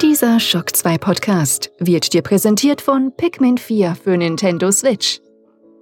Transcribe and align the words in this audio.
Dieser 0.00 0.40
Shock 0.40 0.74
2 0.74 0.96
Podcast 0.96 1.70
wird 1.78 2.14
dir 2.14 2.22
präsentiert 2.22 2.80
von 2.80 3.12
Pikmin 3.14 3.58
4 3.58 3.94
für 3.94 4.16
Nintendo 4.16 4.72
Switch. 4.72 5.20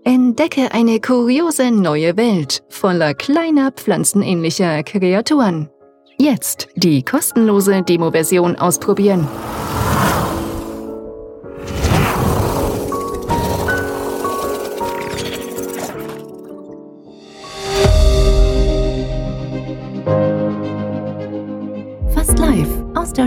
Entdecke 0.03 0.73
eine 0.73 1.01
kuriose 1.01 1.71
neue 1.71 2.17
Welt 2.17 2.65
voller 2.71 3.15
kleiner 3.15 3.71
pflanzenähnlicher 3.71 4.83
Kreaturen. 4.83 5.71
Jetzt 6.19 6.69
die 6.75 7.05
kostenlose 7.05 7.83
Demo-Version 7.83 8.57
ausprobieren. 8.57 9.29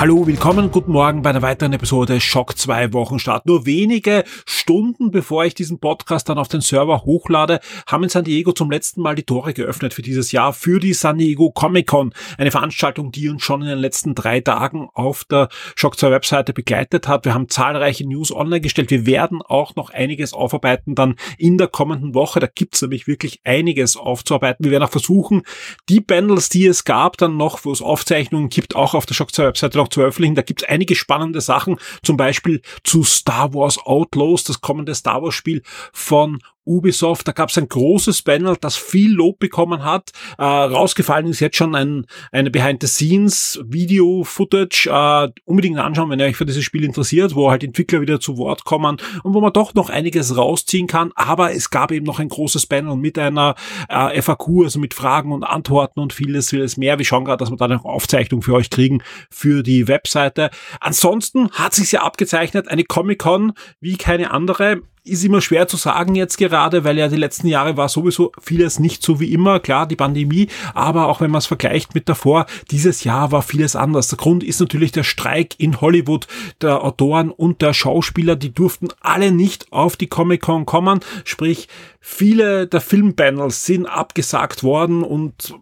Hallo, 0.00 0.26
willkommen, 0.26 0.70
guten 0.70 0.92
Morgen 0.92 1.20
bei 1.20 1.28
einer 1.28 1.42
weiteren 1.42 1.74
Episode 1.74 2.22
Schock 2.22 2.56
2 2.56 2.94
Wochenstart. 2.94 3.44
Nur 3.44 3.66
wenige 3.66 4.24
Stunden 4.46 5.10
bevor 5.10 5.44
ich 5.44 5.52
diesen 5.52 5.78
Podcast 5.78 6.30
dann 6.30 6.38
auf 6.38 6.48
den 6.48 6.62
Server 6.62 7.02
hochlade, 7.02 7.60
haben 7.86 8.04
in 8.04 8.08
San 8.08 8.24
Diego 8.24 8.52
zum 8.52 8.70
letzten 8.70 9.02
Mal 9.02 9.14
die 9.14 9.24
Tore 9.24 9.52
geöffnet 9.52 9.92
für 9.92 10.00
dieses 10.00 10.32
Jahr, 10.32 10.54
für 10.54 10.80
die 10.80 10.94
San 10.94 11.18
Diego 11.18 11.50
Comic 11.50 11.88
Con. 11.88 12.14
Eine 12.38 12.50
Veranstaltung, 12.50 13.12
die 13.12 13.28
uns 13.28 13.42
schon 13.42 13.60
in 13.60 13.68
den 13.68 13.78
letzten 13.78 14.14
drei 14.14 14.40
Tagen 14.40 14.88
auf 14.94 15.24
der 15.24 15.50
Schock 15.76 15.98
2 15.98 16.10
Webseite 16.12 16.54
begleitet 16.54 17.06
hat. 17.06 17.26
Wir 17.26 17.34
haben 17.34 17.50
zahlreiche 17.50 18.08
News 18.08 18.32
online 18.32 18.62
gestellt. 18.62 18.90
Wir 18.90 19.04
werden 19.04 19.42
auch 19.42 19.76
noch 19.76 19.90
einiges 19.90 20.32
aufarbeiten 20.32 20.94
dann 20.94 21.16
in 21.36 21.58
der 21.58 21.68
kommenden 21.68 22.14
Woche. 22.14 22.40
Da 22.40 22.46
gibt's 22.46 22.80
nämlich 22.80 23.06
wirklich 23.06 23.42
einiges 23.44 23.98
aufzuarbeiten. 23.98 24.64
Wir 24.64 24.72
werden 24.72 24.84
auch 24.84 24.90
versuchen, 24.90 25.42
die 25.90 26.00
Bundles, 26.00 26.48
die 26.48 26.64
es 26.64 26.84
gab, 26.84 27.18
dann 27.18 27.36
noch, 27.36 27.66
wo 27.66 27.72
es 27.72 27.82
Aufzeichnungen 27.82 28.48
gibt, 28.48 28.76
auch 28.76 28.94
auf 28.94 29.04
der 29.04 29.12
Schock 29.12 29.34
2 29.34 29.44
Webseite 29.44 29.76
noch 29.76 29.89
zu 29.90 30.00
veröffentlichen. 30.00 30.34
Da 30.34 30.42
gibt 30.42 30.62
es 30.62 30.68
einige 30.68 30.94
spannende 30.94 31.40
Sachen, 31.40 31.76
zum 32.02 32.16
Beispiel 32.16 32.62
zu 32.84 33.02
Star 33.04 33.54
Wars 33.54 33.78
Outlaws, 33.78 34.44
das 34.44 34.60
kommende 34.60 34.94
Star 34.94 35.22
Wars 35.22 35.34
Spiel 35.34 35.62
von 35.92 36.38
Ubisoft. 36.70 37.28
Da 37.28 37.32
gab 37.32 37.50
es 37.50 37.58
ein 37.58 37.68
großes 37.68 38.22
Panel, 38.22 38.56
das 38.60 38.76
viel 38.76 39.12
Lob 39.12 39.40
bekommen 39.40 39.84
hat. 39.84 40.12
Äh, 40.38 40.44
rausgefallen 40.44 41.26
ist 41.26 41.40
jetzt 41.40 41.56
schon 41.56 41.74
ein 41.74 42.06
eine 42.32 42.50
Behind-the-Scenes-Video-Footage. 42.50 44.88
Äh, 44.90 45.28
unbedingt 45.44 45.78
anschauen, 45.78 46.08
wenn 46.10 46.18
ihr 46.20 46.26
euch 46.26 46.36
für 46.36 46.46
dieses 46.46 46.64
Spiel 46.64 46.84
interessiert, 46.84 47.34
wo 47.34 47.50
halt 47.50 47.64
Entwickler 47.64 48.00
wieder 48.00 48.20
zu 48.20 48.38
Wort 48.38 48.64
kommen 48.64 48.96
und 49.22 49.34
wo 49.34 49.40
man 49.40 49.52
doch 49.52 49.74
noch 49.74 49.90
einiges 49.90 50.36
rausziehen 50.36 50.86
kann. 50.86 51.10
Aber 51.16 51.52
es 51.52 51.70
gab 51.70 51.90
eben 51.90 52.06
noch 52.06 52.20
ein 52.20 52.28
großes 52.28 52.66
Panel 52.66 52.94
mit 52.96 53.18
einer 53.18 53.56
äh, 53.88 54.22
FAQ, 54.22 54.62
also 54.64 54.78
mit 54.78 54.94
Fragen 54.94 55.32
und 55.32 55.42
Antworten 55.42 55.98
und 56.00 56.12
vieles, 56.12 56.50
vieles 56.50 56.76
mehr. 56.76 56.98
Wir 56.98 57.04
schauen 57.04 57.24
gerade, 57.24 57.38
dass 57.38 57.50
wir 57.50 57.56
da 57.56 57.64
eine 57.64 57.84
Aufzeichnung 57.84 58.42
für 58.42 58.54
euch 58.54 58.70
kriegen 58.70 59.02
für 59.30 59.62
die 59.62 59.88
Webseite. 59.88 60.50
Ansonsten 60.80 61.50
hat 61.50 61.74
sich 61.74 61.90
ja 61.92 62.02
abgezeichnet, 62.02 62.68
eine 62.68 62.84
Comic-Con 62.84 63.52
wie 63.80 63.96
keine 63.96 64.30
andere 64.30 64.82
ist 65.04 65.24
immer 65.24 65.40
schwer 65.40 65.66
zu 65.68 65.76
sagen 65.76 66.14
jetzt 66.14 66.36
gerade, 66.36 66.84
weil 66.84 66.98
ja 66.98 67.08
die 67.08 67.16
letzten 67.16 67.48
Jahre 67.48 67.76
war 67.76 67.88
sowieso 67.88 68.32
vieles 68.40 68.78
nicht 68.78 69.02
so 69.02 69.20
wie 69.20 69.32
immer. 69.32 69.60
Klar, 69.60 69.86
die 69.86 69.96
Pandemie, 69.96 70.48
aber 70.74 71.08
auch 71.08 71.20
wenn 71.20 71.30
man 71.30 71.38
es 71.38 71.46
vergleicht 71.46 71.94
mit 71.94 72.08
davor, 72.08 72.46
dieses 72.70 73.04
Jahr 73.04 73.32
war 73.32 73.42
vieles 73.42 73.76
anders. 73.76 74.08
Der 74.08 74.18
Grund 74.18 74.44
ist 74.44 74.60
natürlich 74.60 74.92
der 74.92 75.04
Streik 75.04 75.54
in 75.58 75.80
Hollywood 75.80 76.26
der 76.60 76.84
Autoren 76.84 77.30
und 77.30 77.62
der 77.62 77.72
Schauspieler. 77.72 78.36
Die 78.36 78.52
durften 78.52 78.88
alle 79.00 79.32
nicht 79.32 79.72
auf 79.72 79.96
die 79.96 80.08
Comic-Con 80.08 80.66
kommen. 80.66 81.00
Sprich, 81.24 81.68
viele 82.00 82.66
der 82.66 82.80
Filmpanels 82.80 83.64
sind 83.64 83.86
abgesagt 83.86 84.62
worden 84.62 85.02
und 85.02 85.54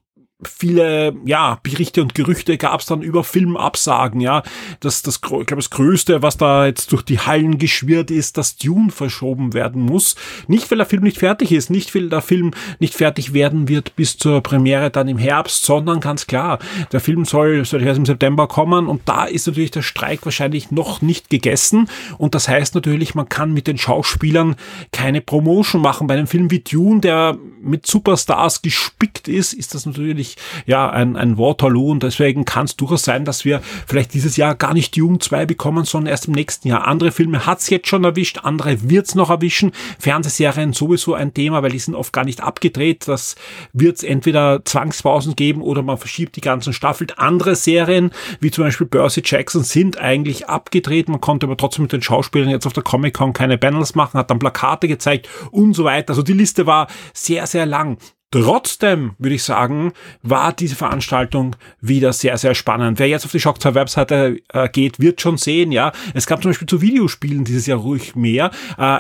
viele 0.45 1.17
ja 1.25 1.59
Berichte 1.65 2.01
und 2.01 2.15
Gerüchte 2.15 2.59
gab 2.59 2.81
es 2.81 2.87
dann 2.87 3.03
über 3.03 3.25
Filmabsagen 3.25 4.21
ja. 4.21 4.45
Das 4.79 5.03
das 5.03 5.17
ich 5.17 5.21
glaube 5.21 5.57
das 5.57 5.71
größte 5.71 6.23
was 6.23 6.37
da 6.37 6.67
jetzt 6.67 6.93
durch 6.93 7.03
die 7.03 7.19
Hallen 7.19 7.59
geschwirrt 7.59 8.13
ist 8.13 8.39
dass 8.39 8.57
Dune 8.57 8.91
verschoben 8.93 9.53
werden 9.53 9.83
muss. 9.83 10.15
Nicht 10.47 10.71
weil 10.71 10.79
der 10.79 10.87
Film 10.87 11.03
nicht 11.03 11.19
fertig 11.19 11.51
ist 11.51 11.71
nicht 11.71 11.93
weil 11.93 12.09
der 12.09 12.21
Film 12.21 12.53
nicht 12.79 12.95
fertig 12.95 13.33
werden 13.33 13.69
wird 13.69 13.97
bis 13.97 14.17
zur 14.17 14.41
Premiere 14.41 14.91
dann 14.91 15.09
im 15.09 15.19
Herbst 15.19 15.65
sondern 15.65 15.99
ganz 15.99 16.29
klar 16.29 16.61
der 16.93 17.01
Film 17.01 17.25
soll 17.25 17.65
soll 17.65 17.83
erst 17.83 17.99
im 17.99 18.07
September 18.07 18.47
kommen 18.47 18.87
und 18.87 19.03
da 19.07 19.25
ist 19.25 19.49
natürlich 19.49 19.73
der 19.73 19.83
Streik 19.83 20.25
wahrscheinlich 20.25 20.71
noch 20.71 21.03
nicht 21.03 21.31
gegessen. 21.31 21.89
Und 22.17 22.37
das 22.37 22.47
heißt 22.47 22.77
natürlich 22.77 23.17
man 23.17 23.29
kann 23.29 23.53
mit 23.53 23.67
den 23.67 23.79
Schauspielern 23.79 24.55
keine 24.93 25.21
Promotion 25.21 25.83
machen. 25.83 26.07
Bei 26.07 26.15
einem 26.15 26.29
Film 26.29 26.53
wie 26.53 26.61
Dune 26.61 27.01
der 27.01 27.37
mit 27.61 27.89
Superstars 27.89 28.63
gespickt 28.63 29.27
ist 29.27 29.53
ist 29.53 29.75
das 29.75 29.85
natürlich 29.85 30.28
wirklich 30.29 30.37
ja 30.67 30.91
ein, 30.91 31.17
ein 31.17 31.39
Waterloo 31.39 31.91
und 31.91 32.03
deswegen 32.03 32.45
kann 32.45 32.67
es 32.67 32.77
durchaus 32.77 33.05
sein, 33.05 33.25
dass 33.25 33.45
wir 33.45 33.61
vielleicht 33.87 34.15
dieses 34.15 34.37
Jahr 34.37 34.55
gar 34.55 34.75
nicht 34.75 34.97
Dune 34.97 35.19
2 35.19 35.47
bekommen, 35.47 35.85
sondern 35.85 36.11
erst 36.11 36.27
im 36.27 36.35
nächsten 36.35 36.69
Jahr. 36.69 36.87
Andere 36.87 37.13
Filme 37.13 37.47
hat's 37.47 37.71
jetzt 37.71 37.89
schon 37.89 38.05
erwischt, 38.05 38.41
andere 38.43 38.91
wird's 38.91 39.15
noch 39.15 39.31
erwischen. 39.31 39.73
Fernsehserien 39.99 40.73
sowieso 40.73 41.15
ein 41.15 41.35
Thema, 41.35 41.63
weil 41.63 41.71
die 41.71 41.79
sind 41.79 41.95
oft 41.95 42.13
gar 42.13 42.25
nicht 42.25 42.43
abgedreht. 42.43 43.09
Das 43.09 43.37
wird's 43.73 44.03
entweder 44.03 44.65
Zwangspausen 44.65 45.37
geben 45.37 45.63
oder 45.63 45.83
man 45.83 45.99
verschiebt 45.99 46.37
die 46.37 46.41
ganzen 46.41 46.73
Staffeln. 46.73 47.11
Andere 47.17 47.55
Serien, 47.55 48.11
wie 48.41 48.51
zum 48.51 48.65
Beispiel 48.65 48.87
Percy 48.87 49.23
Jackson, 49.25 49.63
sind 49.63 49.99
eigentlich 49.99 50.49
abgedreht. 50.49 51.09
Man 51.09 51.21
konnte 51.21 51.47
aber 51.47 51.57
trotzdem 51.57 51.83
mit 51.83 51.93
den 51.93 52.03
Schauspielern 52.03 52.51
jetzt 52.51 52.67
auf 52.67 52.73
der 52.73 52.83
Comic-Con 52.83 53.33
keine 53.33 53.59
Panels 53.59 53.95
machen, 53.95 54.19
hat 54.19 54.31
dann 54.31 54.39
Plakate 54.39 54.89
gezeigt 54.89 55.29
und 55.51 55.75
so 55.75 55.85
weiter. 55.85 56.11
Also 56.11 56.23
die 56.23 56.33
Liste 56.33 56.67
war 56.67 56.89
sehr, 57.13 57.47
sehr 57.47 57.67
lang. 57.67 57.99
Trotzdem 58.31 59.15
würde 59.19 59.37
ich 59.37 59.43
sagen, 59.43 59.93
war 60.23 60.53
diese 60.53 60.77
Veranstaltung 60.77 61.57
wieder 61.81 62.13
sehr, 62.13 62.37
sehr 62.37 62.55
spannend. 62.55 62.99
Wer 62.99 63.09
jetzt 63.09 63.25
auf 63.25 63.33
die 63.33 63.41
Shock 63.41 63.63
2 63.63 63.75
Webseite 63.75 64.41
äh, 64.53 64.69
geht, 64.69 65.01
wird 65.01 65.23
schon 65.23 65.39
sehen, 65.39 65.73
ja. 65.73 65.93
Es 66.13 66.27
gab 66.27 66.43
zum 66.43 66.51
Beispiel 66.51 66.69
zu 66.69 66.83
Videospielen 66.83 67.45
dieses 67.45 67.67
Jahr 67.67 67.79
ruhig 67.79 68.17
mehr. 68.17 68.51
Äh, 68.77 68.99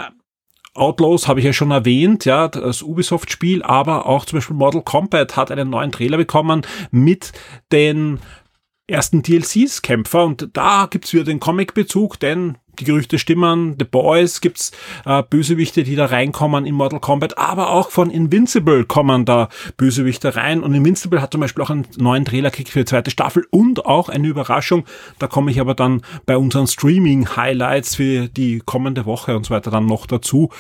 Outlaws 0.74 1.28
habe 1.28 1.40
ich 1.40 1.46
ja 1.46 1.52
schon 1.52 1.72
erwähnt, 1.72 2.24
ja, 2.24 2.48
das 2.48 2.82
Ubisoft-Spiel, 2.82 3.62
aber 3.62 4.06
auch 4.06 4.24
zum 4.24 4.38
Beispiel 4.38 4.56
Model 4.56 4.80
Combat 4.82 5.36
hat 5.36 5.50
einen 5.50 5.68
neuen 5.68 5.92
Trailer 5.92 6.16
bekommen 6.16 6.62
mit 6.90 7.32
den 7.72 8.20
ersten 8.86 9.22
DLCs-Kämpfer 9.22 10.24
und 10.24 10.48
da 10.54 10.86
gibt's 10.90 11.12
wieder 11.12 11.24
den 11.24 11.40
Comic-Bezug, 11.40 12.18
denn 12.20 12.56
die 12.78 12.84
Gerüchte 12.84 13.18
stimmen. 13.18 13.76
The 13.78 13.84
Boys 13.84 14.40
gibt's 14.40 14.72
äh, 15.04 15.22
Bösewichte, 15.22 15.84
die 15.84 15.96
da 15.96 16.06
reinkommen 16.06 16.66
in 16.66 16.74
Mortal 16.74 17.00
Kombat, 17.00 17.38
aber 17.38 17.70
auch 17.70 17.90
von 17.90 18.10
Invincible 18.10 18.84
kommen 18.84 19.24
da 19.24 19.48
Bösewichte 19.76 20.36
rein. 20.36 20.62
Und 20.62 20.74
Invincible 20.74 21.20
hat 21.20 21.32
zum 21.32 21.40
Beispiel 21.40 21.64
auch 21.64 21.70
einen 21.70 21.86
neuen 21.96 22.24
Trailer-Kick 22.24 22.68
für 22.68 22.80
die 22.80 22.84
zweite 22.86 23.10
Staffel 23.10 23.46
und 23.50 23.86
auch 23.86 24.08
eine 24.08 24.28
Überraschung. 24.28 24.84
Da 25.18 25.26
komme 25.26 25.50
ich 25.50 25.60
aber 25.60 25.74
dann 25.74 26.02
bei 26.26 26.36
unseren 26.36 26.66
Streaming-Highlights 26.66 27.96
für 27.96 28.28
die 28.28 28.62
kommende 28.64 29.06
Woche 29.06 29.36
und 29.36 29.46
so 29.46 29.54
weiter 29.54 29.70
dann 29.70 29.86
noch 29.86 30.06
dazu 30.06 30.50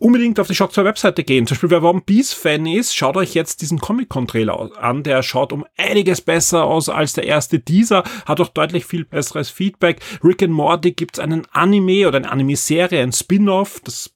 unbedingt 0.00 0.40
auf 0.40 0.48
die 0.48 0.54
Shock 0.54 0.72
2 0.72 0.84
Webseite 0.84 1.22
gehen. 1.22 1.46
Zum 1.46 1.54
Beispiel, 1.54 1.70
wer 1.70 1.82
One 1.82 2.00
Piece 2.00 2.32
Fan 2.32 2.66
ist, 2.66 2.96
schaut 2.96 3.16
euch 3.16 3.34
jetzt 3.34 3.60
diesen 3.60 3.78
Comic-Con 3.78 4.26
Trailer 4.26 4.70
an. 4.82 5.02
Der 5.02 5.22
schaut 5.22 5.52
um 5.52 5.64
einiges 5.76 6.22
besser 6.22 6.64
aus 6.64 6.88
als 6.88 7.12
der 7.12 7.24
erste 7.24 7.58
Dieser, 7.58 8.02
hat 8.24 8.40
auch 8.40 8.48
deutlich 8.48 8.86
viel 8.86 9.04
besseres 9.04 9.50
Feedback. 9.50 10.00
Rick 10.24 10.42
and 10.42 10.52
Morty 10.52 10.92
gibt's 10.92 11.18
einen 11.18 11.46
Anime 11.52 12.08
oder 12.08 12.16
eine 12.16 12.32
Anime-Serie, 12.32 13.02
ein 13.02 13.12
Spin-off, 13.12 13.80
das 13.84 14.10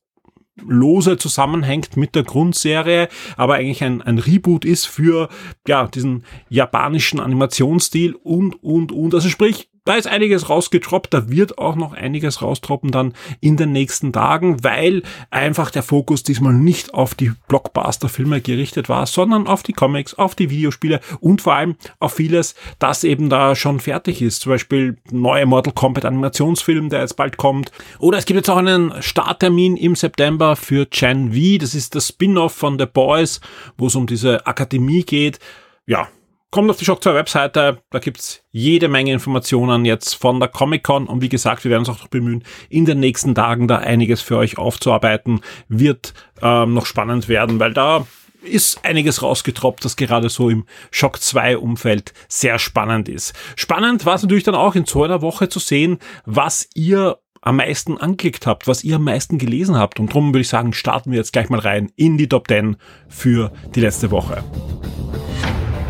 lose 0.56 1.19
zusammenhängt 1.19 1.96
mit 1.96 2.14
der 2.14 2.22
Grundserie, 2.22 3.08
aber 3.36 3.54
eigentlich 3.54 3.82
ein, 3.82 4.00
ein 4.02 4.19
Reboot 4.19 4.64
ist 4.64 4.86
für 4.86 5.28
ja 5.66 5.86
diesen 5.88 6.25
japanischen 6.48 7.20
Animationsstil 7.20 8.14
und 8.14 8.62
und 8.62 8.92
und 8.92 9.14
also 9.14 9.28
sprich 9.28 9.69
da 9.84 9.94
ist 9.94 10.06
einiges 10.06 10.48
rausgetroppt, 10.48 11.12
da 11.12 11.28
wird 11.28 11.58
auch 11.58 11.76
noch 11.76 11.92
einiges 11.92 12.40
raustroppen 12.40 12.90
dann 12.90 13.12
in 13.40 13.58
den 13.58 13.72
nächsten 13.72 14.12
Tagen, 14.12 14.64
weil 14.64 15.02
einfach 15.31 15.70
der 15.70 15.82
Fokus 15.82 16.22
diesmal 16.22 16.54
nicht 16.54 16.94
auf 16.94 17.14
die 17.14 17.32
Blockbuster-Filme 17.48 18.40
gerichtet 18.40 18.88
war, 18.88 19.06
sondern 19.06 19.46
auf 19.46 19.62
die 19.62 19.75
Comics, 19.75 20.14
auf 20.14 20.34
die 20.34 20.48
Videospiele 20.48 21.00
und 21.20 21.42
vor 21.42 21.54
allem 21.54 21.76
auf 21.98 22.14
vieles, 22.14 22.54
das 22.78 23.04
eben 23.04 23.28
da 23.28 23.54
schon 23.54 23.78
fertig 23.78 24.22
ist. 24.22 24.40
Zum 24.40 24.50
Beispiel 24.50 24.96
neue 25.10 25.44
Mortal 25.44 25.75
Kombat 25.75 26.06
Animationsfilm, 26.06 26.88
der 26.88 27.00
jetzt 27.00 27.16
bald 27.16 27.36
kommt. 27.36 27.70
Oder 27.98 28.16
es 28.16 28.25
gibt 28.25 28.38
jetzt 28.38 28.50
auch 28.50 28.56
einen 28.56 29.02
Starttermin 29.02 29.76
im 29.76 29.96
September 29.96 30.56
für 30.56 30.86
Gen 30.86 31.32
V. 31.32 31.58
Das 31.60 31.75
ist 31.75 31.94
das 31.94 32.08
Spin-off 32.08 32.54
von 32.54 32.78
The 32.78 32.86
Boys, 32.86 33.40
wo 33.76 33.88
es 33.88 33.94
um 33.94 34.06
diese 34.06 34.46
Akademie 34.46 35.02
geht. 35.02 35.40
Ja, 35.86 36.08
Kommt 36.54 36.70
auf 36.70 36.76
die 36.76 36.84
Shock 36.84 37.02
2 37.02 37.14
Webseite, 37.14 37.78
da 37.90 37.98
gibt's 37.98 38.44
jede 38.52 38.86
Menge 38.86 39.12
Informationen 39.12 39.84
jetzt 39.84 40.14
von 40.14 40.38
der 40.38 40.48
Comic-Con 40.48 41.08
und 41.08 41.20
wie 41.20 41.28
gesagt, 41.28 41.64
wir 41.64 41.72
werden 41.72 41.80
uns 41.80 41.88
auch 41.88 41.98
noch 41.98 42.06
bemühen, 42.06 42.44
in 42.68 42.84
den 42.84 43.00
nächsten 43.00 43.34
Tagen 43.34 43.66
da 43.66 43.78
einiges 43.78 44.22
für 44.22 44.36
euch 44.36 44.56
aufzuarbeiten. 44.56 45.40
Wird 45.66 46.14
ähm, 46.42 46.72
noch 46.72 46.86
spannend 46.86 47.28
werden, 47.28 47.58
weil 47.58 47.72
da 47.72 48.06
ist 48.44 48.84
einiges 48.84 49.20
rausgetroppt, 49.20 49.84
das 49.84 49.96
gerade 49.96 50.28
so 50.28 50.48
im 50.48 50.64
Shock 50.92 51.20
2 51.20 51.58
Umfeld 51.58 52.14
sehr 52.28 52.60
spannend 52.60 53.08
ist. 53.08 53.34
Spannend 53.56 54.06
war 54.06 54.14
es 54.14 54.22
natürlich 54.22 54.44
dann 54.44 54.54
auch 54.54 54.76
in 54.76 54.86
so 54.86 55.02
einer 55.02 55.22
Woche 55.22 55.48
zu 55.48 55.58
sehen, 55.58 55.98
was 56.24 56.68
ihr 56.76 57.18
am 57.40 57.56
meisten 57.56 57.98
angeklickt 57.98 58.46
habt, 58.46 58.68
was 58.68 58.84
ihr 58.84 58.94
am 58.94 59.02
meisten 59.02 59.38
gelesen 59.38 59.76
habt. 59.76 59.98
Und 59.98 60.10
darum 60.10 60.28
würde 60.28 60.42
ich 60.42 60.48
sagen, 60.50 60.72
starten 60.72 61.10
wir 61.10 61.18
jetzt 61.18 61.32
gleich 61.32 61.48
mal 61.48 61.58
rein 61.58 61.90
in 61.96 62.16
die 62.16 62.28
Top 62.28 62.46
10 62.46 62.76
für 63.08 63.50
die 63.74 63.80
letzte 63.80 64.12
Woche. 64.12 64.44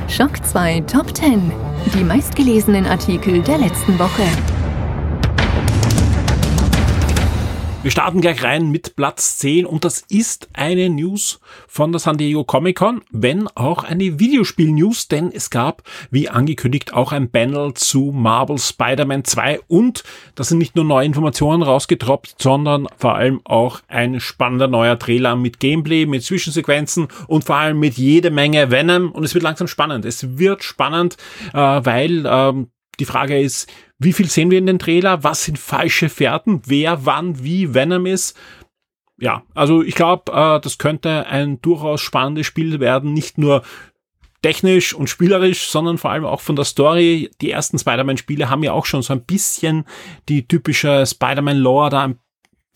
Schock 0.09 0.45
2 0.45 0.83
Top 0.83 1.17
10. 1.17 1.51
Die 1.95 2.05
meistgelesenen 2.05 2.87
Artikel 2.87 3.43
der 3.43 3.59
letzten 3.59 3.99
Woche. 3.99 4.23
Wir 7.85 7.91
starten 7.91 8.23
gleich 8.23 8.43
rein 8.43 8.71
mit 8.71 8.97
Platz 8.97 9.37
10 9.37 9.67
und 9.67 9.85
das 9.85 10.07
ist 10.09 10.49
eine 10.55 10.89
News 10.89 11.39
von 11.69 11.93
der 11.93 11.99
San 11.99 12.17
Diego 12.17 12.43
Comic 12.43 12.79
Con, 12.79 13.03
wenn 13.11 13.47
auch 13.49 13.85
eine 13.85 14.19
Videospiel-News, 14.19 15.09
denn 15.09 15.31
es 15.31 15.51
gab, 15.51 15.83
wie 16.11 16.31
angekündigt, 16.31 16.95
auch 16.95 17.13
ein 17.13 17.31
Panel 17.31 17.75
zu 17.75 18.11
Marvel 18.11 18.57
Spider-Man 18.57 19.25
2 19.25 19.61
und 19.69 20.03
da 20.35 20.45
sind 20.45 20.57
nicht 20.57 20.77
nur 20.77 20.87
neue 20.87 21.05
Informationen 21.05 21.63
rausgetroppt, 21.63 22.37
sondern 22.41 22.87
vor 22.97 23.17
allem 23.17 23.43
auch 23.45 23.81
ein 23.89 24.19
spannender 24.19 24.67
neuer 24.67 24.99
Trailer 24.99 25.37
mit 25.37 25.61
Gameplay, 25.61 26.07
mit 26.07 26.25
Zwischensequenzen 26.25 27.09
und 27.27 27.45
vor 27.45 27.57
allem 27.57 27.79
mit 27.81 27.99
jede 27.99 28.31
Menge 28.31 28.71
Venom 28.71 29.13
und 29.13 29.25
es 29.25 29.35
wird 29.35 29.45
langsam 29.45 29.69
spannend. 29.69 30.07
Es 30.07 30.39
wird 30.39 30.65
spannend, 30.65 31.19
äh, 31.53 31.59
weil 31.59 32.25
ähm, 32.27 32.69
die 32.99 33.05
Frage 33.05 33.39
ist, 33.39 33.69
wie 34.05 34.13
viel 34.13 34.29
sehen 34.29 34.51
wir 34.51 34.59
in 34.59 34.67
den 34.67 34.79
Trailer? 34.79 35.25
Was 35.25 35.45
sind 35.45 35.59
falsche 35.59 36.09
Fährten? 36.09 36.63
Wer, 36.67 37.05
wann, 37.07 37.43
wie 37.43 37.75
Venom 37.75 38.07
ist? 38.07 38.37
Ja, 39.19 39.43
also 39.55 39.83
ich 39.83 39.95
glaube, 39.95 40.33
äh, 40.33 40.61
das 40.61 40.79
könnte 40.79 41.27
ein 41.27 41.61
durchaus 41.61 42.01
spannendes 42.01 42.47
Spiel 42.47 42.81
werden. 42.81 43.13
Nicht 43.13 43.39
nur 43.39 43.63
technisch 44.43 44.93
und 44.93 45.09
spielerisch, 45.09 45.69
sondern 45.69 45.97
vor 45.97 46.11
allem 46.11 46.27
auch 46.27 46.41
von 46.41 46.57
der 46.57 46.67
Story. 46.67 47.31
Die 47.41 47.51
ersten 47.51 47.79
Spider-Man-Spiele 47.79 48.51
haben 48.51 48.63
ja 48.63 48.73
auch 48.73 48.85
schon 48.85 49.03
so 49.03 49.13
ein 49.13 49.25
bisschen 49.25 49.85
die 50.29 50.47
typische 50.47 51.07
Spider-Man-Lore 51.07 51.91
da 51.91 52.13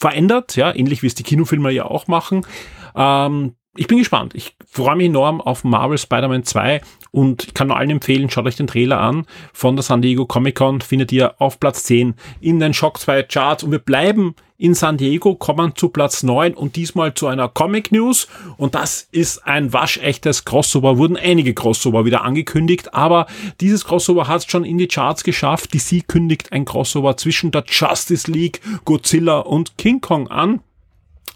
verändert, 0.00 0.56
ja, 0.56 0.74
ähnlich 0.74 1.02
wie 1.02 1.08
es 1.08 1.14
die 1.14 1.24
Kinofilme 1.24 1.70
ja 1.72 1.84
auch 1.84 2.06
machen. 2.06 2.46
Ähm, 2.94 3.56
ich 3.76 3.86
bin 3.86 3.98
gespannt. 3.98 4.34
Ich 4.34 4.56
freue 4.66 4.96
mich 4.96 5.06
enorm 5.06 5.40
auf 5.40 5.62
Marvel 5.62 5.98
Spider-Man 5.98 6.44
2 6.44 6.80
und 7.10 7.44
ich 7.44 7.54
kann 7.54 7.68
nur 7.68 7.76
allen 7.76 7.90
empfehlen, 7.90 8.30
schaut 8.30 8.46
euch 8.46 8.56
den 8.56 8.66
Trailer 8.66 9.00
an 9.00 9.26
von 9.52 9.76
der 9.76 9.82
San 9.82 10.02
Diego 10.02 10.26
Comic 10.26 10.56
Con, 10.56 10.80
findet 10.80 11.12
ihr 11.12 11.40
auf 11.40 11.60
Platz 11.60 11.84
10 11.84 12.14
in 12.40 12.60
den 12.60 12.74
Shock 12.74 12.98
2 12.98 13.24
Charts 13.24 13.62
und 13.62 13.70
wir 13.70 13.78
bleiben 13.78 14.34
in 14.60 14.74
San 14.74 14.96
Diego, 14.96 15.36
kommen 15.36 15.76
zu 15.76 15.88
Platz 15.88 16.24
9 16.24 16.54
und 16.54 16.74
diesmal 16.74 17.14
zu 17.14 17.28
einer 17.28 17.48
Comic 17.48 17.92
News 17.92 18.26
und 18.56 18.74
das 18.74 19.06
ist 19.12 19.46
ein 19.46 19.72
waschechtes 19.72 20.44
Crossover, 20.44 20.98
wurden 20.98 21.16
einige 21.16 21.54
Crossover 21.54 22.04
wieder 22.04 22.24
angekündigt, 22.24 22.92
aber 22.92 23.26
dieses 23.60 23.84
Crossover 23.84 24.26
hat 24.26 24.38
es 24.38 24.50
schon 24.50 24.64
in 24.64 24.78
die 24.78 24.88
Charts 24.88 25.22
geschafft. 25.22 25.72
DC 25.72 26.08
kündigt 26.08 26.52
ein 26.52 26.64
Crossover 26.64 27.16
zwischen 27.16 27.52
der 27.52 27.64
Justice 27.68 28.30
League, 28.30 28.60
Godzilla 28.84 29.38
und 29.38 29.78
King 29.78 30.00
Kong 30.00 30.28
an. 30.28 30.60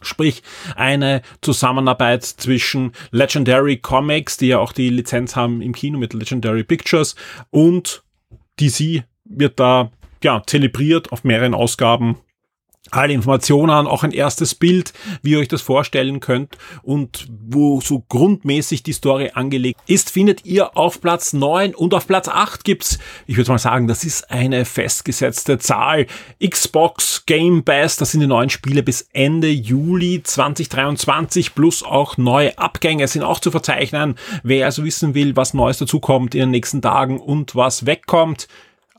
Sprich, 0.02 0.42
eine 0.76 1.22
Zusammenarbeit 1.40 2.24
zwischen 2.24 2.92
Legendary 3.10 3.78
Comics, 3.78 4.36
die 4.36 4.48
ja 4.48 4.58
auch 4.58 4.72
die 4.72 4.90
Lizenz 4.90 5.36
haben 5.36 5.62
im 5.62 5.74
Kino 5.74 5.98
mit 5.98 6.12
Legendary 6.12 6.64
Pictures 6.64 7.14
und 7.50 8.02
DC 8.60 9.04
wird 9.24 9.58
da 9.58 9.90
ja 10.22 10.42
zelebriert 10.46 11.12
auf 11.12 11.24
mehreren 11.24 11.54
Ausgaben 11.54 12.18
alle 12.90 13.12
Informationen, 13.12 13.86
auch 13.86 14.02
ein 14.02 14.10
erstes 14.10 14.54
Bild, 14.54 14.92
wie 15.22 15.32
ihr 15.32 15.38
euch 15.38 15.48
das 15.48 15.62
vorstellen 15.62 16.20
könnt 16.20 16.58
und 16.82 17.28
wo 17.30 17.80
so 17.80 18.04
grundmäßig 18.08 18.82
die 18.82 18.92
Story 18.92 19.30
angelegt 19.34 19.80
ist, 19.86 20.10
findet 20.10 20.44
ihr 20.44 20.76
auf 20.76 21.00
Platz 21.00 21.32
9 21.32 21.74
und 21.74 21.94
auf 21.94 22.06
Platz 22.06 22.28
8 22.28 22.64
gibt's, 22.64 22.98
ich 23.26 23.36
würde 23.36 23.52
mal 23.52 23.58
sagen, 23.58 23.86
das 23.86 24.04
ist 24.04 24.30
eine 24.30 24.64
festgesetzte 24.64 25.58
Zahl. 25.58 26.06
Xbox 26.44 27.24
Game 27.24 27.62
Pass, 27.64 27.96
das 27.96 28.10
sind 28.10 28.20
die 28.20 28.26
neuen 28.26 28.50
Spiele 28.50 28.82
bis 28.82 29.08
Ende 29.12 29.48
Juli 29.48 30.22
2023 30.22 31.54
plus 31.54 31.84
auch 31.84 32.16
neue 32.16 32.58
Abgänge 32.58 33.06
sind 33.06 33.22
auch 33.22 33.38
zu 33.38 33.52
verzeichnen. 33.52 34.16
Wer 34.42 34.66
also 34.66 34.84
wissen 34.84 35.14
will, 35.14 35.36
was 35.36 35.54
Neues 35.54 35.78
dazukommt 35.78 36.34
in 36.34 36.40
den 36.40 36.50
nächsten 36.50 36.82
Tagen 36.82 37.20
und 37.20 37.54
was 37.54 37.86
wegkommt, 37.86 38.48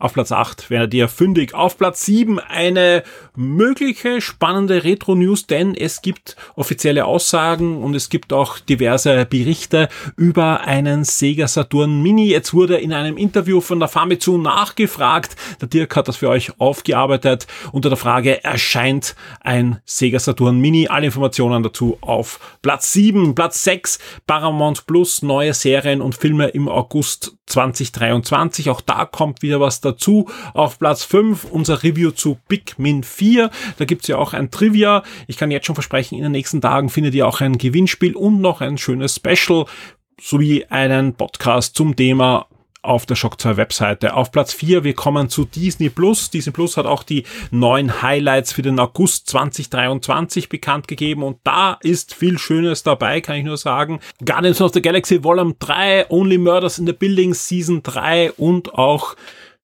auf 0.04 0.14
Platz 0.14 0.34
8 0.34 0.70
werdet 0.70 0.94
ihr 0.94 1.08
fündig. 1.08 1.54
Auf 1.54 1.78
Platz 1.78 2.06
7 2.06 2.38
eine 2.38 3.04
mögliche 3.38 4.20
spannende 4.20 4.84
Retro-News, 4.84 5.48
denn 5.48 5.76
es 5.76 6.02
gibt 6.02 6.36
offizielle 6.56 7.06
Aussagen 7.06 7.82
und 7.82 7.96
es 7.96 8.10
gibt 8.10 8.34
auch 8.34 8.60
diverse 8.60 9.26
Berichte 9.26 9.88
über 10.18 10.62
einen 10.62 11.06
Sega 11.06 11.48
Saturn 11.48 12.04
Mini. 12.04 12.28
Jetzt 12.28 12.54
wurde 12.54 12.76
in 12.80 12.92
einem 12.92 13.16
Interview 13.16 13.62
von 13.62 13.80
der 13.80 13.88
Famitsu 13.88 14.38
nachgefragt. 14.38 15.38
Der 15.62 15.70
Dirk 15.70 15.96
hat 15.96 16.10
das 16.10 16.18
für 16.18 16.28
euch 16.28 16.60
aufgearbeitet 16.60 17.48
unter 17.72 17.88
der 17.88 17.98
Frage, 17.98 18.44
erscheint 18.44 19.16
ein 19.40 19.80
Sega 19.86 20.20
Saturn 20.20 20.60
Mini? 20.60 20.90
Alle 20.90 21.06
Informationen 21.06 21.64
dazu 21.64 21.98
auf 22.02 22.58
Platz 22.62 22.92
7. 22.92 23.36
Platz 23.36 23.64
6 23.64 24.00
Paramount 24.28 24.86
Plus, 24.86 25.22
neue 25.22 25.54
Serien 25.54 26.02
und 26.02 26.14
Filme 26.16 26.50
im 26.50 26.68
August 26.68 27.38
2023. 27.46 28.70
Auch 28.70 28.82
da 28.82 29.06
kommt 29.06 29.42
wieder 29.42 29.62
was 29.62 29.80
dazu. 29.80 29.93
Auf 30.54 30.80
Platz 30.80 31.04
5 31.04 31.46
unser 31.46 31.84
Review 31.84 32.12
zu 32.12 32.38
Pikmin 32.48 33.04
4. 33.04 33.50
Da 33.78 33.86
gibt's 33.86 34.08
ja 34.08 34.18
auch 34.18 34.34
ein 34.34 34.52
Trivia. 34.52 35.04
Ich 35.28 35.38
kann 35.38 35.52
jetzt 35.52 35.66
schon 35.66 35.76
versprechen, 35.76 36.18
in 36.18 36.24
den 36.24 36.32
nächsten 36.32 36.62
Tagen 36.62 36.90
findet 36.90 37.16
ihr 37.16 37.28
auch 37.28 37.42
ein 37.42 37.58
Gewinnspiel 37.58 38.16
und 38.16 38.42
noch 38.42 38.62
ein 38.62 38.78
schönes 38.78 39.16
Special 39.16 39.66
sowie 40.20 40.66
einen 40.66 41.16
Podcast 41.16 41.76
zum 41.76 41.96
Thema 41.96 42.48
auf 42.84 43.06
der 43.06 43.16
Shock 43.16 43.40
2 43.40 43.58
Webseite. 43.58 44.14
Auf 44.14 44.32
Platz 44.32 44.54
4, 44.54 44.84
wir 44.84 44.94
kommen 44.94 45.30
zu 45.30 45.46
Disney 45.46 45.90
Plus. 45.90 46.30
Disney 46.30 46.52
Plus 46.52 46.78
hat 46.78 46.86
auch 46.86 47.04
die 47.04 47.24
neuen 47.50 48.02
Highlights 48.02 48.52
für 48.52 48.62
den 48.62 48.80
August 48.80 49.30
2023 49.30 50.50
bekannt 50.50 50.88
gegeben 50.88 51.24
und 51.24 51.38
da 51.44 51.78
ist 51.82 52.14
viel 52.14 52.38
Schönes 52.38 52.84
dabei, 52.84 53.22
kann 53.22 53.38
ich 53.38 53.46
nur 53.46 53.58
sagen. 53.58 54.02
Guardians 54.24 54.62
of 54.62 54.74
the 54.74 54.82
Galaxy 54.82 55.24
Volume 55.24 55.56
3, 55.60 56.08
Only 56.10 56.38
Murders 56.38 56.78
in 56.78 56.86
the 56.86 56.94
Building 56.94 57.34
Season 57.34 57.82
3 57.82 58.34
und 58.34 58.74
auch 58.74 59.16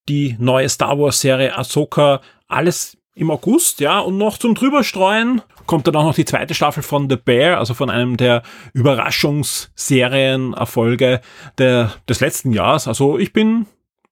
die 0.09 0.35
neue 0.39 0.67
Star 0.67 0.99
Wars 0.99 1.21
Serie 1.21 1.57
Ahsoka. 1.57 2.19
Alles 2.47 2.97
im 3.15 3.31
August, 3.31 3.79
ja, 3.79 3.99
und 3.99 4.17
noch 4.17 4.37
zum 4.37 4.55
drüberstreuen 4.55 5.41
kommt 5.65 5.87
dann 5.87 5.95
auch 5.95 6.03
noch 6.03 6.15
die 6.15 6.25
zweite 6.25 6.53
Staffel 6.55 6.81
von 6.81 7.07
The 7.09 7.15
Bear, 7.15 7.59
also 7.59 7.75
von 7.75 7.91
einem 7.91 8.17
der 8.17 8.41
Überraschungsserienerfolge 8.73 11.21
der, 11.59 11.93
des 12.07 12.21
letzten 12.21 12.53
Jahres. 12.53 12.87
Also 12.87 13.19
ich 13.19 13.33
bin, 13.33 13.67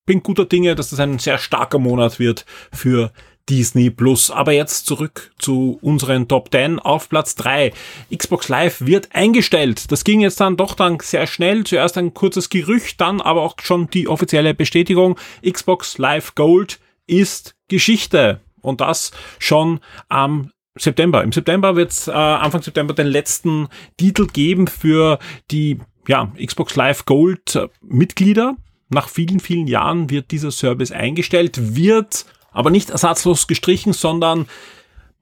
bin 0.05 0.21
guter 0.21 0.45
Dinge, 0.45 0.75
dass 0.75 0.91
das 0.91 0.99
ein 0.99 1.17
sehr 1.17 1.39
starker 1.39 1.79
Monat 1.79 2.19
wird 2.19 2.45
für 2.71 3.11
Disney 3.49 3.89
Plus. 3.89 4.31
Aber 4.31 4.51
jetzt 4.51 4.85
zurück 4.85 5.31
zu 5.37 5.77
unseren 5.81 6.27
Top 6.27 6.49
10 6.51 6.79
auf 6.79 7.09
Platz 7.09 7.35
3. 7.35 7.73
Xbox 8.15 8.49
Live 8.49 8.81
wird 8.81 9.09
eingestellt. 9.13 9.91
Das 9.91 10.03
ging 10.03 10.21
jetzt 10.21 10.39
dann 10.39 10.57
doch 10.57 10.75
dann 10.75 10.97
sehr 11.01 11.27
schnell. 11.27 11.63
Zuerst 11.63 11.97
ein 11.97 12.13
kurzes 12.13 12.49
Gerücht, 12.49 13.01
dann 13.01 13.21
aber 13.21 13.41
auch 13.41 13.55
schon 13.61 13.89
die 13.89 14.07
offizielle 14.07 14.53
Bestätigung. 14.53 15.17
Xbox 15.47 15.97
Live 15.97 16.35
Gold 16.35 16.79
ist 17.05 17.55
Geschichte. 17.67 18.41
Und 18.61 18.81
das 18.81 19.11
schon 19.39 19.79
am 20.09 20.51
September. 20.75 21.23
Im 21.23 21.31
September 21.31 21.75
wird 21.75 21.91
es 21.91 22.07
äh, 22.07 22.11
Anfang 22.11 22.61
September 22.61 22.93
den 22.93 23.07
letzten 23.07 23.67
Titel 23.97 24.27
geben 24.27 24.67
für 24.67 25.19
die 25.51 25.79
ja, 26.07 26.31
Xbox 26.43 26.75
Live 26.75 27.05
Gold 27.05 27.55
äh, 27.55 27.67
Mitglieder. 27.81 28.55
Nach 28.89 29.09
vielen, 29.09 29.39
vielen 29.39 29.67
Jahren 29.67 30.09
wird 30.09 30.31
dieser 30.31 30.51
Service 30.51 30.91
eingestellt, 30.91 31.75
wird 31.75 32.25
aber 32.57 32.71
nicht 32.71 32.89
ersatzlos 32.89 33.45
gestrichen, 33.45 33.93
sondern 33.93 34.47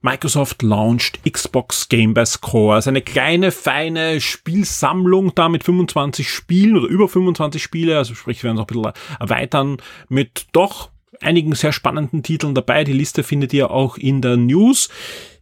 Microsoft 0.00 0.62
launcht 0.62 1.20
Xbox 1.30 1.90
Game 1.90 2.14
Pass 2.14 2.40
Core. 2.40 2.76
Also 2.76 2.88
eine 2.88 3.02
kleine, 3.02 3.52
feine 3.52 4.22
Spielsammlung 4.22 5.34
da 5.34 5.50
mit 5.50 5.62
25 5.62 6.30
Spielen 6.30 6.78
oder 6.78 6.88
über 6.88 7.08
25 7.08 7.62
Spiele. 7.62 7.98
Also 7.98 8.14
sprich, 8.14 8.42
wir 8.42 8.48
werden 8.48 8.56
es 8.56 8.62
auch 8.62 8.68
ein 8.68 8.82
bisschen 8.82 9.20
erweitern 9.20 9.76
mit 10.08 10.46
doch 10.52 10.90
einigen 11.20 11.54
sehr 11.54 11.72
spannenden 11.72 12.22
Titeln 12.22 12.54
dabei. 12.54 12.84
Die 12.84 12.94
Liste 12.94 13.22
findet 13.22 13.52
ihr 13.52 13.70
auch 13.70 13.98
in 13.98 14.22
der 14.22 14.38
News. 14.38 14.88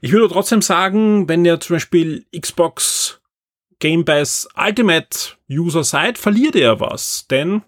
Ich 0.01 0.11
würde 0.11 0.33
trotzdem 0.33 0.63
sagen, 0.63 1.29
wenn 1.29 1.45
ihr 1.45 1.61
zum 1.61 1.77
Beispiel 1.77 2.27
Xbox 2.37 3.21
Game 3.79 4.05
Pass 4.05 4.49
Ultimate 4.57 5.37
User 5.49 5.85
seid, 5.85 6.19
verliert 6.19 6.57
ihr 6.57 6.81
was. 6.81 7.27
Denn 7.29 7.63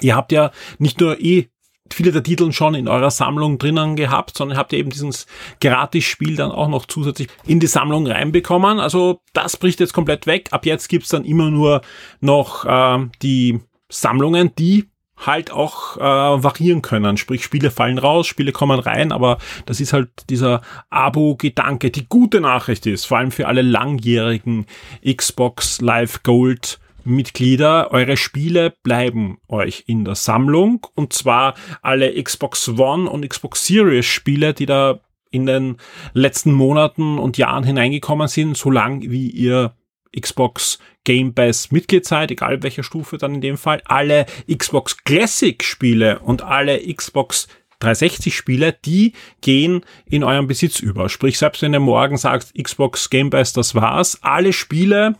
ihr 0.00 0.14
habt 0.14 0.30
ja 0.30 0.52
nicht 0.78 1.00
nur 1.00 1.20
eh 1.20 1.48
viele 1.94 2.12
der 2.12 2.22
Titel 2.22 2.52
schon 2.52 2.74
in 2.74 2.88
eurer 2.88 3.10
Sammlung 3.10 3.58
drinnen 3.58 3.96
gehabt, 3.96 4.36
sondern 4.36 4.58
habt 4.58 4.72
ihr 4.72 4.78
eben 4.78 4.90
dieses 4.90 5.26
Gratis-Spiel 5.60 6.36
dann 6.36 6.50
auch 6.50 6.68
noch 6.68 6.86
zusätzlich 6.86 7.28
in 7.46 7.60
die 7.60 7.66
Sammlung 7.66 8.06
reinbekommen. 8.06 8.80
Also 8.80 9.20
das 9.32 9.56
bricht 9.56 9.80
jetzt 9.80 9.92
komplett 9.92 10.26
weg. 10.26 10.48
Ab 10.52 10.66
jetzt 10.66 10.88
gibt's 10.88 11.08
dann 11.08 11.24
immer 11.24 11.50
nur 11.50 11.82
noch 12.20 12.64
äh, 12.64 13.06
die 13.22 13.60
Sammlungen, 13.88 14.54
die 14.56 14.88
halt 15.24 15.50
auch 15.50 15.96
äh, 15.96 16.00
variieren 16.00 16.82
können. 16.82 17.16
Sprich, 17.16 17.42
Spiele 17.42 17.70
fallen 17.70 17.98
raus, 17.98 18.26
Spiele 18.26 18.52
kommen 18.52 18.78
rein, 18.78 19.12
aber 19.12 19.38
das 19.66 19.80
ist 19.80 19.92
halt 19.92 20.10
dieser 20.30 20.62
Abo-Gedanke. 20.90 21.90
Die 21.90 22.08
gute 22.08 22.40
Nachricht 22.40 22.86
ist, 22.86 23.06
vor 23.06 23.18
allem 23.18 23.32
für 23.32 23.48
alle 23.48 23.62
langjährigen 23.62 24.66
Xbox 25.04 25.80
Live 25.80 26.22
Gold 26.22 26.78
Mitglieder, 27.08 27.90
eure 27.90 28.16
Spiele 28.16 28.74
bleiben 28.82 29.38
euch 29.48 29.84
in 29.86 30.04
der 30.04 30.14
Sammlung 30.14 30.86
und 30.94 31.12
zwar 31.12 31.54
alle 31.82 32.22
Xbox 32.22 32.68
One 32.68 33.08
und 33.08 33.28
Xbox 33.28 33.66
Series 33.66 34.06
Spiele, 34.06 34.54
die 34.54 34.66
da 34.66 35.00
in 35.30 35.46
den 35.46 35.76
letzten 36.14 36.52
Monaten 36.52 37.18
und 37.18 37.38
Jahren 37.38 37.64
hineingekommen 37.64 38.28
sind, 38.28 38.56
solange 38.56 39.10
wie 39.10 39.28
ihr 39.28 39.74
Xbox 40.18 40.78
Game 41.04 41.34
Pass 41.34 41.70
Mitglied 41.70 42.04
seid, 42.04 42.30
egal 42.30 42.62
welcher 42.62 42.82
Stufe 42.82 43.18
dann 43.18 43.34
in 43.34 43.40
dem 43.40 43.56
Fall, 43.56 43.82
alle 43.84 44.26
Xbox 44.52 45.04
Classic 45.04 45.62
Spiele 45.62 46.20
und 46.20 46.42
alle 46.42 46.80
Xbox 46.94 47.48
360 47.80 48.36
Spiele, 48.36 48.72
die 48.84 49.12
gehen 49.40 49.84
in 50.06 50.24
euren 50.24 50.46
Besitz 50.46 50.80
über. 50.80 51.08
Sprich, 51.08 51.38
selbst 51.38 51.62
wenn 51.62 51.72
ihr 51.72 51.80
morgen 51.80 52.16
sagt, 52.16 52.52
Xbox 52.60 53.08
Game 53.10 53.30
Pass, 53.30 53.52
das 53.52 53.74
war's, 53.74 54.18
alle 54.22 54.52
Spiele, 54.52 55.16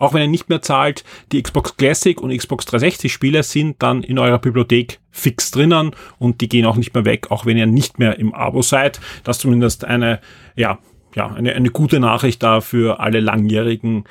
auch 0.00 0.14
wenn 0.14 0.22
ihr 0.22 0.28
nicht 0.28 0.48
mehr 0.48 0.62
zahlt, 0.62 1.04
die 1.30 1.40
Xbox 1.40 1.76
Classic 1.76 2.20
und 2.20 2.36
Xbox 2.36 2.64
360 2.66 3.12
Spiele 3.12 3.42
sind 3.42 3.82
dann 3.82 4.02
in 4.02 4.18
eurer 4.18 4.38
Bibliothek 4.38 4.98
fix 5.10 5.50
drinnen 5.50 5.92
und 6.18 6.40
die 6.40 6.48
gehen 6.48 6.66
auch 6.66 6.76
nicht 6.76 6.94
mehr 6.94 7.04
weg, 7.04 7.30
auch 7.30 7.46
wenn 7.46 7.56
ihr 7.56 7.66
nicht 7.66 7.98
mehr 7.98 8.18
im 8.18 8.34
Abo 8.34 8.62
seid. 8.62 9.00
Das 9.24 9.36
ist 9.36 9.42
zumindest 9.42 9.84
eine, 9.84 10.20
ja, 10.56 10.78
ja, 11.14 11.28
eine, 11.28 11.52
eine 11.52 11.70
gute 11.70 12.00
Nachricht 12.00 12.42
da 12.42 12.60
für 12.60 12.98
alle 12.98 13.20
langjährigen 13.20 14.04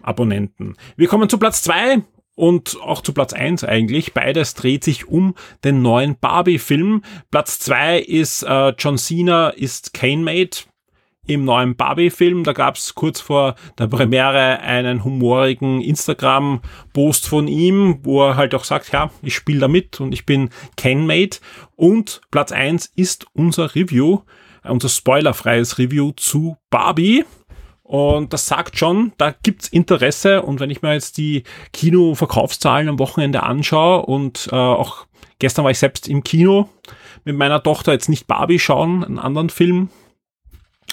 Abonnenten. 0.00 0.76
Wir 0.96 1.08
kommen 1.08 1.28
zu 1.28 1.38
Platz 1.38 1.62
zwei 1.62 2.02
und 2.34 2.78
auch 2.80 3.02
zu 3.02 3.12
Platz 3.12 3.32
eins 3.32 3.64
eigentlich. 3.64 4.14
Beides 4.14 4.54
dreht 4.54 4.84
sich 4.84 5.08
um 5.08 5.34
den 5.64 5.82
neuen 5.82 6.18
Barbie-Film. 6.18 7.02
Platz 7.30 7.58
zwei 7.58 7.98
ist 7.98 8.42
äh, 8.42 8.74
John 8.78 8.96
Cena 8.96 9.48
ist 9.50 9.92
Kane-Made 9.92 10.58
im 11.26 11.44
neuen 11.44 11.76
Barbie-Film. 11.76 12.44
Da 12.44 12.52
gab 12.52 12.76
es 12.76 12.94
kurz 12.94 13.20
vor 13.20 13.54
der 13.78 13.86
Premiere 13.86 14.60
einen 14.60 15.04
humorigen 15.04 15.80
Instagram-Post 15.80 17.28
von 17.28 17.48
ihm, 17.48 18.00
wo 18.02 18.22
er 18.26 18.36
halt 18.36 18.54
auch 18.54 18.64
sagt, 18.64 18.92
ja, 18.92 19.10
ich 19.22 19.34
spiele 19.34 19.60
da 19.60 19.68
mit 19.68 20.00
und 20.00 20.12
ich 20.12 20.26
bin 20.26 20.50
Ken-Made. 20.76 21.38
Und 21.76 22.20
Platz 22.30 22.52
eins 22.52 22.92
ist 22.96 23.26
unser 23.34 23.74
Review 23.74 24.22
unser 24.70 24.88
spoilerfreies 24.88 25.78
Review 25.78 26.12
zu 26.12 26.56
Barbie. 26.70 27.24
Und 27.82 28.32
das 28.32 28.46
sagt 28.46 28.78
schon, 28.78 29.12
da 29.18 29.34
gibt's 29.42 29.68
Interesse. 29.68 30.42
Und 30.42 30.60
wenn 30.60 30.70
ich 30.70 30.82
mir 30.82 30.94
jetzt 30.94 31.18
die 31.18 31.42
Kinoverkaufszahlen 31.72 32.88
am 32.88 32.98
Wochenende 32.98 33.42
anschaue 33.42 34.06
und 34.06 34.48
äh, 34.50 34.54
auch 34.54 35.06
gestern 35.38 35.64
war 35.64 35.72
ich 35.72 35.78
selbst 35.78 36.08
im 36.08 36.22
Kino 36.24 36.68
mit 37.24 37.36
meiner 37.36 37.62
Tochter 37.62 37.92
jetzt 37.92 38.08
nicht 38.08 38.26
Barbie 38.26 38.58
schauen, 38.58 39.04
einen 39.04 39.18
anderen 39.18 39.50
Film, 39.50 39.90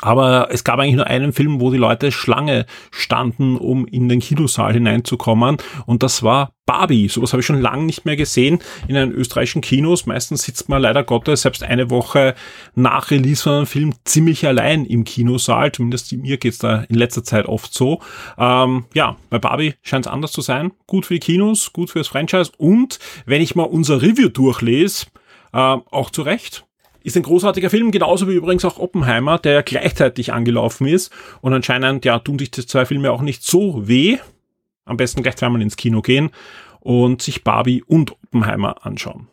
aber 0.02 0.50
es 0.52 0.64
gab 0.64 0.80
eigentlich 0.80 0.96
nur 0.96 1.08
einen 1.08 1.34
Film, 1.34 1.60
wo 1.60 1.72
die 1.72 1.78
Leute 1.78 2.12
Schlange 2.12 2.66
standen, 2.92 3.58
um 3.58 3.86
in 3.86 4.10
den 4.10 4.20
Kinosaal 4.20 4.74
hineinzukommen. 4.74 5.58
Und 5.86 6.04
das 6.04 6.24
war 6.24 6.54
Barbie. 6.66 7.08
Sowas 7.08 7.34
habe 7.34 7.42
ich 7.42 7.48
schon 7.48 7.62
lange 7.62 7.84
nicht 7.84 8.06
mehr 8.06 8.16
gesehen 8.16 8.60
in 8.88 8.94
den 8.94 9.12
österreichischen 9.12 9.62
Kinos. 9.62 10.06
Meistens 10.06 10.44
sitzt 10.44 10.70
man 10.70 10.82
leider 10.82 11.04
Gottes 11.04 11.42
selbst 11.42 11.64
eine 11.64 11.90
Woche 11.90 12.36
nach 12.76 13.10
Release 13.10 13.42
von 13.42 13.54
einem 13.54 13.66
Film 13.66 13.96
ziemlich 14.06 14.46
allein 14.46 14.86
im 14.86 15.04
Kinosaal. 15.04 15.72
Zumindest 15.72 16.12
mir 16.14 16.38
geht's 16.38 16.60
da 16.60 16.84
in 16.88 16.96
letzter 16.96 17.24
Zeit 17.24 17.48
oft 17.48 17.74
so. 17.74 18.02
Ähm, 18.38 18.86
ja, 18.94 19.16
bei 19.30 19.40
Barbie 19.40 19.74
scheint 19.82 20.06
es 20.06 20.12
anders 20.12 20.32
zu 20.32 20.42
sein. 20.42 20.72
Gut 20.86 21.08
für 21.08 21.16
die 21.16 21.20
Kinos, 21.20 21.74
gut 21.74 21.90
fürs 21.90 22.08
Franchise. 22.08 22.52
Und 22.58 23.00
wenn 23.26 23.42
ich 23.42 23.56
mal 23.56 23.64
unser 23.64 24.04
Review 24.04 24.30
durchlese, 24.30 25.08
äh, 25.54 25.58
auch 25.58 26.12
zu 26.12 26.22
Recht 26.22 26.66
ist 27.04 27.16
ein 27.16 27.24
großartiger 27.24 27.70
Film, 27.70 27.92
genauso 27.92 28.28
wie 28.28 28.34
übrigens 28.34 28.66
auch 28.66 28.80
Oppenheimer, 28.80 29.40
der 29.40 29.54
ja 29.54 29.62
gleichzeitig 29.62 30.34
angelaufen 30.34 30.88
ist. 30.88 31.12
Und 31.42 31.54
anscheinend, 31.54 32.06
ja, 32.06 32.20
tun 32.20 32.40
sich 32.40 32.52
die 32.52 32.66
zwei 32.66 32.86
Filme 32.86 33.12
auch 33.12 33.22
nicht 33.22 33.44
so 33.44 33.88
weh. 33.88 34.18
Am 34.86 34.98
besten 34.98 35.24
gleich 35.24 35.36
zweimal 35.36 35.62
ins 35.62 35.78
Kino 35.78 36.02
gehen 36.02 36.32
und 36.80 37.22
sich 37.22 37.44
Barbie 37.44 37.84
und 37.84 38.12
Oppenheimer 38.12 38.86
anschauen. 38.86 39.28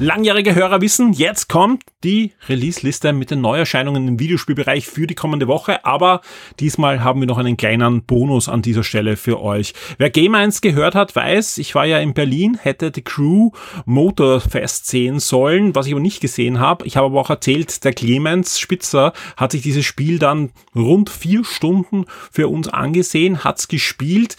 Langjährige 0.00 0.56
Hörer 0.56 0.80
wissen, 0.80 1.12
jetzt 1.12 1.48
kommt 1.48 1.84
die 2.02 2.32
Release-Liste 2.48 3.12
mit 3.12 3.30
den 3.30 3.40
Neuerscheinungen 3.40 4.08
im 4.08 4.18
Videospielbereich 4.18 4.88
für 4.88 5.06
die 5.06 5.14
kommende 5.14 5.46
Woche, 5.46 5.84
aber 5.84 6.20
diesmal 6.58 7.04
haben 7.04 7.20
wir 7.20 7.28
noch 7.28 7.38
einen 7.38 7.56
kleinen 7.56 8.02
Bonus 8.02 8.48
an 8.48 8.60
dieser 8.60 8.82
Stelle 8.82 9.16
für 9.16 9.40
euch. 9.40 9.72
Wer 9.96 10.10
Game 10.10 10.34
1 10.34 10.62
gehört 10.62 10.96
hat, 10.96 11.14
weiß, 11.14 11.58
ich 11.58 11.76
war 11.76 11.86
ja 11.86 12.00
in 12.00 12.12
Berlin, 12.12 12.58
hätte 12.60 12.90
The 12.92 13.02
Crew 13.02 13.50
Motorfest 13.84 14.88
sehen 14.88 15.20
sollen, 15.20 15.76
was 15.76 15.86
ich 15.86 15.92
aber 15.92 16.02
nicht 16.02 16.20
gesehen 16.20 16.58
habe. 16.58 16.84
Ich 16.86 16.96
habe 16.96 17.06
aber 17.06 17.20
auch 17.20 17.30
erzählt, 17.30 17.84
der 17.84 17.92
Clemens 17.92 18.58
Spitzer 18.58 19.12
hat 19.36 19.52
sich 19.52 19.62
dieses 19.62 19.86
Spiel 19.86 20.18
dann 20.18 20.50
rund 20.74 21.08
vier 21.08 21.44
Stunden 21.44 22.06
für 22.32 22.48
uns 22.48 22.66
angesehen, 22.68 23.44
hat's 23.44 23.68
gespielt. 23.68 24.36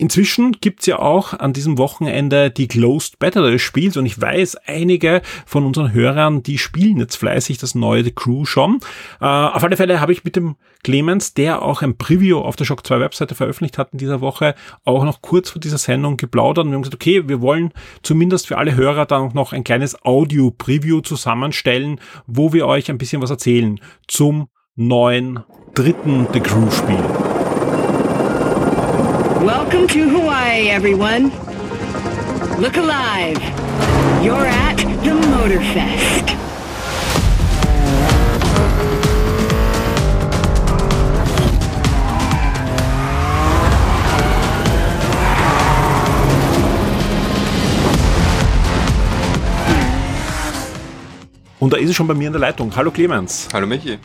Inzwischen 0.00 0.52
gibt's 0.52 0.86
ja 0.86 1.00
auch 1.00 1.34
an 1.34 1.52
diesem 1.52 1.76
Wochenende 1.76 2.52
die 2.52 2.68
Closed 2.68 3.18
Beta 3.18 3.42
des 3.42 3.60
Spiels 3.60 3.96
und 3.96 4.06
ich 4.06 4.20
weiß, 4.20 4.54
einige 4.64 5.22
von 5.44 5.66
unseren 5.66 5.92
Hörern, 5.92 6.44
die 6.44 6.56
spielen 6.56 6.98
jetzt 6.98 7.16
fleißig 7.16 7.58
das 7.58 7.74
neue 7.74 8.04
The 8.04 8.12
Crew 8.12 8.44
schon. 8.44 8.78
Äh, 9.20 9.24
auf 9.24 9.64
alle 9.64 9.76
Fälle 9.76 10.00
habe 10.00 10.12
ich 10.12 10.22
mit 10.22 10.36
dem 10.36 10.54
Clemens, 10.84 11.34
der 11.34 11.62
auch 11.62 11.82
ein 11.82 11.96
Preview 11.96 12.38
auf 12.38 12.54
der 12.54 12.64
Shock 12.64 12.86
2 12.86 13.00
Webseite 13.00 13.34
veröffentlicht 13.34 13.76
hat 13.76 13.88
in 13.90 13.98
dieser 13.98 14.20
Woche, 14.20 14.54
auch 14.84 15.02
noch 15.02 15.20
kurz 15.20 15.50
vor 15.50 15.60
dieser 15.60 15.78
Sendung 15.78 16.16
geplaudert 16.16 16.64
und 16.64 16.70
wir 16.70 16.76
haben 16.76 16.82
gesagt, 16.82 17.02
okay, 17.02 17.28
wir 17.28 17.40
wollen 17.40 17.72
zumindest 18.02 18.46
für 18.46 18.56
alle 18.56 18.76
Hörer 18.76 19.04
dann 19.04 19.32
noch 19.34 19.52
ein 19.52 19.64
kleines 19.64 20.04
Audio-Preview 20.04 21.00
zusammenstellen, 21.00 22.00
wo 22.28 22.52
wir 22.52 22.68
euch 22.68 22.88
ein 22.88 22.98
bisschen 22.98 23.20
was 23.20 23.30
erzählen 23.30 23.80
zum 24.06 24.48
neuen 24.76 25.40
dritten 25.74 26.28
The 26.32 26.38
Crew 26.38 26.70
Spiel. 26.70 27.27
Welcome 29.40 29.86
to 29.86 30.08
Hawaii, 30.08 30.68
everyone. 30.68 31.30
Look 32.60 32.76
alive. 32.76 33.38
You're 34.20 34.44
at 34.44 34.76
the 35.04 35.14
Motorfest. 35.14 36.36
Und 51.60 51.72
da 51.72 51.76
ist 51.76 51.90
es 51.90 51.94
schon 51.94 52.08
bei 52.08 52.14
mir 52.14 52.26
in 52.26 52.32
der 52.32 52.40
Leitung. 52.40 52.74
Hallo 52.74 52.90
Clemens. 52.90 53.48
Hallo 53.52 53.68
Michi. 53.68 54.00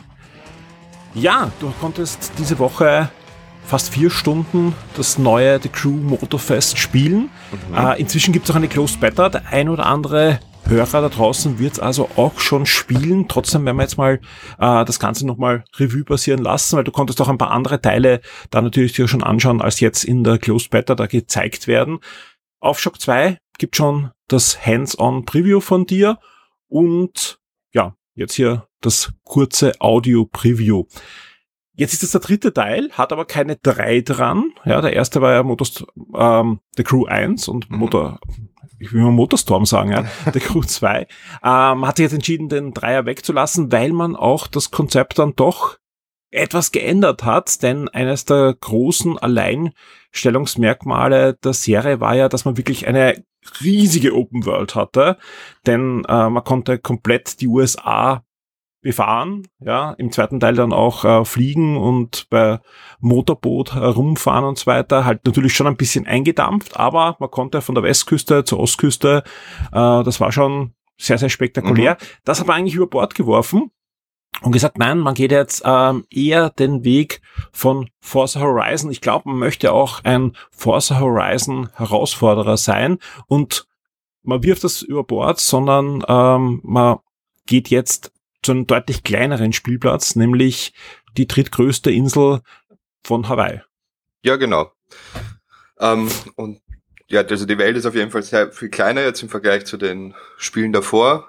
Ja, 1.14 1.50
du 1.58 1.72
konntest 1.80 2.30
diese 2.38 2.56
Woche 2.60 3.10
fast 3.66 3.92
vier 3.92 4.10
Stunden 4.10 4.74
das 4.96 5.18
neue 5.18 5.60
The 5.60 5.68
Crew 5.68 5.90
Motorfest 5.90 6.78
spielen. 6.78 7.30
Mhm. 7.70 7.76
Äh, 7.76 8.00
inzwischen 8.00 8.32
gibt 8.32 8.44
es 8.44 8.50
auch 8.50 8.56
eine 8.56 8.68
Closed 8.68 9.00
Beta. 9.00 9.28
Der 9.28 9.46
ein 9.48 9.68
oder 9.68 9.86
andere 9.86 10.40
Hörer 10.66 11.02
da 11.02 11.08
draußen 11.08 11.58
wird 11.58 11.74
es 11.74 11.80
also 11.80 12.08
auch 12.16 12.40
schon 12.40 12.66
spielen. 12.66 13.28
Trotzdem 13.28 13.64
werden 13.66 13.76
wir 13.76 13.82
jetzt 13.82 13.98
mal 13.98 14.20
äh, 14.58 14.84
das 14.84 14.98
Ganze 14.98 15.26
nochmal 15.26 15.64
Revue 15.76 16.04
passieren 16.04 16.42
lassen, 16.42 16.76
weil 16.76 16.84
du 16.84 16.92
konntest 16.92 17.20
auch 17.20 17.28
ein 17.28 17.38
paar 17.38 17.50
andere 17.50 17.80
Teile 17.80 18.20
da 18.50 18.62
natürlich 18.62 18.94
dir 18.94 19.08
schon 19.08 19.22
anschauen, 19.22 19.60
als 19.60 19.80
jetzt 19.80 20.04
in 20.04 20.24
der 20.24 20.38
Closed 20.38 20.70
Beta 20.70 20.94
da 20.94 21.06
gezeigt 21.06 21.66
werden. 21.66 21.98
Auf 22.60 22.80
Shock 22.80 23.00
2 23.00 23.38
gibt 23.58 23.76
schon 23.76 24.10
das 24.28 24.64
Hands-on 24.64 25.26
Preview 25.26 25.60
von 25.60 25.84
dir 25.84 26.18
und 26.68 27.38
ja, 27.72 27.94
jetzt 28.14 28.34
hier 28.34 28.66
das 28.80 29.12
kurze 29.22 29.72
Audio-Preview. 29.80 30.84
Jetzt 31.76 31.92
ist 31.92 32.04
es 32.04 32.12
der 32.12 32.20
dritte 32.20 32.52
Teil, 32.52 32.90
hat 32.92 33.12
aber 33.12 33.24
keine 33.24 33.56
drei 33.56 34.00
dran. 34.00 34.52
Ja, 34.64 34.80
der 34.80 34.92
erste 34.92 35.20
war 35.20 35.32
ja 35.32 35.42
Motors, 35.42 35.84
ähm, 36.14 36.60
The 36.76 36.84
Crew 36.84 37.06
1 37.06 37.48
und 37.48 37.68
mhm. 37.68 37.78
Motor, 37.78 38.20
ich 38.78 38.92
will 38.92 39.02
mal 39.02 39.10
Motorstorm 39.10 39.66
sagen, 39.66 39.90
ja, 39.90 40.04
The 40.32 40.38
Crew 40.38 40.62
2. 40.62 41.08
Ähm, 41.42 41.84
hat 41.86 41.96
sich 41.96 42.04
jetzt 42.04 42.12
entschieden, 42.12 42.48
den 42.48 42.74
Dreier 42.74 43.06
wegzulassen, 43.06 43.72
weil 43.72 43.92
man 43.92 44.14
auch 44.14 44.46
das 44.46 44.70
Konzept 44.70 45.18
dann 45.18 45.34
doch 45.34 45.78
etwas 46.30 46.70
geändert 46.72 47.24
hat, 47.24 47.62
denn 47.62 47.88
eines 47.88 48.24
der 48.24 48.54
großen 48.58 49.18
Alleinstellungsmerkmale 49.18 51.34
der 51.34 51.52
Serie 51.52 52.00
war 52.00 52.16
ja, 52.16 52.28
dass 52.28 52.44
man 52.44 52.56
wirklich 52.56 52.88
eine 52.88 53.24
riesige 53.62 54.14
Open 54.14 54.44
World 54.46 54.74
hatte, 54.74 55.18
denn 55.66 56.04
äh, 56.08 56.28
man 56.28 56.42
konnte 56.44 56.78
komplett 56.78 57.40
die 57.40 57.46
USA 57.46 58.24
befahren, 58.84 59.48
ja, 59.60 59.92
im 59.92 60.12
zweiten 60.12 60.38
Teil 60.38 60.54
dann 60.54 60.72
auch 60.72 61.04
äh, 61.04 61.24
fliegen 61.24 61.78
und 61.78 62.26
bei 62.28 62.60
Motorboot 63.00 63.74
herumfahren 63.74 64.44
und 64.44 64.58
so 64.58 64.66
weiter, 64.66 65.06
halt 65.06 65.24
natürlich 65.24 65.54
schon 65.54 65.66
ein 65.66 65.78
bisschen 65.78 66.06
eingedampft, 66.06 66.78
aber 66.78 67.16
man 67.18 67.30
konnte 67.30 67.62
von 67.62 67.74
der 67.74 67.82
Westküste 67.82 68.44
zur 68.44 68.60
Ostküste, 68.60 69.24
äh, 69.72 70.02
das 70.04 70.20
war 70.20 70.30
schon 70.30 70.74
sehr, 70.98 71.16
sehr 71.18 71.30
spektakulär. 71.30 71.94
Mhm. 71.94 72.06
Das 72.24 72.38
hat 72.38 72.46
man 72.46 72.58
eigentlich 72.58 72.74
über 72.74 72.86
Bord 72.86 73.14
geworfen 73.14 73.70
und 74.42 74.52
gesagt, 74.52 74.78
nein, 74.78 74.98
man 74.98 75.14
geht 75.14 75.32
jetzt 75.32 75.62
ähm, 75.64 76.04
eher 76.10 76.50
den 76.50 76.84
Weg 76.84 77.22
von 77.52 77.88
Forza 78.00 78.40
Horizon. 78.40 78.90
Ich 78.90 79.00
glaube, 79.00 79.30
man 79.30 79.38
möchte 79.38 79.72
auch 79.72 80.04
ein 80.04 80.36
Forza 80.50 81.00
Horizon 81.00 81.70
Herausforderer 81.74 82.58
sein 82.58 82.98
und 83.26 83.66
man 84.22 84.42
wirft 84.42 84.62
das 84.62 84.82
über 84.82 85.04
Bord, 85.04 85.40
sondern 85.40 86.04
ähm, 86.06 86.60
man 86.62 86.98
geht 87.46 87.70
jetzt 87.70 88.13
zu 88.44 88.52
einem 88.52 88.66
deutlich 88.66 89.02
kleineren 89.02 89.52
Spielplatz, 89.52 90.16
nämlich 90.16 90.72
die 91.16 91.26
drittgrößte 91.26 91.90
Insel 91.90 92.40
von 93.04 93.28
Hawaii. 93.28 93.62
Ja, 94.22 94.36
genau. 94.36 94.72
Ähm, 95.78 96.10
und 96.36 96.60
ja, 97.08 97.22
also 97.22 97.46
die 97.46 97.58
Welt 97.58 97.76
ist 97.76 97.86
auf 97.86 97.94
jeden 97.94 98.10
Fall 98.10 98.22
sehr 98.22 98.52
viel 98.52 98.70
kleiner 98.70 99.02
jetzt 99.02 99.22
im 99.22 99.28
Vergleich 99.28 99.66
zu 99.66 99.76
den 99.76 100.14
Spielen 100.38 100.72
davor. 100.72 101.28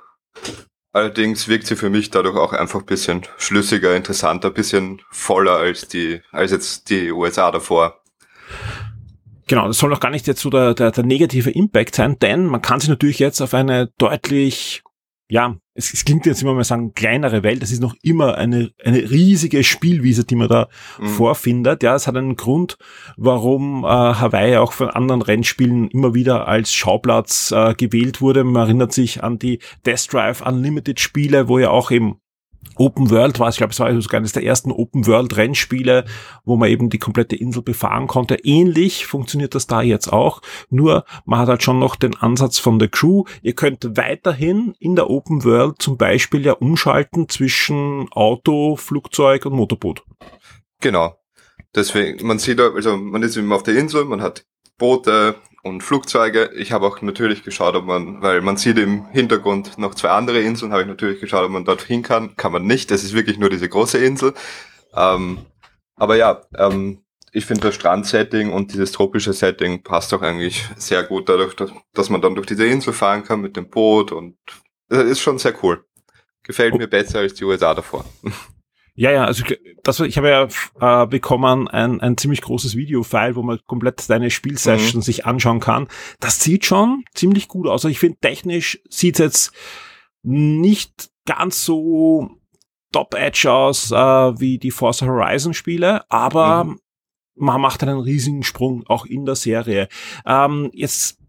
Allerdings 0.91 1.49
wirkt 1.49 1.67
sie 1.67 1.75
für 1.75 1.89
mich 1.89 2.09
dadurch 2.09 2.37
auch 2.37 2.53
einfach 2.53 2.79
ein 2.79 2.85
bisschen 2.85 3.23
schlüssiger, 3.37 3.95
interessanter, 3.95 4.47
ein 4.47 4.53
bisschen 4.53 5.01
voller 5.11 5.57
als 5.57 5.87
die, 5.87 6.21
als 6.31 6.51
jetzt 6.51 6.89
die 6.89 7.11
USA 7.11 7.51
davor. 7.51 8.01
Genau, 9.47 9.67
das 9.67 9.77
soll 9.77 9.93
auch 9.93 9.99
gar 9.99 10.09
nicht 10.09 10.25
jetzt 10.25 10.41
so 10.41 10.49
der, 10.49 10.73
der, 10.73 10.91
der 10.91 11.03
negative 11.03 11.51
Impact 11.51 11.95
sein, 11.95 12.17
denn 12.19 12.45
man 12.45 12.61
kann 12.61 12.79
sich 12.79 12.89
natürlich 12.89 13.19
jetzt 13.19 13.41
auf 13.41 13.53
eine 13.53 13.91
deutlich 13.97 14.83
ja, 15.27 15.57
es, 15.75 15.93
es 15.93 16.05
klingt 16.05 16.25
jetzt 16.25 16.41
immer 16.41 16.53
mal 16.53 16.63
sagen, 16.63 16.93
kleinere 16.93 17.43
Welt, 17.43 17.61
das 17.61 17.71
ist 17.71 17.81
noch 17.81 17.95
immer 18.01 18.37
eine, 18.37 18.71
eine 18.83 19.11
riesige 19.11 19.63
Spielwiese, 19.63 20.23
die 20.23 20.35
man 20.35 20.47
da 20.47 20.69
mhm. 20.99 21.07
vorfindet. 21.07 21.83
Ja, 21.83 21.95
es 21.95 22.07
hat 22.07 22.15
einen 22.15 22.37
Grund, 22.37 22.77
warum 23.17 23.83
äh, 23.83 23.87
Hawaii 23.87 24.55
auch 24.55 24.71
von 24.71 24.89
anderen 24.89 25.21
Rennspielen 25.21 25.89
immer 25.89 26.15
wieder 26.15 26.47
als 26.47 26.73
Schauplatz 26.73 27.51
äh, 27.51 27.73
gewählt 27.75 28.21
wurde. 28.21 28.45
Man 28.45 28.63
erinnert 28.63 28.93
sich 28.93 29.21
an 29.21 29.37
die 29.37 29.59
Death 29.85 30.11
Drive 30.11 30.41
Unlimited 30.41 30.99
Spiele, 30.99 31.49
wo 31.49 31.59
ja 31.59 31.69
auch 31.69 31.91
eben 31.91 32.19
Open 32.75 33.09
World 33.09 33.39
war 33.39 33.47
es, 33.47 33.55
ich 33.55 33.59
glaube, 33.59 33.71
es 33.71 33.79
war 33.79 34.17
eines 34.17 34.33
der 34.33 34.43
ersten 34.43 34.71
Open 34.71 35.07
World 35.07 35.37
Rennspiele, 35.37 36.05
wo 36.43 36.55
man 36.57 36.69
eben 36.69 36.89
die 36.89 36.99
komplette 36.99 37.35
Insel 37.35 37.61
befahren 37.61 38.07
konnte. 38.07 38.35
Ähnlich 38.43 39.05
funktioniert 39.05 39.55
das 39.55 39.67
da 39.67 39.81
jetzt 39.81 40.11
auch, 40.11 40.41
nur 40.69 41.05
man 41.25 41.39
hat 41.39 41.47
halt 41.47 41.63
schon 41.63 41.79
noch 41.79 41.95
den 41.95 42.15
Ansatz 42.15 42.59
von 42.59 42.79
der 42.79 42.89
Crew. 42.89 43.23
Ihr 43.41 43.53
könnt 43.53 43.97
weiterhin 43.97 44.75
in 44.79 44.95
der 44.95 45.09
Open 45.09 45.43
World 45.43 45.81
zum 45.81 45.97
Beispiel 45.97 46.45
ja 46.45 46.53
umschalten 46.53 47.29
zwischen 47.29 48.07
Auto, 48.11 48.75
Flugzeug 48.75 49.45
und 49.45 49.53
Motorboot. 49.53 50.03
Genau. 50.81 51.15
Deswegen, 51.73 52.25
man 52.25 52.39
sieht, 52.39 52.59
also 52.59 52.95
man 52.95 53.21
ist 53.23 53.35
eben 53.35 53.51
auf 53.51 53.63
der 53.63 53.77
Insel, 53.77 54.05
man 54.05 54.21
hat 54.21 54.45
Boote, 54.77 55.35
und 55.65 55.81
Flugzeuge. 55.81 56.51
Ich 56.55 56.71
habe 56.71 56.85
auch 56.85 57.01
natürlich 57.01 57.43
geschaut, 57.43 57.75
ob 57.75 57.85
man, 57.85 58.21
weil 58.21 58.41
man 58.41 58.55
sieht 58.55 58.77
im 58.77 59.07
Hintergrund 59.07 59.79
noch 59.79 59.95
zwei 59.95 60.09
andere 60.09 60.39
Inseln, 60.39 60.71
habe 60.71 60.83
ich 60.83 60.87
natürlich 60.87 61.19
geschaut, 61.19 61.43
ob 61.43 61.49
man 61.49 61.65
dort 61.65 61.81
hin 61.81 62.03
kann. 62.03 62.35
Kann 62.35 62.51
man 62.51 62.67
nicht, 62.67 62.91
das 62.91 63.03
ist 63.03 63.13
wirklich 63.13 63.39
nur 63.39 63.49
diese 63.49 63.67
große 63.67 63.97
Insel. 63.97 64.35
Ähm, 64.93 65.39
aber 65.95 66.17
ja, 66.17 66.43
ähm, 66.55 67.01
ich 67.31 67.47
finde 67.47 67.63
das 67.63 67.75
Strandsetting 67.75 68.53
und 68.53 68.73
dieses 68.73 68.91
tropische 68.91 69.33
Setting 69.33 69.81
passt 69.81 70.13
auch 70.13 70.21
eigentlich 70.21 70.69
sehr 70.77 71.01
gut 71.01 71.29
dadurch, 71.29 71.55
dass, 71.55 71.71
dass 71.93 72.09
man 72.11 72.21
dann 72.21 72.35
durch 72.35 72.45
diese 72.45 72.67
Insel 72.67 72.93
fahren 72.93 73.23
kann 73.23 73.41
mit 73.41 73.57
dem 73.57 73.67
Boot 73.67 74.11
und 74.11 74.37
das 74.87 75.03
ist 75.05 75.19
schon 75.19 75.39
sehr 75.39 75.55
cool. 75.63 75.83
Gefällt 76.43 76.75
mir 76.75 76.87
besser 76.87 77.19
als 77.19 77.33
die 77.33 77.43
USA 77.43 77.73
davor. 77.73 78.05
Ja, 78.97 79.11
ja, 79.11 79.25
also 79.25 79.43
das, 79.83 79.99
ich 79.99 80.17
habe 80.17 80.29
ja 80.29 81.03
äh, 81.03 81.07
bekommen 81.07 81.67
ein, 81.67 81.99
ein 81.99 82.17
ziemlich 82.17 82.41
großes 82.41 82.77
Videofile, 82.77 83.35
wo 83.35 83.43
man 83.43 83.59
komplett 83.67 84.09
deine 84.09 84.31
Spielsession 84.31 84.99
mhm. 84.99 85.03
sich 85.03 85.25
anschauen 85.25 85.59
kann. 85.59 85.87
Das 86.21 86.41
sieht 86.41 86.65
schon 86.65 87.03
ziemlich 87.13 87.49
gut 87.49 87.67
aus. 87.67 87.83
Also 87.83 87.89
ich 87.89 87.99
finde, 87.99 88.17
technisch 88.21 88.81
sieht 88.89 89.15
es 89.15 89.19
jetzt 89.19 89.51
nicht 90.23 91.09
ganz 91.25 91.65
so 91.65 92.29
top-edge 92.93 93.51
aus 93.51 93.91
äh, 93.91 93.95
wie 93.95 94.57
die 94.57 94.71
Forza 94.71 95.05
Horizon 95.05 95.53
Spiele, 95.53 96.09
aber 96.09 96.63
mhm. 96.63 96.79
man 97.35 97.59
macht 97.59 97.83
einen 97.83 97.99
riesigen 97.99 98.43
Sprung 98.43 98.85
auch 98.87 99.05
in 99.05 99.25
der 99.25 99.35
Serie. 99.35 99.89
Ähm, 100.25 100.71
jetzt 100.73 101.19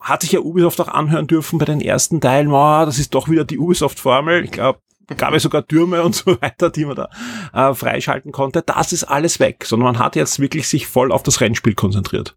hat 0.00 0.22
sich 0.22 0.32
ja 0.32 0.40
Ubisoft 0.40 0.80
auch 0.80 0.88
anhören 0.88 1.28
dürfen 1.28 1.60
bei 1.60 1.66
den 1.66 1.80
ersten 1.80 2.20
Teilen, 2.20 2.48
oh, 2.48 2.84
das 2.84 2.98
ist 2.98 3.14
doch 3.14 3.28
wieder 3.28 3.44
die 3.44 3.58
Ubisoft-Formel. 3.58 4.44
Ich 4.44 4.50
glaube, 4.50 4.80
gab 5.16 5.34
es 5.34 5.42
sogar 5.42 5.66
Türme 5.66 6.02
und 6.02 6.14
so 6.14 6.40
weiter, 6.40 6.70
die 6.70 6.84
man 6.84 6.96
da 6.96 7.08
äh, 7.52 7.74
freischalten 7.74 8.32
konnte. 8.32 8.62
Das 8.62 8.92
ist 8.92 9.04
alles 9.04 9.40
weg, 9.40 9.64
sondern 9.64 9.94
man 9.94 9.98
hat 9.98 10.16
jetzt 10.16 10.40
wirklich 10.40 10.68
sich 10.68 10.86
voll 10.86 11.12
auf 11.12 11.22
das 11.22 11.40
Rennspiel 11.40 11.74
konzentriert. 11.74 12.36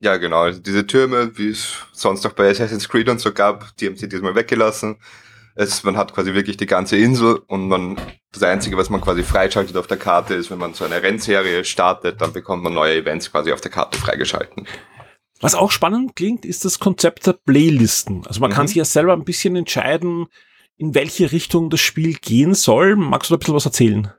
Ja, 0.00 0.16
genau. 0.16 0.42
Also 0.42 0.60
diese 0.60 0.86
Türme, 0.86 1.36
wie 1.36 1.48
es 1.48 1.74
sonst 1.92 2.24
auch 2.24 2.32
bei 2.32 2.48
Assassin's 2.48 2.88
Creed 2.88 3.08
und 3.08 3.20
so 3.20 3.32
gab, 3.32 3.76
die 3.78 3.86
haben 3.86 3.96
sie 3.96 4.08
diesmal 4.08 4.34
weggelassen. 4.34 4.96
Es, 5.56 5.82
man 5.82 5.96
hat 5.96 6.14
quasi 6.14 6.34
wirklich 6.34 6.56
die 6.56 6.66
ganze 6.66 6.96
Insel 6.96 7.40
und 7.48 7.66
man, 7.66 7.96
das 8.30 8.44
Einzige, 8.44 8.76
was 8.76 8.90
man 8.90 9.00
quasi 9.00 9.24
freischaltet 9.24 9.76
auf 9.76 9.88
der 9.88 9.96
Karte 9.96 10.34
ist, 10.34 10.52
wenn 10.52 10.58
man 10.58 10.72
so 10.72 10.84
eine 10.84 11.02
Rennserie 11.02 11.64
startet, 11.64 12.20
dann 12.20 12.32
bekommt 12.32 12.62
man 12.62 12.74
neue 12.74 12.94
Events 12.94 13.32
quasi 13.32 13.50
auf 13.50 13.60
der 13.60 13.72
Karte 13.72 13.98
freigeschalten. 13.98 14.68
Was 15.40 15.56
auch 15.56 15.72
spannend 15.72 16.14
klingt, 16.14 16.44
ist 16.44 16.64
das 16.64 16.78
Konzept 16.78 17.26
der 17.26 17.32
Playlisten. 17.32 18.24
Also 18.26 18.40
man 18.40 18.50
mhm. 18.50 18.54
kann 18.54 18.68
sich 18.68 18.76
ja 18.76 18.84
selber 18.84 19.14
ein 19.14 19.24
bisschen 19.24 19.56
entscheiden, 19.56 20.26
in 20.78 20.94
welche 20.94 21.32
Richtung 21.32 21.70
das 21.70 21.80
Spiel 21.80 22.14
gehen 22.14 22.54
soll. 22.54 22.96
Magst 22.96 23.30
du 23.30 23.34
da 23.34 23.36
ein 23.36 23.40
bisschen 23.40 23.54
was 23.54 23.66
erzählen? 23.66 24.12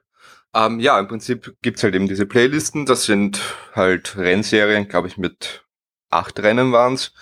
Ähm, 0.53 0.79
ja, 0.79 0.99
im 0.99 1.07
Prinzip 1.07 1.55
gibt's 1.61 1.83
halt 1.83 1.95
eben 1.95 2.07
diese 2.07 2.25
Playlisten. 2.25 2.85
Das 2.85 3.05
sind 3.05 3.39
halt 3.73 4.17
Rennserien, 4.17 4.87
glaube 4.87 5.07
ich, 5.07 5.17
mit 5.17 5.65
acht 6.09 6.39
Rennen 6.39 6.71
waren's 6.71 7.13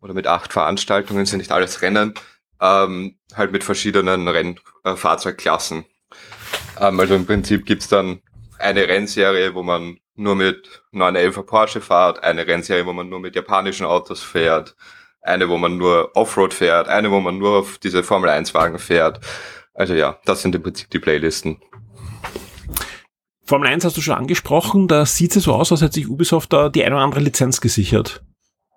Oder 0.00 0.14
mit 0.14 0.26
acht 0.26 0.52
Veranstaltungen, 0.52 1.26
sind 1.26 1.38
nicht 1.38 1.52
alles 1.52 1.82
Rennen. 1.82 2.14
Ähm, 2.60 3.18
halt 3.34 3.52
mit 3.52 3.64
verschiedenen 3.64 4.28
Rennfahrzeugklassen. 4.28 5.84
Äh, 6.78 6.88
ähm, 6.88 7.00
also 7.00 7.14
im 7.14 7.26
Prinzip 7.26 7.66
gibt's 7.66 7.88
dann 7.88 8.20
eine 8.58 8.88
Rennserie, 8.88 9.54
wo 9.54 9.62
man 9.62 9.98
nur 10.14 10.34
mit 10.34 10.82
911er 10.92 11.42
Porsche 11.44 11.80
fährt, 11.80 12.22
eine 12.22 12.46
Rennserie, 12.46 12.86
wo 12.86 12.92
man 12.92 13.08
nur 13.08 13.20
mit 13.20 13.36
japanischen 13.36 13.86
Autos 13.86 14.20
fährt, 14.20 14.74
eine, 15.20 15.48
wo 15.48 15.58
man 15.58 15.76
nur 15.76 16.10
Offroad 16.14 16.54
fährt, 16.54 16.88
eine, 16.88 17.10
wo 17.10 17.20
man 17.20 17.38
nur 17.38 17.58
auf 17.58 17.78
diese 17.78 18.02
Formel 18.02 18.30
1 18.30 18.54
Wagen 18.54 18.78
fährt. 18.78 19.20
Also 19.74 19.94
ja, 19.94 20.18
das 20.24 20.42
sind 20.42 20.54
im 20.54 20.62
Prinzip 20.62 20.90
die 20.90 20.98
Playlisten. 20.98 21.58
Formel 23.44 23.68
1 23.68 23.84
hast 23.84 23.96
du 23.96 24.00
schon 24.00 24.14
angesprochen, 24.14 24.88
da 24.88 25.06
sieht 25.06 25.34
es 25.34 25.44
so 25.44 25.54
aus, 25.54 25.72
als 25.72 25.80
hätte 25.80 25.94
sich 25.94 26.08
Ubisoft 26.08 26.52
da 26.52 26.68
die 26.68 26.84
eine 26.84 26.96
oder 26.96 27.04
andere 27.04 27.20
Lizenz 27.20 27.60
gesichert. 27.60 28.22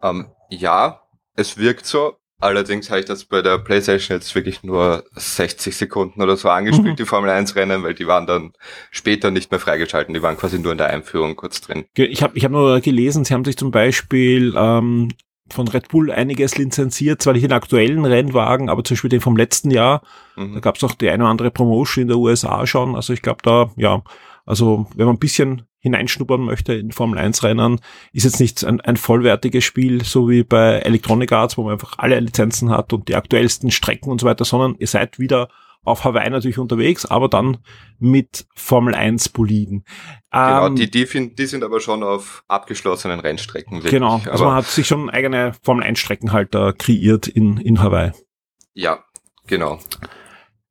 Ähm, 0.01 0.27
ja, 0.49 1.01
es 1.35 1.57
wirkt 1.57 1.85
so. 1.85 2.15
Allerdings 2.39 2.89
habe 2.89 3.01
ich 3.01 3.05
das 3.05 3.25
bei 3.25 3.43
der 3.43 3.59
PlayStation 3.59 4.17
jetzt 4.17 4.33
wirklich 4.33 4.63
nur 4.63 5.03
60 5.13 5.75
Sekunden 5.75 6.23
oder 6.23 6.37
so 6.37 6.49
angespielt, 6.49 6.93
mhm. 6.93 6.95
die 6.95 7.05
Formel 7.05 7.29
1 7.29 7.55
Rennen, 7.55 7.83
weil 7.83 7.93
die 7.93 8.07
waren 8.07 8.25
dann 8.25 8.53
später 8.89 9.29
nicht 9.29 9.51
mehr 9.51 9.59
freigeschalten. 9.59 10.13
Die 10.15 10.23
waren 10.23 10.37
quasi 10.37 10.57
nur 10.57 10.71
in 10.71 10.79
der 10.79 10.89
Einführung 10.89 11.35
kurz 11.35 11.61
drin. 11.61 11.85
Ich 11.93 12.23
habe 12.23 12.35
ich 12.35 12.43
hab 12.43 12.51
nur 12.51 12.79
gelesen, 12.79 13.25
sie 13.25 13.35
haben 13.35 13.45
sich 13.45 13.57
zum 13.57 13.69
Beispiel 13.69 14.55
ähm, 14.57 15.09
von 15.53 15.67
Red 15.67 15.89
Bull 15.89 16.11
einiges 16.11 16.57
lizenziert, 16.57 17.21
zwar 17.21 17.33
nicht 17.33 17.43
den 17.43 17.51
aktuellen 17.51 18.05
Rennwagen, 18.05 18.69
aber 18.69 18.83
zum 18.83 18.95
Beispiel 18.95 19.09
den 19.09 19.21
vom 19.21 19.37
letzten 19.37 19.71
Jahr. 19.71 20.01
Mhm. 20.35 20.55
Da 20.55 20.59
gab 20.59 20.77
es 20.77 20.83
auch 20.83 20.93
die 20.93 21.09
eine 21.09 21.23
oder 21.23 21.31
andere 21.31 21.51
Promotion 21.51 22.03
in 22.03 22.07
der 22.07 22.17
USA 22.17 22.65
schon. 22.67 22.95
Also 22.95 23.13
ich 23.13 23.21
glaube 23.21 23.39
da, 23.43 23.71
ja, 23.75 24.01
also 24.45 24.87
wenn 24.95 25.05
man 25.05 25.15
ein 25.15 25.19
bisschen 25.19 25.63
hineinschnuppern 25.79 26.41
möchte 26.41 26.73
in 26.73 26.91
Formel 26.91 27.17
1 27.17 27.43
Rennen, 27.43 27.79
ist 28.13 28.23
jetzt 28.23 28.39
nicht 28.39 28.63
ein, 28.63 28.81
ein 28.81 28.97
vollwertiges 28.97 29.63
Spiel, 29.63 30.03
so 30.03 30.29
wie 30.29 30.43
bei 30.43 30.79
Electronic 30.79 31.31
Arts, 31.31 31.57
wo 31.57 31.63
man 31.63 31.73
einfach 31.73 31.97
alle 31.97 32.19
Lizenzen 32.19 32.69
hat 32.69 32.93
und 32.93 33.07
die 33.07 33.15
aktuellsten 33.15 33.71
Strecken 33.71 34.11
und 34.11 34.21
so 34.21 34.27
weiter, 34.27 34.45
sondern 34.45 34.75
ihr 34.77 34.87
seid 34.87 35.19
wieder 35.19 35.49
auf 35.83 36.03
Hawaii 36.03 36.29
natürlich 36.29 36.59
unterwegs, 36.59 37.05
aber 37.05 37.27
dann 37.27 37.57
mit 37.99 38.45
Formel 38.55 38.93
1 38.93 39.29
Boliden. 39.29 39.83
Genau, 40.31 40.67
ähm, 40.67 40.75
die, 40.75 40.89
die, 40.89 41.35
die 41.35 41.45
sind 41.45 41.63
aber 41.63 41.79
schon 41.79 42.03
auf 42.03 42.43
abgeschlossenen 42.47 43.19
Rennstrecken. 43.19 43.77
Wirklich. 43.77 43.91
Genau, 43.91 44.21
also 44.29 44.45
man 44.45 44.55
hat 44.55 44.65
sich 44.65 44.87
schon 44.87 45.09
eigene 45.09 45.53
Formel 45.63 45.83
1 45.83 45.99
Streckenhalter 45.99 46.73
kreiert 46.73 47.27
in, 47.27 47.57
in 47.57 47.81
Hawaii. 47.81 48.11
Ja, 48.73 49.03
genau. 49.47 49.79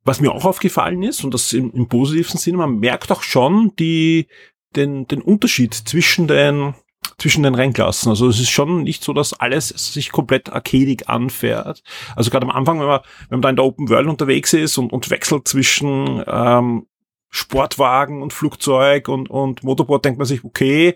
Was 0.03 0.21
mir 0.21 0.31
auch 0.31 0.45
aufgefallen 0.45 1.03
ist, 1.03 1.23
und 1.23 1.33
das 1.33 1.53
im, 1.53 1.71
im 1.73 1.87
positivsten 1.87 2.39
Sinne, 2.39 2.57
man 2.57 2.79
merkt 2.79 3.11
auch 3.11 3.21
schon 3.21 3.73
die, 3.77 4.27
den, 4.75 5.07
den 5.07 5.21
Unterschied 5.21 5.73
zwischen 5.73 6.27
den 6.27 6.73
zwischen 7.21 7.43
den 7.43 7.53
Rennklassen. 7.53 8.09
Also 8.09 8.27
es 8.27 8.39
ist 8.39 8.49
schon 8.49 8.81
nicht 8.81 9.03
so, 9.03 9.13
dass 9.13 9.33
alles 9.33 9.69
sich 9.69 10.11
komplett 10.11 10.51
arcadig 10.51 11.07
anfährt. 11.07 11.83
Also 12.15 12.31
gerade 12.31 12.47
am 12.47 12.51
Anfang, 12.51 12.79
wenn 12.79 12.87
man, 12.87 13.01
wenn 13.29 13.37
man 13.37 13.41
da 13.43 13.49
in 13.49 13.55
der 13.57 13.65
Open 13.65 13.89
World 13.89 14.07
unterwegs 14.07 14.53
ist 14.53 14.79
und, 14.79 14.91
und 14.91 15.09
wechselt 15.11 15.47
zwischen 15.47 16.23
ähm, 16.25 16.87
Sportwagen 17.29 18.23
und 18.23 18.33
Flugzeug 18.33 19.07
und, 19.07 19.29
und 19.29 19.63
Motorboot, 19.63 20.03
denkt 20.03 20.17
man 20.17 20.25
sich, 20.25 20.43
okay, 20.43 20.95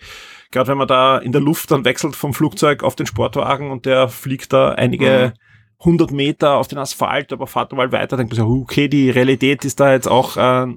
gerade 0.49 0.69
wenn 0.69 0.79
man 0.79 0.87
da 0.87 1.19
in 1.19 1.31
der 1.31 1.41
Luft 1.41 1.69
dann 1.69 1.85
wechselt 1.85 2.15
vom 2.15 2.33
Flugzeug 2.33 2.81
auf 2.81 2.95
den 2.95 3.05
Sportwagen 3.05 3.69
und 3.69 3.85
der 3.85 4.09
fliegt 4.09 4.51
da 4.51 4.71
einige 4.71 5.33
mhm. 5.35 5.39
100 5.81 6.11
Meter 6.11 6.55
auf 6.55 6.67
den 6.67 6.79
Asphalt, 6.79 7.31
aber 7.33 7.45
fahrt 7.45 7.71
mal 7.73 7.91
weiter, 7.91 8.17
denkt 8.17 8.35
man 8.35 8.47
sich, 8.47 8.61
okay, 8.61 8.87
die 8.87 9.11
Realität 9.11 9.63
ist 9.63 9.79
da 9.79 9.91
jetzt 9.91 10.07
auch 10.07 10.37
äh, 10.37 10.73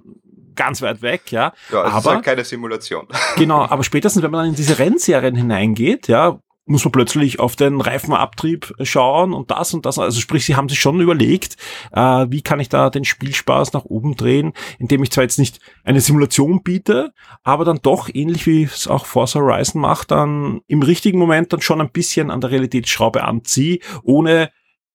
ganz 0.59 0.83
weit 0.83 1.01
weg, 1.01 1.33
ja. 1.33 1.53
Ja, 1.73 1.87
es 1.87 1.93
aber, 1.93 1.99
ist 1.99 2.07
halt 2.07 2.25
keine 2.25 2.45
Simulation. 2.45 3.07
Genau, 3.37 3.63
aber 3.63 3.85
spätestens, 3.85 4.23
wenn 4.23 4.31
man 4.31 4.41
dann 4.41 4.49
in 4.51 4.57
diese 4.57 4.79
Rennserien 4.79 5.37
hineingeht, 5.37 6.09
ja, 6.09 6.41
muss 6.67 6.85
man 6.85 6.93
plötzlich 6.93 7.41
auf 7.41 7.57
den 7.57 7.81
Reifenabtrieb 7.81 8.75
schauen 8.83 9.33
und 9.33 9.51
das 9.51 9.73
und 9.73 9.87
das. 9.87 9.99
Also 9.99 10.21
sprich, 10.21 10.45
sie 10.45 10.55
haben 10.55 10.69
sich 10.69 10.79
schon 10.79 11.01
überlegt, 11.01 11.57
äh, 11.93 12.27
wie 12.29 12.43
kann 12.43 12.61
ich 12.61 12.69
da 12.69 12.91
den 12.91 13.05
Spielspaß 13.05 13.73
nach 13.73 13.85
oben 13.85 14.17
drehen, 14.17 14.53
indem 14.79 15.03
ich 15.03 15.11
zwar 15.11 15.25
jetzt 15.25 15.39
nicht 15.39 15.61
eine 15.85 16.01
Simulation 16.01 16.63
biete, 16.63 17.13
aber 17.43 17.65
dann 17.65 17.81
doch 17.83 18.11
ähnlich 18.13 18.47
wie 18.47 18.65
es 18.65 18.87
auch 18.87 19.07
Forza 19.07 19.41
Horizon 19.41 19.81
macht, 19.81 20.11
dann 20.11 20.61
im 20.67 20.83
richtigen 20.83 21.19
Moment 21.19 21.53
dann 21.53 21.63
schon 21.63 21.81
ein 21.81 21.91
bisschen 21.91 22.31
an 22.31 22.41
der 22.41 22.51
Realitätsschraube 22.51 23.25
anziehe, 23.25 23.79
ohne 24.03 24.51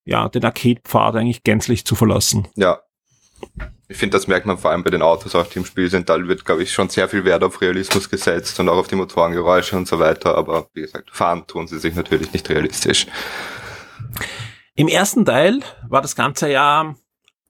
ja 0.05 0.29
den 0.29 0.45
Arcade-Pfad 0.45 1.15
eigentlich 1.15 1.43
gänzlich 1.43 1.85
zu 1.85 1.95
verlassen. 1.95 2.47
Ja, 2.55 2.81
ich 3.87 3.97
finde, 3.97 4.17
das 4.17 4.27
merkt 4.27 4.45
man 4.45 4.57
vor 4.57 4.71
allem 4.71 4.83
bei 4.83 4.89
den 4.89 5.01
Autos 5.01 5.35
auch, 5.35 5.47
die 5.47 5.59
im 5.59 5.65
Spiel 5.65 5.89
sind. 5.89 6.09
Da 6.09 6.27
wird, 6.27 6.45
glaube 6.45 6.63
ich, 6.63 6.71
schon 6.71 6.89
sehr 6.89 7.07
viel 7.07 7.25
Wert 7.25 7.43
auf 7.43 7.61
Realismus 7.61 8.09
gesetzt 8.09 8.59
und 8.59 8.69
auch 8.69 8.77
auf 8.77 8.87
die 8.87 8.95
Motorengeräusche 8.95 9.75
und 9.75 9.87
so 9.87 9.99
weiter. 9.99 10.35
Aber 10.35 10.67
wie 10.73 10.81
gesagt, 10.81 11.11
fahren 11.11 11.45
tun 11.47 11.67
sie 11.67 11.79
sich 11.79 11.95
natürlich 11.95 12.33
nicht 12.33 12.49
realistisch. 12.49 13.07
Im 14.75 14.87
ersten 14.87 15.25
Teil 15.25 15.59
war 15.87 16.01
das 16.01 16.15
Ganze 16.15 16.49
ja 16.49 16.95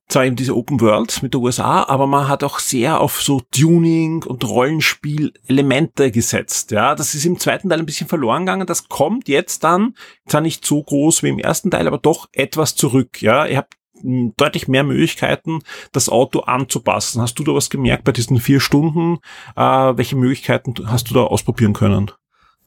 zwar 0.09 0.25
eben 0.25 0.35
diese 0.35 0.55
Open 0.55 0.81
World 0.81 1.23
mit 1.23 1.33
der 1.33 1.41
USA, 1.41 1.83
aber 1.83 2.07
man 2.07 2.27
hat 2.27 2.43
auch 2.43 2.59
sehr 2.59 2.99
auf 2.99 3.21
so 3.21 3.41
Tuning 3.51 4.23
und 4.23 4.43
Rollenspiel-Elemente 4.43 6.11
gesetzt. 6.11 6.71
Ja, 6.71 6.93
das 6.93 7.15
ist 7.15 7.25
im 7.25 7.39
zweiten 7.39 7.69
Teil 7.69 7.79
ein 7.79 7.85
bisschen 7.85 8.07
verloren 8.07 8.45
gegangen. 8.45 8.67
Das 8.67 8.89
kommt 8.89 9.27
jetzt 9.27 9.63
dann 9.63 9.95
zwar 10.27 10.41
nicht 10.41 10.65
so 10.65 10.83
groß 10.83 11.23
wie 11.23 11.29
im 11.29 11.39
ersten 11.39 11.71
Teil, 11.71 11.87
aber 11.87 11.97
doch 11.97 12.27
etwas 12.33 12.75
zurück. 12.75 13.21
Ja, 13.21 13.45
ihr 13.45 13.57
habt 13.57 13.75
deutlich 14.01 14.67
mehr 14.67 14.83
Möglichkeiten, 14.83 15.59
das 15.91 16.09
Auto 16.09 16.41
anzupassen. 16.41 17.21
Hast 17.21 17.39
du 17.39 17.43
da 17.43 17.53
was 17.53 17.69
gemerkt 17.69 18.03
bei 18.03 18.11
diesen 18.11 18.39
vier 18.39 18.59
Stunden? 18.59 19.19
Äh, 19.55 19.61
welche 19.61 20.15
Möglichkeiten 20.15 20.73
hast 20.85 21.09
du 21.09 21.13
da 21.13 21.21
ausprobieren 21.21 21.73
können? 21.73 22.11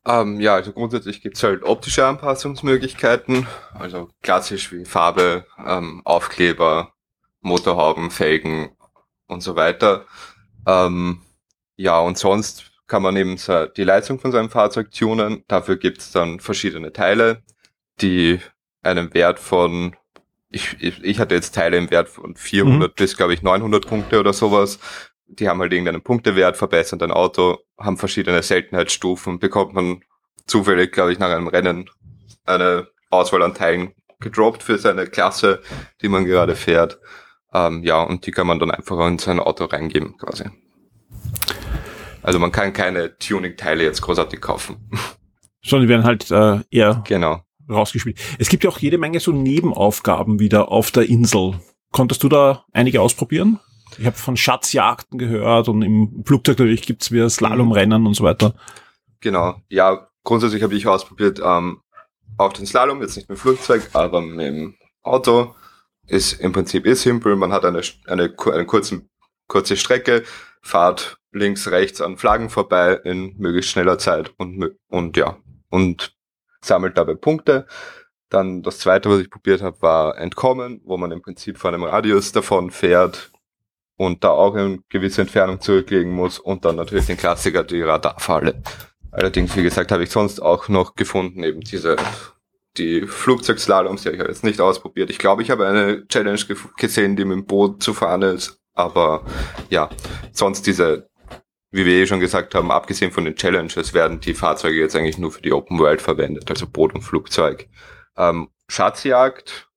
Ähm, 0.07 0.41
ja, 0.41 0.55
also 0.55 0.73
grundsätzlich 0.73 1.21
gibt's 1.21 1.43
halt 1.43 1.65
optische 1.65 2.07
Anpassungsmöglichkeiten, 2.07 3.47
also 3.75 4.09
klassisch 4.23 4.71
wie 4.73 4.85
Farbe, 4.85 5.47
ähm, 5.67 6.01
Aufkleber, 6.05 6.93
Motorhauben, 7.41 8.13
Felgen 8.13 8.71
und 9.27 9.43
so 9.43 9.57
weiter. 9.57 10.05
Ähm, 10.65 11.23
ja, 11.77 11.99
und 11.99 12.19
sonst 12.19 12.71
kann 12.87 13.03
man 13.03 13.17
eben 13.17 13.37
die 13.77 13.85
Leistung 13.85 14.21
von 14.21 14.31
seinem 14.31 14.49
Fahrzeug 14.49 14.93
tunen. 14.93 15.43
Dafür 15.49 15.77
gibt's 15.77 16.13
dann 16.13 16.39
verschiedene 16.39 16.93
Teile, 16.93 17.43
die 18.01 18.39
einen 18.83 19.13
Wert 19.13 19.41
von 19.41 19.97
ich, 20.51 20.77
ich, 20.81 21.03
ich 21.03 21.19
hatte 21.19 21.35
jetzt 21.35 21.55
Teile 21.55 21.77
im 21.77 21.91
Wert 21.91 22.09
von 22.09 22.37
400 22.37 22.91
mhm. 22.91 22.95
bis, 22.95 23.17
glaube 23.17 23.35
ich, 23.35 23.43
900 23.43 23.87
Punkte 23.87 24.21
oder 24.21 24.33
sowas. 24.33 24.79
Die 25.27 25.49
haben 25.49 25.61
halt 25.61 25.73
irgendeinen 25.73 26.03
Punktewert, 26.03 26.57
verbessern 26.57 26.99
dein 26.99 27.11
Auto, 27.11 27.59
haben 27.79 27.97
verschiedene 27.97 28.43
Seltenheitsstufen, 28.43 29.41
bekommt 29.41 29.75
man 29.75 30.03
zufällig, 30.47 30.93
glaube 30.93 31.13
ich, 31.13 31.19
nach 31.19 31.31
einem 31.31 31.49
Rennen 31.49 31.91
eine 32.45 32.87
Auswahl 33.11 33.43
an 33.43 33.55
Teilen 33.55 33.93
gedroppt 34.21 34.63
für 34.63 34.79
seine 34.79 35.07
Klasse, 35.07 35.61
die 36.01 36.09
man 36.09 36.25
gerade 36.25 36.55
fährt. 36.55 37.01
Ähm, 37.53 37.83
ja, 37.83 38.03
und 38.03 38.25
die 38.27 38.31
kann 38.31 38.47
man 38.47 38.61
dann 38.61 38.71
einfach 38.71 39.05
in 39.09 39.19
sein 39.19 39.41
Auto 39.41 39.65
reingeben, 39.65 40.17
quasi. 40.17 40.45
Also 42.23 42.39
man 42.39 42.53
kann 42.53 42.73
keine 42.73 43.17
Tuning-Teile 43.19 43.85
jetzt 43.85 44.03
großartig 44.03 44.41
kaufen. 44.41 44.91
Sondern 45.63 45.87
die 45.87 45.93
werden 45.93 46.05
halt 46.05 46.31
äh, 46.31 46.61
eher 46.71 47.03
genau 47.07 47.46
rausgespielt. 47.69 48.19
Es 48.39 48.49
gibt 48.49 48.65
ja 48.65 48.71
auch 48.71 48.79
jede 48.79 48.99
Menge 48.99 49.21
so 49.21 49.33
Nebenaufgaben 49.33 50.39
wieder 50.39 50.71
auf 50.71 50.91
der 50.91 51.09
Insel. 51.09 51.55
Konntest 51.93 52.23
du 52.23 52.29
da 52.29 52.65
einige 52.73 53.01
ausprobieren? 53.01 53.61
Ich 53.99 54.07
habe 54.07 54.17
von 54.17 54.37
Schatzjagden 54.37 55.19
gehört 55.19 55.69
und 55.69 55.83
im 55.83 56.23
Flugzeug 56.27 56.59
natürlich 56.59 56.83
gibt's 56.83 57.13
wieder 57.13 57.31
Slalomrennen 57.31 58.07
und 58.07 58.15
so 58.15 58.25
weiter. 58.25 58.55
Genau, 59.21 59.57
ja, 59.69 60.09
grundsätzlich 60.25 60.63
habe 60.63 60.75
ich 60.75 60.87
ausprobiert, 60.87 61.41
ähm, 61.43 61.81
auch 62.37 62.53
den 62.53 62.67
Slalom, 62.67 63.01
jetzt 63.01 63.17
nicht 63.17 63.29
mit 63.29 63.39
dem 63.39 63.41
Flugzeug, 63.41 63.89
aber 63.93 64.21
mit 64.21 64.47
dem 64.47 64.75
Auto. 65.03 65.55
Ist 66.09 66.35
im 66.35 66.53
Prinzip 66.53 66.87
ist 66.87 67.03
simpel, 67.03 67.35
man 67.35 67.53
hat 67.53 67.65
eine, 67.65 67.81
eine, 68.07 68.35
eine 68.53 68.67
kurzen, 68.67 69.09
kurze 69.49 69.77
Strecke, 69.77 70.23
fahrt 70.63 71.17
links, 71.33 71.69
rechts 71.69 72.01
an 72.01 72.17
Flaggen 72.17 72.49
vorbei 72.49 73.01
in 73.05 73.35
möglichst 73.39 73.71
schneller 73.71 73.99
Zeit 73.99 74.33
und, 74.37 74.77
und 74.89 75.17
ja, 75.17 75.37
und 75.69 76.16
sammelt 76.61 76.97
dabei 76.99 77.15
Punkte. 77.15 77.67
Dann 78.29 78.63
das 78.63 78.79
zweite, 78.79 79.09
was 79.09 79.21
ich 79.21 79.31
probiert 79.31 79.63
habe, 79.63 79.81
war 79.83 80.19
Entkommen, 80.19 80.81
wo 80.85 80.97
man 80.97 81.13
im 81.13 81.23
Prinzip 81.23 81.59
vor 81.59 81.73
einem 81.73 81.85
Radius 81.85 82.33
davon 82.33 82.71
fährt 82.71 83.31
und 83.97 84.25
da 84.25 84.31
auch 84.31 84.55
eine 84.55 84.79
gewisse 84.89 85.23
Entfernung 85.23 85.61
zurücklegen 85.61 86.13
muss 86.13 86.39
und 86.39 86.65
dann 86.65 86.77
natürlich 86.77 87.07
den 87.07 87.17
Klassiker, 87.17 87.65
die 87.65 87.83
Radarfalle. 87.83 88.63
Allerdings, 89.13 89.57
wie 89.57 89.63
gesagt, 89.63 89.93
habe 89.93 90.03
ich 90.05 90.11
sonst 90.11 90.41
auch 90.41 90.69
noch 90.69 90.95
gefunden, 90.95 91.43
eben 91.43 91.61
diese, 91.61 91.97
die 92.77 93.07
Flugzeugslaloms, 93.07 94.03
die 94.03 94.09
habe 94.09 94.17
ich 94.17 94.23
jetzt 94.23 94.45
nicht 94.45 94.61
ausprobiert. 94.61 95.09
Ich 95.09 95.19
glaube, 95.19 95.43
ich 95.43 95.51
habe 95.51 95.67
eine 95.67 96.07
Challenge 96.09 96.39
gesehen, 96.77 97.17
die 97.17 97.25
mit 97.25 97.37
dem 97.37 97.47
Boot 97.47 97.83
zu 97.83 97.95
fahren 97.95 98.23
ist, 98.23 98.61
aber 98.75 99.25
ja, 99.71 99.89
sonst 100.33 100.67
diese 100.67 101.09
wie 101.77 101.85
wir 101.85 101.95
eh 101.95 102.07
schon 102.07 102.21
gesagt 102.21 102.55
haben, 102.55 102.71
abgesehen 102.71 103.13
von 103.13 103.25
den 103.25 103.37
Challenges 103.37 103.95
werden 103.95 104.21
die 104.21 104.35
Fahrzeuge 104.35 104.81
jetzt 104.81 104.97
eigentlich 104.97 105.19
nur 105.19 105.31
für 105.31 105.43
die 105.43 105.53
Open 105.53 105.79
World 105.79 106.03
verwendet, 106.03 106.51
also 106.51 106.67
Boot 106.67 106.95
und 106.95 107.03
Flugzeug. 107.03 107.69
Ähm, 108.17 108.49
Schatzjagd, 108.69 109.69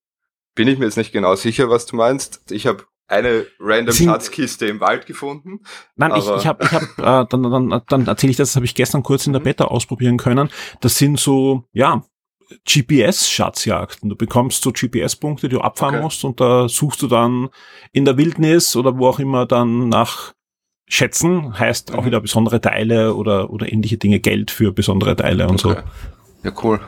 bin 0.56 0.68
ich 0.68 0.80
mir 0.80 0.86
jetzt 0.86 0.98
nicht 0.98 1.12
genau 1.12 1.36
sicher, 1.36 1.70
was 1.70 1.86
du 1.86 1.96
meinst. 1.96 2.52
Ich 2.52 2.66
habe 2.66 2.86
eine 3.08 3.46
random 3.60 3.94
Sind, 3.94 4.08
Schatzkiste 4.08 4.68
im 4.68 4.80
Wald 4.80 5.06
gefunden. 5.06 5.62
Nein, 5.96 6.12
ich, 6.16 6.30
ich 6.30 6.48
habe, 6.48 6.64
ich 6.64 6.72
hab, 6.72 6.84
äh, 7.00 7.28
dann, 7.30 7.44
dann, 7.44 7.82
dann 7.88 8.08
erzähle 8.08 8.32
ich 8.32 8.38
das, 8.38 8.50
das 8.50 8.56
habe 8.56 8.66
ich 8.66 8.76
gestern 8.76 9.04
kurz 9.04 9.28
in 9.28 9.34
der 9.34 9.42
mhm. 9.42 9.46
Beta 9.46 9.66
ausprobieren 9.66 10.18
können. 10.18 10.50
Das 10.80 10.98
sind 10.98 11.20
so, 11.20 11.66
ja, 11.74 12.04
GPS-Schatzjagden. 12.68 14.10
Du 14.10 14.16
bekommst 14.16 14.64
so 14.64 14.72
GPS-Punkte, 14.72 15.50
die 15.50 15.56
du 15.56 15.62
abfahren 15.62 15.96
okay. 15.96 16.04
musst 16.04 16.24
und 16.24 16.40
da 16.40 16.68
suchst 16.68 17.02
du 17.02 17.08
dann 17.08 17.50
in 17.92 18.06
der 18.06 18.18
Wildnis 18.18 18.76
oder 18.76 18.98
wo 18.98 19.08
auch 19.08 19.20
immer 19.20 19.46
dann 19.46 19.90
nach 19.90 20.34
schätzen, 20.90 21.58
heißt 21.58 21.94
auch 21.94 22.02
mhm. 22.02 22.08
wieder 22.08 22.20
besondere 22.20 22.60
Teile 22.60 23.16
oder, 23.16 23.50
oder 23.52 23.72
ähnliche 23.72 23.98
Dinge, 23.98 24.20
Geld 24.20 24.52
für 24.52 24.74
besondere 24.74 25.16
Teile 25.16 25.48
und 25.48 25.64
okay. 25.64 25.82
so. 26.44 26.48
Ja, 26.48 26.54
cool. 26.64 26.82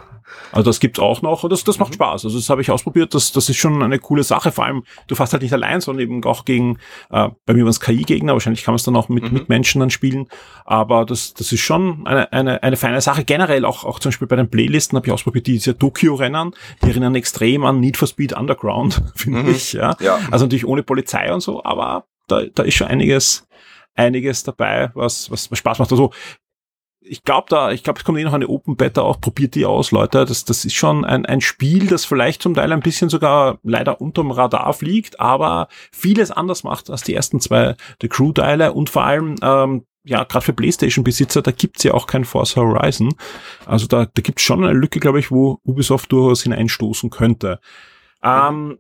Also 0.52 0.70
das 0.70 0.80
gibt's 0.80 1.00
auch 1.00 1.22
noch 1.22 1.44
und 1.44 1.52
das, 1.52 1.64
das 1.64 1.80
macht 1.80 1.92
mhm. 1.92 1.96
Spaß. 1.96 2.26
Also 2.26 2.38
das 2.38 2.50
habe 2.50 2.62
ich 2.62 2.72
ausprobiert, 2.72 3.14
das, 3.14 3.32
das 3.32 3.48
ist 3.50 3.58
schon 3.58 3.82
eine 3.82 4.00
coole 4.00 4.24
Sache. 4.24 4.52
Vor 4.52 4.66
allem, 4.66 4.84
du 5.08 5.16
fährst 5.16 5.34
halt 5.34 5.44
nicht 5.44 5.54
allein, 5.54 5.82
sondern 5.82 6.04
eben 6.04 6.24
auch 6.24 6.46
gegen, 6.46 6.78
äh, 7.10 7.30
bei 7.46 7.54
mir 7.54 7.64
waren 7.64 7.70
es 7.70 7.80
KI-Gegner, 7.80 8.34
wahrscheinlich 8.34 8.64
kann 8.64 8.74
man 8.74 8.78
es 8.78 8.84
dann 8.84 8.96
auch 8.96 9.10
mit, 9.10 9.24
mhm. 9.24 9.34
mit 9.34 9.50
Menschen 9.50 9.80
dann 9.80 9.90
spielen. 9.90 10.28
Aber 10.66 11.06
das, 11.06 11.34
das 11.34 11.52
ist 11.52 11.62
schon 11.62 12.06
eine, 12.06 12.32
eine, 12.34 12.64
eine 12.64 12.78
feine 12.78 13.02
Sache. 13.02 13.24
Generell 13.24 13.66
auch, 13.66 13.84
auch 13.84 14.00
zum 14.00 14.10
Beispiel 14.10 14.28
bei 14.28 14.36
den 14.36 14.50
Playlisten 14.50 14.96
habe 14.98 15.08
ich 15.08 15.14
ausprobiert, 15.14 15.48
diese 15.48 15.78
Tokio-Rennen, 15.78 16.54
die 16.84 16.90
erinnern 16.90 17.16
extrem 17.16 17.66
an 17.66 17.80
Need 17.80 17.98
for 17.98 18.08
Speed 18.08 18.34
Underground, 18.34 19.02
finde 19.16 19.44
mhm. 19.44 19.50
ich. 19.50 19.74
Ja? 19.74 19.96
ja. 20.00 20.20
Also 20.32 20.46
natürlich 20.46 20.66
ohne 20.66 20.84
Polizei 20.84 21.34
und 21.34 21.42
so, 21.42 21.64
aber 21.64 22.06
da, 22.28 22.44
da 22.54 22.64
ist 22.64 22.76
schon 22.76 22.88
einiges, 22.88 23.48
einiges 23.96 24.44
dabei, 24.44 24.92
was, 24.94 25.30
was, 25.32 25.52
was 25.52 25.60
Spaß 25.60 25.80
macht. 25.80 25.92
Also 25.92 26.12
ich 27.04 27.24
glaube 27.24 27.48
da, 27.50 27.72
ich 27.72 27.84
glaube, 27.84 28.00
es 28.00 28.06
kommt 28.06 28.20
eh 28.20 28.24
noch 28.24 28.34
eine 28.34 28.48
Open 28.48 28.78
Beta 28.78 29.02
auch, 29.02 29.20
probiert 29.20 29.56
die 29.56 29.66
aus, 29.66 29.92
Leute. 29.92 30.24
Das, 30.26 30.46
das 30.46 30.66
ist 30.66 30.76
schon 30.76 31.04
ein, 31.04 31.26
ein 31.26 31.42
Spiel, 31.42 31.88
das 31.88 32.06
vielleicht 32.06 32.42
zum 32.42 32.54
Teil 32.54 32.72
ein 32.72 32.82
bisschen 32.82 33.10
sogar 33.10 33.58
leider 33.64 34.00
unterm 34.00 34.32
Radar 34.32 34.72
fliegt, 34.74 35.20
aber 35.20 35.68
vieles 35.92 36.32
anders 36.32 36.64
macht 36.64 36.90
als 36.90 37.04
die 37.04 37.16
ersten 37.16 37.40
zwei 37.40 37.76
The 38.02 38.08
Crew-Teile 38.08 38.74
und 38.74 38.90
vor 38.90 39.04
allem, 39.04 39.36
ähm, 39.42 39.86
ja, 40.04 40.24
gerade 40.24 40.46
für 40.46 40.54
Playstation-Besitzer, 40.54 41.42
da 41.42 41.52
gibt's 41.52 41.84
ja 41.84 41.94
auch 41.94 42.08
kein 42.08 42.26
Forza 42.26 42.62
Horizon. 42.62 43.14
Also 43.66 43.88
da, 43.88 44.06
da 44.06 44.22
gibt's 44.22 44.44
schon 44.44 44.64
eine 44.64 44.74
Lücke, 44.74 45.00
glaube 45.00 45.20
ich, 45.20 45.32
wo 45.32 45.60
Ubisoft 45.64 46.12
durchaus 46.12 46.44
hineinstoßen 46.44 47.10
könnte. 47.10 47.60
Ähm, 48.24 48.78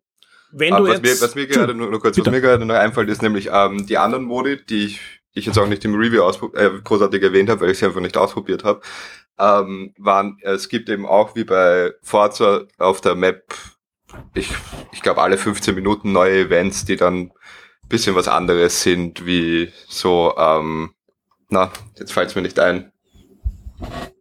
wenn 0.51 0.75
du 0.75 0.83
was 0.83 1.01
jetzt, 1.01 1.03
mir, 1.03 1.27
was 1.27 1.35
mir 1.35 1.47
gerade 1.47 1.73
nur, 1.73 1.89
nur 1.89 1.99
kurz, 1.99 2.15
bitte. 2.15 2.27
was 2.27 2.31
mir 2.33 2.41
gerade 2.41 2.65
noch 2.65 2.75
einfällt, 2.75 3.09
ist 3.09 3.21
nämlich 3.21 3.49
ähm, 3.51 3.85
die 3.85 3.97
anderen 3.97 4.25
Modi, 4.25 4.63
die 4.65 4.85
ich, 4.85 4.99
ich 5.33 5.45
jetzt 5.45 5.57
auch 5.57 5.67
nicht 5.67 5.85
im 5.85 5.95
Review 5.95 6.23
äh, 6.53 6.69
großartig 6.83 7.21
erwähnt 7.21 7.49
habe, 7.49 7.61
weil 7.61 7.71
ich 7.71 7.79
sie 7.79 7.85
einfach 7.85 8.01
nicht 8.01 8.17
ausprobiert 8.17 8.63
habe, 8.63 8.81
ähm, 9.39 9.93
waren, 9.97 10.37
es 10.41 10.69
gibt 10.69 10.89
eben 10.89 11.05
auch 11.05 11.35
wie 11.35 11.43
bei 11.43 11.93
Forza 12.01 12.65
auf 12.77 13.01
der 13.01 13.15
Map, 13.15 13.53
ich, 14.33 14.51
ich 14.91 15.01
glaube 15.01 15.21
alle 15.21 15.37
15 15.37 15.73
Minuten 15.73 16.11
neue 16.11 16.41
Events, 16.41 16.85
die 16.85 16.97
dann 16.97 17.31
bisschen 17.91 18.15
was 18.15 18.27
anderes 18.27 18.81
sind, 18.81 19.25
wie 19.25 19.71
so, 19.87 20.33
ähm, 20.37 20.95
na, 21.49 21.71
jetzt 21.97 22.13
fällt 22.13 22.29
es 22.29 22.35
mir 22.35 22.41
nicht 22.41 22.57
ein. 22.57 22.91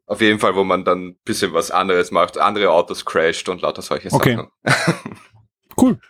Auf 0.06 0.20
jeden 0.20 0.40
Fall, 0.40 0.56
wo 0.56 0.64
man 0.64 0.84
dann 0.84 1.16
bisschen 1.24 1.54
was 1.54 1.70
anderes 1.70 2.10
macht, 2.10 2.36
andere 2.36 2.70
Autos 2.70 3.04
crasht 3.04 3.48
und 3.48 3.62
lauter 3.62 3.80
solche 3.80 4.12
okay. 4.12 4.36
Sachen. 4.36 4.50
cool. 5.80 6.00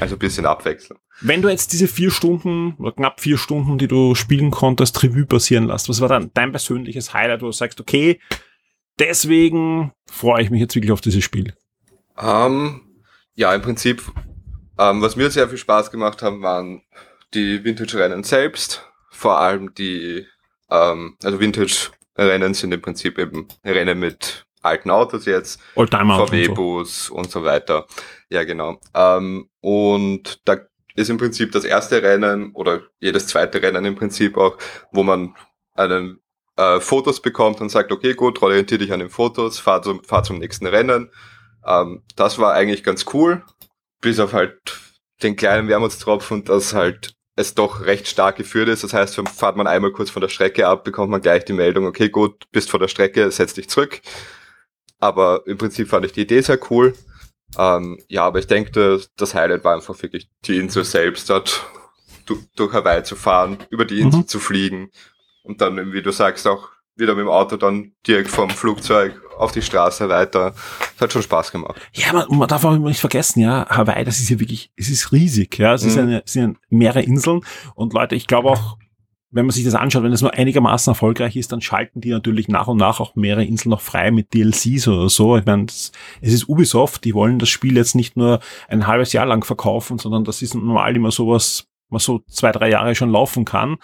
Also 0.00 0.16
ein 0.16 0.18
bisschen 0.18 0.46
abwechseln. 0.46 0.98
Wenn 1.20 1.42
du 1.42 1.48
jetzt 1.48 1.72
diese 1.72 1.86
vier 1.86 2.10
Stunden 2.10 2.74
oder 2.78 2.92
knapp 2.92 3.20
vier 3.20 3.38
Stunden, 3.38 3.78
die 3.78 3.86
du 3.86 4.14
spielen 4.14 4.50
konntest, 4.50 5.02
Revue 5.02 5.26
passieren 5.26 5.66
lässt, 5.66 5.88
was 5.88 6.00
war 6.00 6.08
dann 6.08 6.30
dein 6.34 6.50
persönliches 6.50 7.14
Highlight, 7.14 7.42
wo 7.42 7.46
du 7.46 7.52
sagst, 7.52 7.80
okay, 7.80 8.20
deswegen 8.98 9.92
freue 10.06 10.42
ich 10.42 10.50
mich 10.50 10.60
jetzt 10.60 10.74
wirklich 10.74 10.92
auf 10.92 11.00
dieses 11.00 11.22
Spiel? 11.22 11.54
Um, 12.16 12.26
ähm, 12.26 12.80
ja, 13.34 13.54
im 13.54 13.62
Prinzip, 13.62 14.02
um, 14.06 14.24
ähm, 14.78 15.02
was 15.02 15.16
mir 15.16 15.30
sehr 15.30 15.48
viel 15.48 15.58
Spaß 15.58 15.90
gemacht 15.90 16.22
haben, 16.22 16.42
waren 16.42 16.82
die 17.32 17.62
Vintage-Rennen 17.64 18.24
selbst. 18.24 18.84
Vor 19.10 19.38
allem 19.38 19.74
die, 19.74 20.26
um, 20.68 20.76
ähm, 20.76 21.16
also 21.22 21.38
Vintage-Rennen 21.40 22.54
sind 22.54 22.72
im 22.72 22.82
Prinzip 22.82 23.18
eben 23.18 23.48
Rennen 23.64 23.98
mit 24.00 24.44
alten 24.64 24.90
Autos 24.90 25.26
jetzt. 25.26 25.60
VW-Bus 26.28 27.10
und, 27.10 27.14
so. 27.14 27.14
und 27.14 27.30
so 27.30 27.44
weiter. 27.44 27.86
Ja, 28.30 28.44
genau. 28.44 28.80
Ähm, 28.94 29.48
und 29.60 30.40
da 30.44 30.58
ist 30.96 31.10
im 31.10 31.18
Prinzip 31.18 31.52
das 31.52 31.64
erste 31.64 32.02
Rennen 32.02 32.52
oder 32.52 32.82
jedes 33.00 33.26
zweite 33.26 33.62
Rennen 33.62 33.84
im 33.84 33.96
Prinzip 33.96 34.36
auch, 34.36 34.56
wo 34.92 35.02
man 35.02 35.34
einen 35.74 36.20
äh, 36.56 36.80
Fotos 36.80 37.20
bekommt 37.20 37.60
und 37.60 37.68
sagt, 37.68 37.90
okay, 37.90 38.14
gut, 38.14 38.42
orientiere 38.42 38.78
dich 38.78 38.92
an 38.92 39.00
den 39.00 39.10
Fotos, 39.10 39.58
fahr 39.58 39.82
zum, 39.82 40.04
fahr 40.04 40.22
zum 40.22 40.38
nächsten 40.38 40.66
Rennen. 40.66 41.10
Ähm, 41.66 42.02
das 42.16 42.38
war 42.38 42.52
eigentlich 42.52 42.84
ganz 42.84 43.06
cool, 43.12 43.42
bis 44.00 44.20
auf 44.20 44.32
halt 44.32 44.78
den 45.22 45.36
kleinen 45.36 45.68
Wermutstropfen, 45.68 46.44
dass 46.44 46.74
halt 46.74 47.14
es 47.36 47.54
doch 47.54 47.84
recht 47.84 48.06
stark 48.06 48.36
geführt 48.36 48.68
ist. 48.68 48.84
Das 48.84 48.94
heißt, 48.94 49.20
fahrt 49.34 49.56
man 49.56 49.66
einmal 49.66 49.90
kurz 49.90 50.10
von 50.10 50.22
der 50.22 50.28
Strecke 50.28 50.68
ab, 50.68 50.84
bekommt 50.84 51.10
man 51.10 51.20
gleich 51.20 51.44
die 51.44 51.52
Meldung, 51.52 51.86
okay, 51.86 52.08
gut, 52.08 52.44
bist 52.52 52.70
vor 52.70 52.78
der 52.78 52.88
Strecke, 52.88 53.30
setz 53.30 53.54
dich 53.54 53.68
zurück. 53.68 54.00
Aber 55.04 55.46
im 55.46 55.58
Prinzip 55.58 55.88
fand 55.88 56.06
ich 56.06 56.12
die 56.12 56.22
Idee 56.22 56.40
sehr 56.40 56.58
cool. 56.70 56.94
Ähm, 57.58 57.98
ja, 58.08 58.24
aber 58.24 58.38
ich 58.38 58.46
denke, 58.46 58.98
das 59.18 59.34
Highlight 59.34 59.62
war 59.62 59.74
einfach 59.74 60.02
wirklich 60.02 60.30
die 60.46 60.56
Insel 60.56 60.82
selbst, 60.82 61.28
dort 61.28 61.62
durch 62.56 62.72
Hawaii 62.72 63.02
zu 63.02 63.14
fahren, 63.14 63.58
über 63.68 63.84
die 63.84 64.00
Insel 64.00 64.20
mhm. 64.20 64.28
zu 64.28 64.40
fliegen 64.40 64.90
und 65.42 65.60
dann, 65.60 65.92
wie 65.92 66.00
du 66.00 66.10
sagst, 66.10 66.46
auch 66.46 66.70
wieder 66.96 67.14
mit 67.14 67.26
dem 67.26 67.28
Auto 67.28 67.58
dann 67.58 67.92
direkt 68.06 68.30
vom 68.30 68.48
Flugzeug 68.48 69.20
auf 69.36 69.52
die 69.52 69.60
Straße 69.60 70.08
weiter. 70.08 70.54
Das 70.94 71.02
hat 71.02 71.12
schon 71.12 71.22
Spaß 71.22 71.52
gemacht. 71.52 71.78
Ja, 71.92 72.14
man, 72.14 72.38
man 72.38 72.48
darf 72.48 72.64
auch 72.64 72.74
nicht 72.74 73.00
vergessen, 73.00 73.40
ja, 73.40 73.66
Hawaii, 73.68 74.06
das 74.06 74.20
ist 74.20 74.30
ja 74.30 74.40
wirklich, 74.40 74.72
es 74.74 74.88
ist 74.88 75.12
riesig, 75.12 75.58
ja, 75.58 75.74
es 75.74 75.82
mhm. 75.82 75.88
ist 75.90 75.98
eine, 75.98 76.22
es 76.24 76.32
sind 76.32 76.56
mehrere 76.70 77.02
Inseln 77.02 77.42
und 77.74 77.92
Leute, 77.92 78.14
ich 78.14 78.26
glaube 78.26 78.48
auch, 78.48 78.78
wenn 79.34 79.46
man 79.46 79.52
sich 79.52 79.64
das 79.64 79.74
anschaut, 79.74 80.04
wenn 80.04 80.12
es 80.12 80.22
nur 80.22 80.32
einigermaßen 80.32 80.92
erfolgreich 80.92 81.34
ist, 81.34 81.50
dann 81.50 81.60
schalten 81.60 82.00
die 82.00 82.10
natürlich 82.10 82.46
nach 82.46 82.68
und 82.68 82.76
nach 82.76 83.00
auch 83.00 83.16
mehrere 83.16 83.44
Inseln 83.44 83.70
noch 83.70 83.80
frei 83.80 84.12
mit 84.12 84.32
DLCs 84.32 84.86
oder 84.86 85.08
so. 85.08 85.36
Ich 85.36 85.44
meine, 85.44 85.66
es 85.66 85.92
ist 86.20 86.48
Ubisoft, 86.48 87.04
die 87.04 87.14
wollen 87.14 87.40
das 87.40 87.48
Spiel 87.48 87.76
jetzt 87.76 87.96
nicht 87.96 88.16
nur 88.16 88.38
ein 88.68 88.86
halbes 88.86 89.12
Jahr 89.12 89.26
lang 89.26 89.44
verkaufen, 89.44 89.98
sondern 89.98 90.22
das 90.22 90.40
ist 90.40 90.54
normal 90.54 90.94
immer 90.94 91.10
sowas 91.10 91.66
man 91.94 92.00
so 92.00 92.20
zwei, 92.28 92.52
drei 92.52 92.70
Jahre 92.70 92.94
schon 92.94 93.10
laufen 93.10 93.44
kann. 93.44 93.76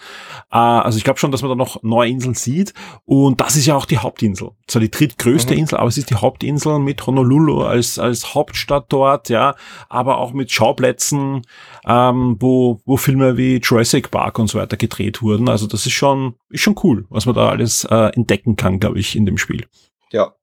Äh, 0.51 0.57
also 0.57 0.97
ich 0.97 1.03
glaube 1.03 1.19
schon, 1.19 1.31
dass 1.31 1.41
man 1.41 1.49
da 1.49 1.55
noch 1.55 1.81
neue 1.83 2.09
Inseln 2.09 2.35
sieht. 2.35 2.73
Und 3.05 3.41
das 3.41 3.55
ist 3.55 3.65
ja 3.65 3.75
auch 3.75 3.85
die 3.85 3.97
Hauptinsel. 3.97 4.51
Zwar 4.67 4.81
die 4.81 4.91
drittgrößte 4.91 5.53
mhm. 5.53 5.61
Insel, 5.61 5.77
aber 5.77 5.87
es 5.87 5.97
ist 5.97 6.09
die 6.09 6.15
Hauptinsel 6.15 6.79
mit 6.79 7.05
Honolulu 7.05 7.63
als, 7.63 7.97
als 7.97 8.35
Hauptstadt 8.35 8.85
dort, 8.89 9.29
ja, 9.29 9.55
aber 9.89 10.17
auch 10.17 10.33
mit 10.33 10.51
Schauplätzen, 10.51 11.41
ähm, 11.85 12.37
wo, 12.39 12.81
wo 12.85 12.97
Filme 12.97 13.37
wie 13.37 13.57
Jurassic 13.57 14.11
Park 14.11 14.39
und 14.39 14.47
so 14.47 14.59
weiter 14.59 14.77
gedreht 14.77 15.21
wurden. 15.21 15.49
Also 15.49 15.67
das 15.67 15.85
ist 15.85 15.93
schon, 15.93 16.35
ist 16.49 16.61
schon 16.61 16.75
cool, 16.83 17.05
was 17.09 17.25
man 17.25 17.35
da 17.35 17.49
alles 17.49 17.85
äh, 17.85 18.11
entdecken 18.15 18.55
kann, 18.55 18.79
glaube 18.79 18.99
ich, 18.99 19.15
in 19.15 19.25
dem 19.25 19.37
Spiel. 19.37 19.65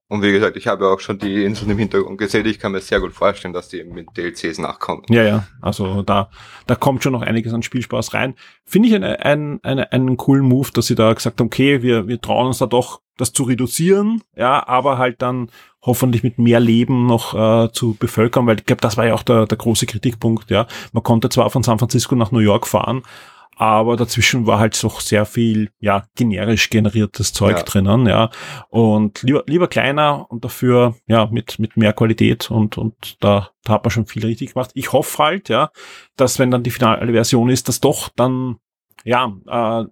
Und 0.09 0.23
wie 0.23 0.31
gesagt, 0.31 0.57
ich 0.57 0.65
habe 0.65 0.89
auch 0.89 0.99
schon 0.99 1.19
die 1.19 1.43
Inseln 1.45 1.69
im 1.69 1.77
Hintergrund 1.77 2.17
gesehen. 2.17 2.43
Ich 2.47 2.57
kann 2.57 2.71
mir 2.71 2.81
sehr 2.81 2.99
gut 2.99 3.13
vorstellen, 3.13 3.53
dass 3.53 3.69
die 3.69 3.77
eben 3.79 3.93
mit 3.93 4.07
DLCs 4.17 4.57
nachkommen. 4.57 5.03
Ja, 5.07 5.21
ja. 5.21 5.47
Also 5.61 6.01
da, 6.01 6.31
da 6.65 6.73
kommt 6.73 7.03
schon 7.03 7.13
noch 7.13 7.21
einiges 7.21 7.53
an 7.53 7.61
Spielspaß 7.61 8.15
rein. 8.15 8.33
Finde 8.65 8.89
ich 8.89 8.95
eine, 8.95 9.23
eine, 9.23 9.59
eine, 9.61 9.91
einen 9.91 10.17
coolen 10.17 10.43
Move, 10.43 10.69
dass 10.73 10.87
sie 10.87 10.95
da 10.95 11.13
gesagt 11.13 11.39
haben, 11.39 11.45
okay, 11.45 11.83
wir, 11.83 12.07
wir 12.07 12.19
trauen 12.19 12.47
uns 12.47 12.57
da 12.57 12.65
doch, 12.65 13.01
das 13.17 13.33
zu 13.33 13.43
reduzieren, 13.43 14.23
ja, 14.35 14.65
aber 14.65 14.97
halt 14.97 15.21
dann 15.21 15.51
hoffentlich 15.81 16.23
mit 16.23 16.39
mehr 16.39 16.59
Leben 16.59 17.05
noch 17.05 17.33
äh, 17.35 17.71
zu 17.71 17.95
bevölkern, 17.99 18.47
weil 18.47 18.57
ich 18.57 18.65
glaube, 18.65 18.81
das 18.81 18.97
war 18.97 19.05
ja 19.05 19.13
auch 19.13 19.23
der, 19.23 19.45
der 19.45 19.57
große 19.57 19.85
Kritikpunkt, 19.85 20.49
ja. 20.49 20.67
Man 20.93 21.03
konnte 21.03 21.29
zwar 21.29 21.49
von 21.49 21.61
San 21.61 21.79
Francisco 21.79 22.15
nach 22.15 22.31
New 22.31 22.39
York 22.39 22.65
fahren, 22.65 23.03
aber 23.59 23.97
dazwischen 23.97 24.47
war 24.47 24.57
halt 24.57 24.81
doch 24.81 25.01
sehr 25.01 25.25
viel, 25.25 25.69
ja, 25.81 26.05
generisch 26.15 26.69
generiertes 26.69 27.33
Zeug 27.33 27.57
ja. 27.57 27.63
drinnen, 27.63 28.07
ja. 28.07 28.29
Und 28.69 29.21
lieber, 29.21 29.43
lieber 29.47 29.67
kleiner 29.67 30.31
und 30.31 30.45
dafür, 30.45 30.95
ja, 31.07 31.25
mit, 31.25 31.59
mit 31.59 31.75
mehr 31.75 31.91
Qualität 31.91 32.49
und, 32.49 32.77
und 32.77 33.21
da, 33.21 33.49
da 33.65 33.73
hat 33.73 33.83
man 33.83 33.91
schon 33.91 34.05
viel 34.05 34.25
richtig 34.25 34.53
gemacht. 34.53 34.71
Ich 34.75 34.93
hoffe 34.93 35.21
halt, 35.21 35.49
ja, 35.49 35.71
dass 36.15 36.39
wenn 36.39 36.51
dann 36.51 36.63
die 36.63 36.71
finale 36.71 37.11
Version 37.11 37.49
ist, 37.49 37.67
dass 37.67 37.81
doch 37.81 38.07
dann, 38.15 38.59
ja, 39.03 39.33
äh, 39.45 39.89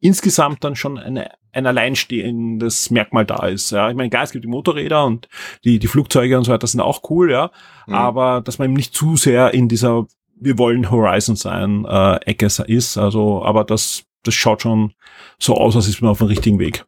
insgesamt 0.00 0.62
dann 0.62 0.76
schon 0.76 0.98
eine, 0.98 1.30
ein 1.52 1.66
alleinstehendes 1.66 2.90
Merkmal 2.90 3.24
da 3.24 3.46
ist. 3.46 3.70
Ja, 3.70 3.88
ich 3.88 3.96
meine, 3.96 4.10
klar, 4.10 4.24
es 4.24 4.32
gibt 4.32 4.44
die 4.44 4.48
Motorräder 4.48 5.06
und 5.06 5.26
die, 5.64 5.78
die 5.78 5.86
Flugzeuge 5.86 6.36
und 6.36 6.44
so 6.44 6.52
weiter 6.52 6.66
sind 6.66 6.82
auch 6.82 7.00
cool, 7.08 7.30
ja. 7.30 7.50
Mhm. 7.86 7.94
Aber 7.94 8.42
dass 8.42 8.58
man 8.58 8.66
eben 8.66 8.76
nicht 8.76 8.94
zu 8.94 9.16
sehr 9.16 9.54
in 9.54 9.68
dieser 9.68 10.06
wir 10.38 10.58
wollen 10.58 10.90
Horizon 10.90 11.36
sein, 11.36 11.84
äh, 11.84 12.16
Ecke 12.24 12.46
ist. 12.46 12.98
Also, 12.98 13.44
aber 13.44 13.64
das, 13.64 14.04
das 14.22 14.34
schaut 14.34 14.62
schon 14.62 14.92
so 15.38 15.54
aus, 15.56 15.76
als 15.76 15.88
ist 15.88 16.02
man 16.02 16.10
auf 16.10 16.18
dem 16.18 16.28
richtigen 16.28 16.58
Weg. 16.58 16.84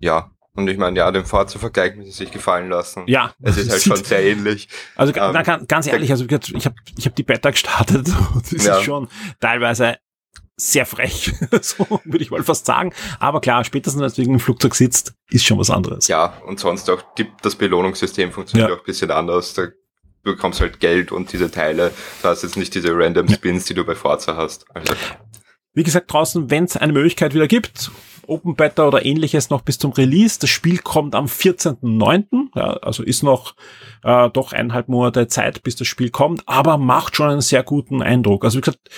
Ja, 0.00 0.30
und 0.56 0.68
ich 0.68 0.78
meine, 0.78 0.96
ja, 0.98 1.10
den 1.10 1.24
Fahrzeugvergleich 1.24 1.96
müssen 1.96 2.12
sich 2.12 2.30
gefallen 2.30 2.68
lassen. 2.68 3.04
Ja. 3.06 3.32
Es 3.42 3.56
ist 3.56 3.70
halt 3.70 3.82
schon 3.82 4.04
sehr 4.04 4.24
ähnlich. 4.24 4.68
Also 4.94 5.12
ähm, 5.14 5.32
na, 5.32 5.42
ganz 5.42 5.86
ehrlich, 5.86 6.10
also 6.12 6.24
ich 6.26 6.66
habe 6.66 6.76
ich 6.96 7.06
hab 7.06 7.16
die 7.16 7.22
Beta 7.24 7.50
gestartet 7.50 8.08
und 8.34 8.52
es 8.52 8.64
ja. 8.64 8.78
ist 8.78 8.84
schon 8.84 9.08
teilweise 9.40 9.96
sehr 10.56 10.86
frech, 10.86 11.32
so 11.62 12.00
würde 12.04 12.22
ich 12.22 12.30
mal 12.30 12.44
fast 12.44 12.66
sagen. 12.66 12.92
Aber 13.18 13.40
klar, 13.40 13.64
spätestens 13.64 14.02
als 14.02 14.14
du 14.14 14.22
im 14.22 14.38
Flugzeug 14.38 14.76
sitzt, 14.76 15.14
ist 15.30 15.44
schon 15.44 15.58
was 15.58 15.70
anderes. 15.70 16.06
Ja, 16.06 16.34
und 16.46 16.60
sonst 16.60 16.88
auch 16.88 17.02
die, 17.18 17.26
das 17.42 17.56
Belohnungssystem 17.56 18.30
funktioniert 18.30 18.68
ja. 18.68 18.76
auch 18.76 18.80
ein 18.80 18.86
bisschen 18.86 19.10
anders. 19.10 19.54
Da 19.54 19.66
du 20.24 20.32
bekommst 20.32 20.60
halt 20.60 20.80
Geld 20.80 21.12
und 21.12 21.32
diese 21.32 21.50
Teile. 21.50 21.92
Du 22.22 22.28
hast 22.28 22.42
jetzt 22.42 22.56
nicht 22.56 22.74
diese 22.74 22.90
random 22.92 23.28
Spins, 23.28 23.66
die 23.66 23.74
du 23.74 23.84
bei 23.84 23.94
Forza 23.94 24.36
hast. 24.36 24.66
Also. 24.74 24.94
Wie 25.74 25.82
gesagt, 25.82 26.12
draußen, 26.12 26.50
wenn 26.50 26.64
es 26.64 26.76
eine 26.76 26.92
Möglichkeit 26.92 27.34
wieder 27.34 27.48
gibt, 27.48 27.90
Open 28.26 28.56
Beta 28.56 28.86
oder 28.86 29.04
ähnliches 29.04 29.50
noch 29.50 29.62
bis 29.62 29.78
zum 29.78 29.92
Release. 29.92 30.38
Das 30.40 30.50
Spiel 30.50 30.78
kommt 30.78 31.14
am 31.14 31.26
14.09., 31.26 32.48
ja, 32.54 32.74
also 32.78 33.02
ist 33.02 33.22
noch 33.22 33.54
äh, 34.02 34.30
doch 34.30 34.52
eineinhalb 34.52 34.88
Monate 34.88 35.26
Zeit, 35.28 35.62
bis 35.62 35.76
das 35.76 35.86
Spiel 35.86 36.10
kommt, 36.10 36.42
aber 36.46 36.78
macht 36.78 37.16
schon 37.16 37.30
einen 37.30 37.40
sehr 37.40 37.62
guten 37.62 38.02
Eindruck. 38.02 38.44
Also 38.44 38.58
wie 38.58 38.62
gesagt, 38.62 38.88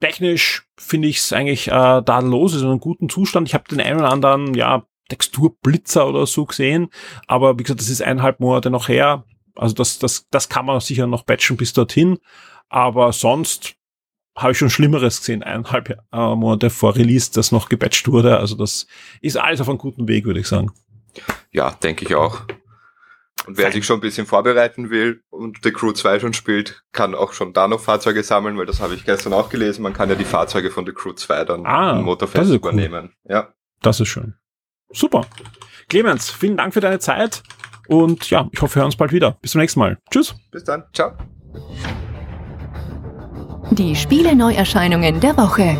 technisch 0.00 0.68
finde 0.76 1.08
ich 1.08 1.18
es 1.18 1.32
eigentlich 1.32 1.68
äh, 1.68 1.70
tadellos, 1.70 2.54
ist 2.54 2.62
in 2.62 2.68
einem 2.68 2.80
guten 2.80 3.08
Zustand. 3.08 3.48
Ich 3.48 3.54
habe 3.54 3.64
den 3.68 3.80
einen 3.80 4.00
oder 4.00 4.10
anderen, 4.10 4.54
ja, 4.54 4.84
Texturblitzer 5.08 6.06
oder 6.06 6.26
so 6.26 6.44
gesehen, 6.44 6.88
aber 7.26 7.58
wie 7.58 7.62
gesagt, 7.62 7.80
das 7.80 7.88
ist 7.88 8.02
eineinhalb 8.02 8.40
Monate 8.40 8.70
noch 8.70 8.88
her. 8.88 9.24
Also 9.58 9.74
das, 9.74 9.98
das, 9.98 10.26
das 10.30 10.48
kann 10.48 10.66
man 10.66 10.80
sicher 10.80 11.06
noch 11.06 11.26
patchen 11.26 11.56
bis 11.56 11.72
dorthin. 11.72 12.18
Aber 12.68 13.12
sonst 13.12 13.74
habe 14.36 14.52
ich 14.52 14.58
schon 14.58 14.70
Schlimmeres 14.70 15.18
gesehen, 15.18 15.42
eineinhalb 15.42 15.98
äh, 16.12 16.34
Monate 16.34 16.70
vor 16.70 16.96
Release, 16.96 17.30
das 17.32 17.50
noch 17.50 17.68
gepatcht 17.68 18.08
wurde. 18.08 18.38
Also 18.38 18.54
das 18.54 18.86
ist 19.20 19.36
alles 19.36 19.60
auf 19.60 19.68
einem 19.68 19.78
guten 19.78 20.06
Weg, 20.06 20.24
würde 20.26 20.40
ich 20.40 20.46
sagen. 20.46 20.70
Ja, 21.50 21.72
denke 21.82 22.04
ich 22.04 22.14
auch. 22.14 22.42
Und 23.46 23.56
wer 23.56 23.72
sich 23.72 23.86
schon 23.86 23.98
ein 23.98 24.02
bisschen 24.02 24.26
vorbereiten 24.26 24.90
will 24.90 25.22
und 25.30 25.58
The 25.62 25.72
Crew 25.72 25.92
2 25.92 26.20
schon 26.20 26.34
spielt, 26.34 26.82
kann 26.92 27.14
auch 27.14 27.32
schon 27.32 27.52
da 27.52 27.66
noch 27.66 27.80
Fahrzeuge 27.80 28.22
sammeln, 28.22 28.58
weil 28.58 28.66
das 28.66 28.80
habe 28.80 28.94
ich 28.94 29.04
gestern 29.04 29.32
auch 29.32 29.48
gelesen. 29.48 29.82
Man 29.82 29.94
kann 29.94 30.10
ja 30.10 30.16
die 30.16 30.24
Fahrzeuge 30.24 30.70
von 30.70 30.84
The 30.84 30.92
Crew 30.92 31.14
2 31.14 31.44
dann 31.44 31.66
ah, 31.66 31.98
im 31.98 32.04
Motorfest 32.04 32.52
übernehmen. 32.52 33.14
Cool. 33.24 33.32
Ja. 33.32 33.54
Das 33.80 34.00
ist 34.00 34.08
schön. 34.08 34.34
Super. 34.90 35.26
Clemens, 35.88 36.30
vielen 36.30 36.56
Dank 36.58 36.74
für 36.74 36.80
deine 36.80 36.98
Zeit. 36.98 37.42
Und 37.88 38.28
ja, 38.30 38.48
ich 38.52 38.62
hoffe, 38.62 38.76
wir 38.76 38.80
hören 38.80 38.86
uns 38.88 38.96
bald 38.96 39.12
wieder. 39.12 39.32
Bis 39.40 39.52
zum 39.52 39.60
nächsten 39.60 39.80
Mal. 39.80 39.98
Tschüss. 40.10 40.34
Bis 40.52 40.62
dann. 40.62 40.84
Ciao. 40.92 41.12
Die 43.70 43.96
Spiele-Neuerscheinungen 43.96 45.20
der 45.20 45.36
Woche. 45.36 45.76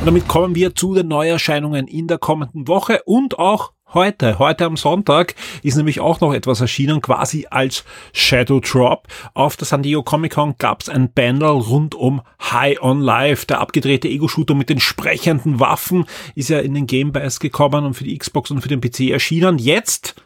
Und 0.00 0.06
damit 0.06 0.28
kommen 0.28 0.54
wir 0.54 0.74
zu 0.74 0.94
den 0.94 1.08
Neuerscheinungen 1.08 1.86
in 1.86 2.06
der 2.06 2.18
kommenden 2.18 2.68
Woche 2.68 3.00
und 3.06 3.38
auch 3.38 3.72
heute. 3.94 4.38
Heute 4.38 4.64
am 4.64 4.76
Sonntag 4.76 5.34
ist 5.62 5.76
nämlich 5.76 6.00
auch 6.00 6.20
noch 6.20 6.34
etwas 6.34 6.60
erschienen, 6.60 7.00
quasi 7.00 7.46
als 7.50 7.84
Shadow 8.12 8.60
Drop. 8.60 9.08
Auf 9.34 9.56
der 9.56 9.66
San 9.66 9.82
Diego 9.82 10.02
Comic 10.02 10.34
Con 10.34 10.54
gab 10.58 10.82
es 10.82 10.88
ein 10.88 11.12
Panel 11.12 11.44
rund 11.44 11.94
um 11.94 12.22
High 12.40 12.82
on 12.82 13.00
Life. 13.00 13.46
Der 13.46 13.60
abgedrehte 13.60 14.08
Ego-Shooter 14.08 14.54
mit 14.54 14.68
den 14.68 14.80
sprechenden 14.80 15.60
Waffen 15.60 16.04
ist 16.34 16.50
ja 16.50 16.60
in 16.60 16.74
den 16.74 16.86
Game 16.86 17.12
Pass 17.12 17.40
gekommen 17.40 17.84
und 17.84 17.94
für 17.94 18.04
die 18.04 18.18
Xbox 18.18 18.50
und 18.50 18.60
für 18.60 18.68
den 18.68 18.80
PC 18.80 19.10
erschienen. 19.10 19.58
Jetzt 19.58 20.23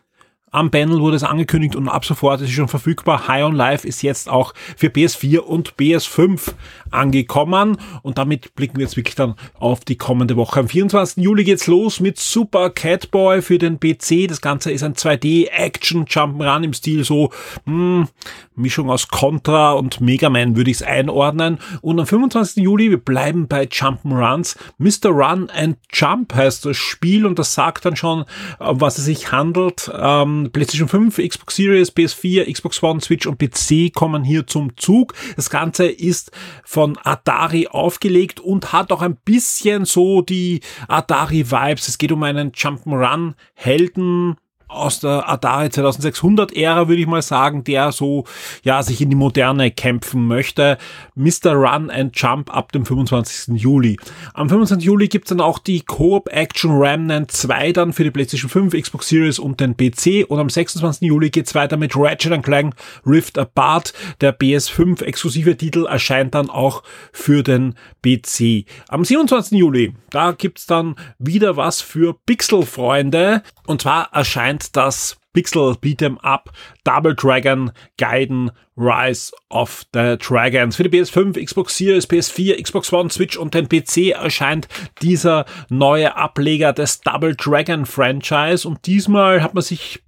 am 0.50 0.70
Panel 0.70 1.00
wurde 1.00 1.16
es 1.16 1.24
angekündigt 1.24 1.76
und 1.76 1.88
ab 1.88 2.04
sofort 2.04 2.40
ist 2.40 2.48
es 2.48 2.54
schon 2.54 2.68
verfügbar. 2.68 3.28
High 3.28 3.44
on 3.44 3.54
Life 3.54 3.86
ist 3.86 4.02
jetzt 4.02 4.28
auch 4.28 4.54
für 4.76 4.88
PS4 4.88 5.38
und 5.38 5.74
PS5 5.74 6.52
angekommen 6.90 7.78
und 8.02 8.18
damit 8.18 8.54
blicken 8.54 8.78
wir 8.78 8.84
jetzt 8.84 8.96
wirklich 8.96 9.14
dann 9.14 9.34
auf 9.58 9.80
die 9.80 9.96
kommende 9.96 10.36
Woche. 10.36 10.60
Am 10.60 10.68
24. 10.68 11.22
Juli 11.22 11.44
geht's 11.44 11.66
los 11.66 12.00
mit 12.00 12.18
Super 12.18 12.70
Catboy 12.70 13.42
für 13.42 13.58
den 13.58 13.78
PC. 13.78 14.28
Das 14.28 14.40
Ganze 14.40 14.70
ist 14.72 14.82
ein 14.82 14.94
2D 14.94 15.48
Action 15.48 16.06
Jump'n'Run 16.06 16.64
im 16.64 16.72
Stil 16.72 17.04
so 17.04 17.30
hm, 17.64 18.08
Mischung 18.54 18.90
aus 18.90 19.08
Contra 19.08 19.72
und 19.72 20.00
Mega 20.00 20.30
Man 20.30 20.56
würde 20.56 20.70
ich 20.70 20.78
es 20.78 20.82
einordnen. 20.82 21.58
Und 21.80 22.00
am 22.00 22.06
25. 22.06 22.62
Juli, 22.62 22.90
wir 22.90 22.98
bleiben 22.98 23.48
bei 23.48 23.64
Jump'n'Runs. 23.64 24.56
Mr. 24.78 25.10
Run 25.10 25.50
and 25.50 25.76
Jump 25.92 26.34
heißt 26.34 26.64
das 26.64 26.76
Spiel 26.76 27.26
und 27.26 27.38
das 27.38 27.54
sagt 27.54 27.84
dann 27.84 27.96
schon, 27.96 28.24
was 28.58 28.98
es 28.98 29.04
sich 29.04 29.32
handelt. 29.32 29.90
Ähm, 29.94 30.37
PlayStation 30.44 30.88
5, 30.88 31.18
Xbox 31.18 31.56
Series, 31.56 31.94
PS4, 31.94 32.50
Xbox 32.52 32.82
One, 32.82 33.00
Switch 33.00 33.26
und 33.26 33.38
PC 33.38 33.92
kommen 33.92 34.24
hier 34.24 34.46
zum 34.46 34.76
Zug. 34.76 35.14
Das 35.36 35.50
Ganze 35.50 35.86
ist 35.86 36.30
von 36.64 36.98
Atari 37.02 37.68
aufgelegt 37.68 38.40
und 38.40 38.72
hat 38.72 38.92
auch 38.92 39.02
ein 39.02 39.16
bisschen 39.16 39.84
so 39.84 40.22
die 40.22 40.60
Atari-Vibes. 40.88 41.88
Es 41.88 41.98
geht 41.98 42.12
um 42.12 42.22
einen 42.22 42.52
Jump'n'Run-Helden, 42.52 44.36
aus 44.68 45.00
der 45.00 45.28
Atari 45.28 45.70
2600 45.70 46.52
Ära, 46.52 46.88
würde 46.88 47.00
ich 47.00 47.06
mal 47.06 47.22
sagen, 47.22 47.64
der 47.64 47.90
so, 47.92 48.24
ja, 48.62 48.82
sich 48.82 49.00
in 49.00 49.10
die 49.10 49.16
Moderne 49.16 49.70
kämpfen 49.70 50.26
möchte. 50.26 50.78
Mr. 51.14 51.52
Run 51.52 51.90
and 51.90 52.18
Jump 52.18 52.54
ab 52.54 52.72
dem 52.72 52.84
25. 52.84 53.60
Juli. 53.60 53.98
Am 54.34 54.48
25. 54.48 54.86
Juli 54.86 55.08
gibt's 55.08 55.30
dann 55.30 55.40
auch 55.40 55.58
die 55.58 55.80
Coop 55.80 56.28
Action 56.30 56.78
Remnant 56.78 57.30
2 57.30 57.72
dann 57.72 57.92
für 57.92 58.04
die 58.04 58.10
PlayStation 58.10 58.50
5, 58.50 58.74
Xbox 58.80 59.08
Series 59.08 59.38
und 59.38 59.60
den 59.60 59.76
PC. 59.76 60.26
Und 60.28 60.38
am 60.38 60.50
26. 60.50 61.08
Juli 61.08 61.30
geht's 61.30 61.54
weiter 61.54 61.76
mit 61.76 61.96
Ratchet 61.96 62.42
Clank 62.42 62.74
Rift 63.06 63.38
Apart. 63.38 63.92
Der 64.20 64.38
PS5 64.38 65.02
exklusive 65.02 65.56
Titel 65.56 65.86
erscheint 65.86 66.34
dann 66.34 66.50
auch 66.50 66.82
für 67.12 67.42
den 67.42 67.74
PC. 68.02 68.66
Am 68.88 69.04
27. 69.04 69.58
Juli, 69.58 69.94
da 70.10 70.32
gibt's 70.32 70.66
dann 70.66 70.96
wieder 71.18 71.56
was 71.56 71.80
für 71.80 72.14
Pixel-Freunde. 72.26 73.42
Und 73.66 73.82
zwar 73.82 74.12
erscheint 74.12 74.57
das 74.76 75.16
Pixel 75.32 75.76
Beat'em 75.80 76.18
Up 76.18 76.50
Double 76.84 77.14
Dragon 77.14 77.70
Gaiden 77.96 78.50
Rise 78.76 79.32
of 79.50 79.84
the 79.92 80.16
Dragons. 80.18 80.76
Für 80.76 80.88
die 80.88 80.98
PS5, 80.98 81.44
Xbox 81.44 81.76
Series, 81.76 82.08
PS4, 82.08 82.62
Xbox 82.62 82.92
One, 82.92 83.10
Switch 83.10 83.36
und 83.36 83.54
den 83.54 83.68
PC 83.68 84.12
erscheint 84.12 84.68
dieser 85.02 85.44
neue 85.68 86.16
Ableger 86.16 86.72
des 86.72 87.00
Double 87.00 87.34
Dragon 87.36 87.86
Franchise 87.86 88.66
und 88.66 88.86
diesmal 88.86 89.42
hat 89.42 89.54
man 89.54 89.62
sich 89.62 90.02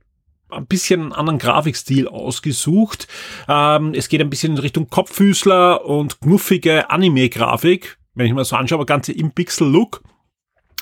ein 0.51 0.67
bisschen 0.67 1.03
einen 1.03 1.13
anderen 1.13 1.39
Grafikstil 1.39 2.09
ausgesucht. 2.09 3.07
Ähm, 3.49 3.93
es 3.95 4.09
geht 4.09 4.21
ein 4.21 4.31
bisschen 4.31 4.53
in 4.53 4.59
Richtung 4.59 4.89
Kopffüßler 4.89 5.85
und 5.85 6.21
knuffige 6.21 6.91
Anime-Grafik, 6.91 7.99
wenn 8.15 8.27
ich 8.27 8.35
mir 8.35 8.45
so 8.45 8.57
anschaue, 8.57 8.79
aber 8.79 8.87
ganze 8.87 9.13
im 9.13 9.33
Pixel-Look. 9.33 10.03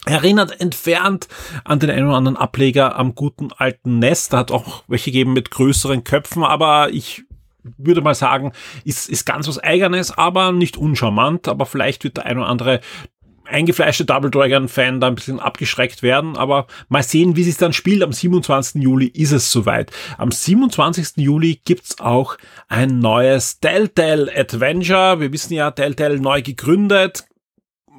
Erinnert 0.09 0.61
entfernt 0.61 1.29
an 1.65 1.79
den 1.79 1.91
einen 1.91 2.07
oder 2.07 2.17
anderen 2.17 2.37
Ableger 2.37 2.97
am 2.97 3.15
guten 3.15 3.51
alten 3.57 3.99
Nest. 3.99 4.33
Da 4.33 4.39
hat 4.39 4.51
auch 4.51 4.85
welche 4.89 5.11
gegeben 5.11 5.35
mit 5.35 5.51
größeren 5.51 6.03
Köpfen, 6.05 6.45
aber 6.45 6.91
ich 6.91 7.25
würde 7.77 8.01
mal 8.01 8.15
sagen, 8.15 8.53
ist, 8.85 9.11
ist 9.11 9.27
ganz 9.27 9.47
was 9.49 9.59
Eigenes, 9.59 10.17
aber 10.17 10.53
nicht 10.53 10.77
uncharmant. 10.77 11.49
Aber 11.49 11.67
vielleicht 11.67 12.05
wird 12.05 12.17
der 12.17 12.27
ein 12.27 12.39
oder 12.39 12.49
andere 12.49 12.81
eingefleischte 13.49 14.05
Double 14.05 14.31
Dragon 14.31 14.69
Fan 14.69 15.01
da 15.01 15.07
ein 15.07 15.15
bisschen 15.15 15.41
abgeschreckt 15.41 16.03
werden, 16.03 16.37
aber 16.37 16.67
mal 16.89 17.03
sehen, 17.03 17.37
wie 17.37 17.45
sich 17.45 17.57
dann 17.57 17.73
spielt. 17.73 18.03
Am 18.03 18.13
27. 18.13 18.83
Juli 18.83 19.07
ist 19.07 19.33
es 19.33 19.51
soweit. 19.51 19.91
Am 20.19 20.31
27. 20.31 21.17
Juli 21.17 21.61
gibt's 21.65 21.99
auch 22.01 22.37
ein 22.69 22.99
neues 22.99 23.61
Telltale 23.61 24.31
Adventure. 24.35 25.21
Wir 25.21 25.33
wissen 25.33 25.55
ja, 25.55 25.71
Telltale 25.71 26.21
neu 26.21 26.43
gegründet, 26.43 27.25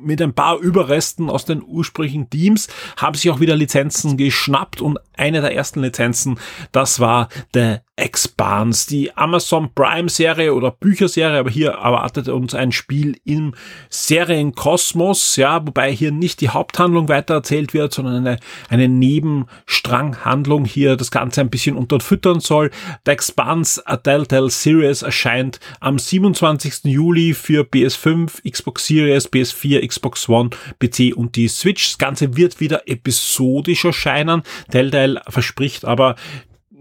mit 0.02 0.22
ein 0.22 0.34
paar 0.34 0.58
Überresten 0.58 1.30
aus 1.30 1.46
den 1.46 1.64
ursprünglichen 1.66 2.30
Teams 2.30 2.68
haben 2.98 3.16
sich 3.16 3.30
auch 3.30 3.40
wieder 3.40 3.56
Lizenzen 3.56 4.18
geschnappt 4.18 4.82
und 4.82 5.00
eine 5.16 5.42
der 5.42 5.56
ersten 5.56 5.82
Lizenzen, 5.82 6.40
das 6.72 7.00
war 7.00 7.30
der 7.54 7.84
Expanse, 8.00 8.88
die 8.90 9.16
Amazon 9.16 9.70
Prime 9.74 10.10
Serie 10.10 10.54
oder 10.54 10.72
Bücherserie, 10.72 11.40
aber 11.40 11.50
hier 11.50 11.72
erwartet 11.72 12.28
uns 12.30 12.56
ein 12.56 12.72
Spiel 12.72 13.18
im 13.26 13.54
Serienkosmos, 13.90 15.36
ja, 15.36 15.66
wobei 15.66 15.92
hier 15.92 16.12
nicht 16.12 16.42
die 16.42 16.50
Haupthandlung 16.50 17.10
weitererzählt 17.10 17.74
wird, 17.74 17.94
sondern 17.94 18.26
eine, 18.26 18.40
eine 18.70 18.88
Nebenstranghandlung 18.88 20.66
hier 20.66 20.96
das 20.96 21.12
Ganze 21.12 21.42
ein 21.42 21.50
bisschen 21.50 21.76
unterfüttern 21.76 22.40
soll. 22.40 22.72
The 23.06 23.12
Expanse 23.12 23.86
A 23.86 23.98
Telltale 23.98 24.50
Series 24.50 25.02
erscheint 25.02 25.60
am 25.80 26.00
27. 26.00 26.86
Juli 26.86 27.34
für 27.34 27.64
PS5, 27.64 28.50
Xbox 28.50 28.88
Series, 28.88 29.32
PS4, 29.32 29.86
Xbox 29.86 30.28
One, 30.30 30.50
PC 30.80 31.16
und 31.16 31.36
die 31.36 31.48
Switch. 31.48 31.90
Das 31.90 31.98
Ganze 31.98 32.36
wird 32.36 32.60
wieder 32.60 32.88
episodisch 32.88 33.86
erscheinen. 33.86 34.44
Telltale 34.72 35.22
verspricht 35.28 35.86
aber 35.86 36.16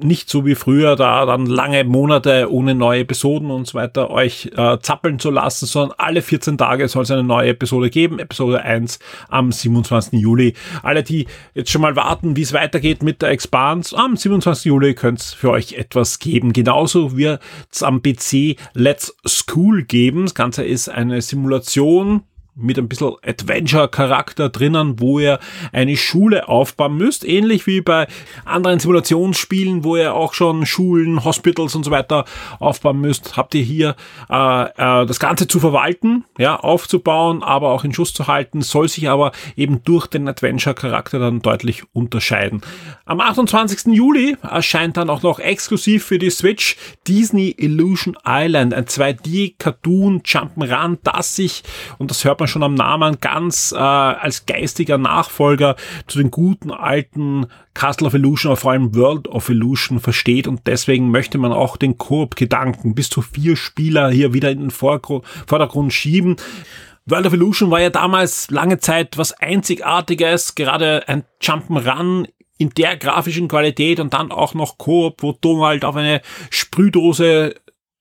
nicht 0.00 0.30
so 0.30 0.46
wie 0.46 0.54
früher 0.54 0.96
da 0.96 1.26
dann 1.26 1.46
lange 1.46 1.84
Monate 1.84 2.50
ohne 2.50 2.74
neue 2.74 3.00
Episoden 3.00 3.50
und 3.50 3.66
so 3.66 3.74
weiter 3.78 4.10
euch 4.10 4.50
äh, 4.56 4.78
zappeln 4.80 5.18
zu 5.18 5.30
lassen, 5.30 5.66
sondern 5.66 5.96
alle 5.98 6.22
14 6.22 6.58
Tage 6.58 6.88
soll 6.88 7.02
es 7.02 7.10
eine 7.10 7.24
neue 7.24 7.50
Episode 7.50 7.90
geben. 7.90 8.18
Episode 8.18 8.62
1 8.62 8.98
am 9.28 9.52
27. 9.52 10.20
Juli. 10.20 10.54
Alle, 10.82 11.02
die 11.02 11.26
jetzt 11.54 11.70
schon 11.70 11.82
mal 11.82 11.96
warten, 11.96 12.36
wie 12.36 12.42
es 12.42 12.52
weitergeht 12.52 13.02
mit 13.02 13.22
der 13.22 13.30
Expanse, 13.30 13.96
am 13.96 14.16
27. 14.16 14.66
Juli 14.66 14.94
könnte 14.94 15.20
es 15.20 15.32
für 15.32 15.50
euch 15.50 15.74
etwas 15.74 16.18
geben. 16.18 16.52
Genauso 16.52 17.16
wird 17.16 17.40
es 17.72 17.82
am 17.82 18.02
PC 18.02 18.56
Let's 18.74 19.16
School 19.26 19.84
geben. 19.84 20.24
Das 20.24 20.34
Ganze 20.34 20.64
ist 20.64 20.88
eine 20.88 21.20
Simulation 21.22 22.22
mit 22.58 22.78
ein 22.78 22.88
bisschen 22.88 23.12
Adventure-Charakter 23.24 24.48
drinnen, 24.48 25.00
wo 25.00 25.20
ihr 25.20 25.38
eine 25.72 25.96
Schule 25.96 26.48
aufbauen 26.48 26.96
müsst, 26.96 27.26
ähnlich 27.26 27.66
wie 27.66 27.80
bei 27.80 28.06
anderen 28.44 28.80
Simulationsspielen, 28.80 29.84
wo 29.84 29.96
ihr 29.96 30.14
auch 30.14 30.34
schon 30.34 30.66
Schulen, 30.66 31.24
Hospitals 31.24 31.74
und 31.74 31.84
so 31.84 31.90
weiter 31.90 32.24
aufbauen 32.58 33.00
müsst, 33.00 33.36
habt 33.36 33.54
ihr 33.54 33.62
hier 33.62 33.96
äh, 34.28 34.64
äh, 34.64 35.06
das 35.06 35.20
Ganze 35.20 35.46
zu 35.46 35.60
verwalten, 35.60 36.24
ja, 36.36 36.56
aufzubauen, 36.56 37.42
aber 37.42 37.70
auch 37.70 37.84
in 37.84 37.94
Schuss 37.94 38.12
zu 38.12 38.26
halten, 38.26 38.62
soll 38.62 38.88
sich 38.88 39.08
aber 39.08 39.32
eben 39.56 39.82
durch 39.84 40.06
den 40.06 40.28
Adventure-Charakter 40.28 41.18
dann 41.18 41.40
deutlich 41.40 41.84
unterscheiden. 41.92 42.62
Am 43.04 43.20
28. 43.20 43.94
Juli 43.94 44.36
erscheint 44.42 44.96
dann 44.96 45.10
auch 45.10 45.22
noch 45.22 45.38
exklusiv 45.38 46.04
für 46.04 46.18
die 46.18 46.30
Switch 46.30 46.76
Disney 47.06 47.54
Illusion 47.56 48.16
Island, 48.26 48.74
ein 48.74 48.86
2D-Cartoon 48.86 50.22
Jump'n'Run, 50.22 50.98
das 51.04 51.36
sich, 51.36 51.62
und 51.98 52.10
das 52.10 52.24
hört 52.24 52.40
man 52.40 52.47
schon 52.48 52.62
am 52.62 52.74
Namen 52.74 53.18
ganz 53.20 53.72
äh, 53.72 53.76
als 53.76 54.46
geistiger 54.46 54.98
Nachfolger 54.98 55.76
zu 56.06 56.18
den 56.18 56.30
guten 56.30 56.70
alten 56.70 57.46
Castle 57.74 58.06
of 58.06 58.14
Illusion, 58.14 58.56
vor 58.56 58.72
allem 58.72 58.94
World 58.94 59.28
of 59.28 59.48
Illusion 59.48 60.00
versteht 60.00 60.48
und 60.48 60.66
deswegen 60.66 61.10
möchte 61.10 61.38
man 61.38 61.52
auch 61.52 61.76
den 61.76 61.98
Koop-Gedanken 61.98 62.94
bis 62.94 63.08
zu 63.08 63.22
vier 63.22 63.56
Spieler 63.56 64.10
hier 64.10 64.32
wieder 64.32 64.50
in 64.50 64.60
den 64.60 64.70
Vordergrund 64.70 65.92
schieben. 65.92 66.36
World 67.06 67.26
of 67.26 67.32
Illusion 67.32 67.70
war 67.70 67.80
ja 67.80 67.90
damals 67.90 68.50
lange 68.50 68.78
Zeit 68.78 69.16
was 69.16 69.32
Einzigartiges, 69.32 70.54
gerade 70.54 71.08
ein 71.08 71.24
Jump'n'Run 71.40 72.26
in 72.58 72.70
der 72.70 72.96
grafischen 72.96 73.48
Qualität 73.48 74.00
und 74.00 74.12
dann 74.12 74.32
auch 74.32 74.52
noch 74.54 74.78
Koop, 74.78 75.22
wo 75.22 75.32
du 75.32 75.64
halt 75.64 75.84
auf 75.84 75.96
eine 75.96 76.20
Sprühdose 76.50 77.54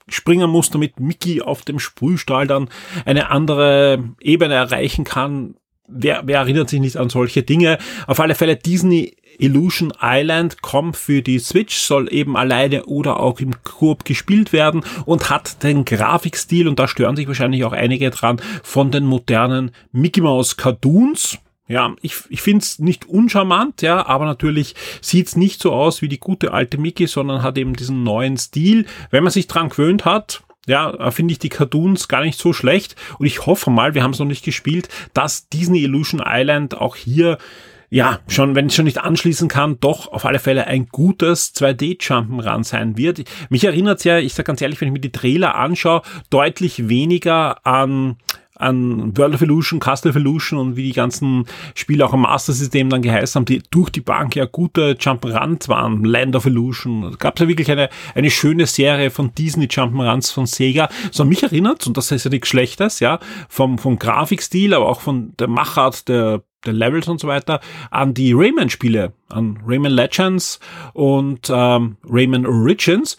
springen 0.07 0.49
muss, 0.49 0.69
damit 0.69 0.99
Mickey 0.99 1.41
auf 1.41 1.63
dem 1.63 1.79
Sprühstahl 1.79 2.47
dann 2.47 2.69
eine 3.05 3.29
andere 3.29 4.03
Ebene 4.21 4.55
erreichen 4.55 5.03
kann. 5.03 5.55
Wer, 5.89 6.23
wer 6.25 6.39
erinnert 6.39 6.69
sich 6.69 6.81
nicht 6.81 6.97
an 6.97 7.09
solche 7.09 7.43
Dinge? 7.43 7.77
Auf 8.07 8.19
alle 8.19 8.35
Fälle 8.35 8.57
Disney 8.57 9.15
Illusion 9.39 9.93
Island 10.01 10.61
kommt 10.61 10.97
für 10.97 11.21
die 11.21 11.39
Switch, 11.39 11.77
soll 11.77 12.11
eben 12.11 12.35
alleine 12.35 12.85
oder 12.85 13.19
auch 13.19 13.39
im 13.39 13.63
Koop 13.63 14.03
gespielt 14.03 14.51
werden 14.51 14.83
und 15.05 15.29
hat 15.29 15.63
den 15.63 15.85
Grafikstil, 15.85 16.67
und 16.67 16.79
da 16.79 16.87
stören 16.87 17.15
sich 17.15 17.27
wahrscheinlich 17.27 17.63
auch 17.63 17.73
einige 17.73 18.09
dran, 18.09 18.41
von 18.63 18.91
den 18.91 19.05
modernen 19.05 19.71
Mickey 19.91 20.21
Mouse 20.21 20.57
Cartoons. 20.57 21.37
Ja, 21.67 21.93
ich, 22.01 22.15
ich 22.29 22.41
finde 22.41 22.63
es 22.63 22.79
nicht 22.79 23.05
uncharmant, 23.05 23.81
ja, 23.81 24.05
aber 24.05 24.25
natürlich 24.25 24.75
sieht's 25.01 25.35
nicht 25.35 25.61
so 25.61 25.73
aus 25.73 26.01
wie 26.01 26.07
die 26.07 26.19
gute 26.19 26.53
alte 26.53 26.77
Mickey, 26.77 27.07
sondern 27.07 27.43
hat 27.43 27.57
eben 27.57 27.75
diesen 27.75 28.03
neuen 28.03 28.37
Stil. 28.37 28.85
Wenn 29.11 29.23
man 29.23 29.31
sich 29.31 29.47
dran 29.47 29.69
gewöhnt 29.69 30.05
hat, 30.05 30.43
ja, 30.65 31.11
finde 31.11 31.31
ich 31.31 31.39
die 31.39 31.49
Cartoons 31.49 32.07
gar 32.07 32.21
nicht 32.21 32.39
so 32.39 32.53
schlecht. 32.53 32.95
Und 33.19 33.25
ich 33.25 33.45
hoffe 33.45 33.69
mal, 33.69 33.95
wir 33.95 34.03
haben 34.03 34.11
es 34.11 34.19
noch 34.19 34.25
nicht 34.25 34.45
gespielt, 34.45 34.89
dass 35.13 35.49
Disney 35.49 35.79
Illusion 35.79 36.21
Island 36.25 36.77
auch 36.77 36.95
hier 36.95 37.37
ja, 37.89 38.19
schon, 38.27 38.55
wenn 38.55 38.67
ich 38.67 38.75
schon 38.75 38.85
nicht 38.85 38.99
anschließen 38.99 39.47
kann, 39.47 39.79
doch 39.79 40.11
auf 40.11 40.25
alle 40.25 40.39
Fälle 40.39 40.67
ein 40.67 40.87
gutes 40.87 41.55
2D-Jump'n'Run 41.55 42.65
sein 42.65 42.97
wird. 42.97 43.23
Mich 43.49 43.63
erinnert 43.63 44.03
ja, 44.03 44.19
ich 44.19 44.33
sage 44.33 44.47
ganz 44.47 44.61
ehrlich, 44.61 44.81
wenn 44.81 44.89
ich 44.89 44.93
mir 44.93 44.99
die 44.99 45.11
Trailer 45.11 45.55
anschaue, 45.55 46.01
deutlich 46.29 46.89
weniger 46.89 47.65
an 47.65 48.17
an 48.59 49.15
World 49.17 49.35
of 49.35 49.41
Illusion, 49.41 49.79
Castle 49.79 50.11
of 50.11 50.17
Illusion 50.17 50.59
und 50.59 50.75
wie 50.75 50.83
die 50.83 50.93
ganzen 50.93 51.45
Spiele 51.75 52.05
auch 52.05 52.13
im 52.13 52.21
Master-System 52.21 52.89
dann 52.89 53.01
geheißen 53.01 53.39
haben, 53.39 53.45
die 53.45 53.61
durch 53.69 53.89
die 53.89 54.01
Bank 54.01 54.35
ja 54.35 54.45
gute 54.45 54.93
Jump'n'Runs 54.93 55.69
waren, 55.69 56.03
Land 56.03 56.35
of 56.35 56.45
Illusion. 56.45 57.03
Da 57.03 57.17
gab 57.17 57.39
ja 57.39 57.47
wirklich 57.47 57.71
eine, 57.71 57.89
eine 58.15 58.29
schöne 58.29 58.65
Serie 58.65 59.11
von 59.11 59.33
Disney 59.35 59.65
Jump'n'Runs 59.65 60.33
von 60.33 60.45
Sega. 60.45 60.89
So 61.11 61.25
mich 61.25 61.43
erinnert, 61.43 61.85
und 61.87 61.97
das 61.97 62.11
ist 62.11 62.25
ja 62.25 62.31
nichts 62.31 62.47
Schlechtes, 62.47 62.99
ja, 62.99 63.19
vom, 63.49 63.77
vom 63.77 63.99
Grafikstil, 63.99 64.73
aber 64.73 64.87
auch 64.87 65.01
von 65.01 65.33
der 65.37 65.47
Machart 65.47 66.07
der 66.07 66.43
der 66.65 66.73
Levels 66.73 67.07
und 67.07 67.19
so 67.19 67.27
weiter, 67.27 67.61
an 67.91 68.13
die 68.13 68.33
Rayman-Spiele, 68.33 69.13
an 69.29 69.59
Rayman 69.65 69.91
Legends 69.91 70.59
und 70.93 71.49
ähm, 71.49 71.97
Rayman 72.03 72.45
Origins. 72.45 73.17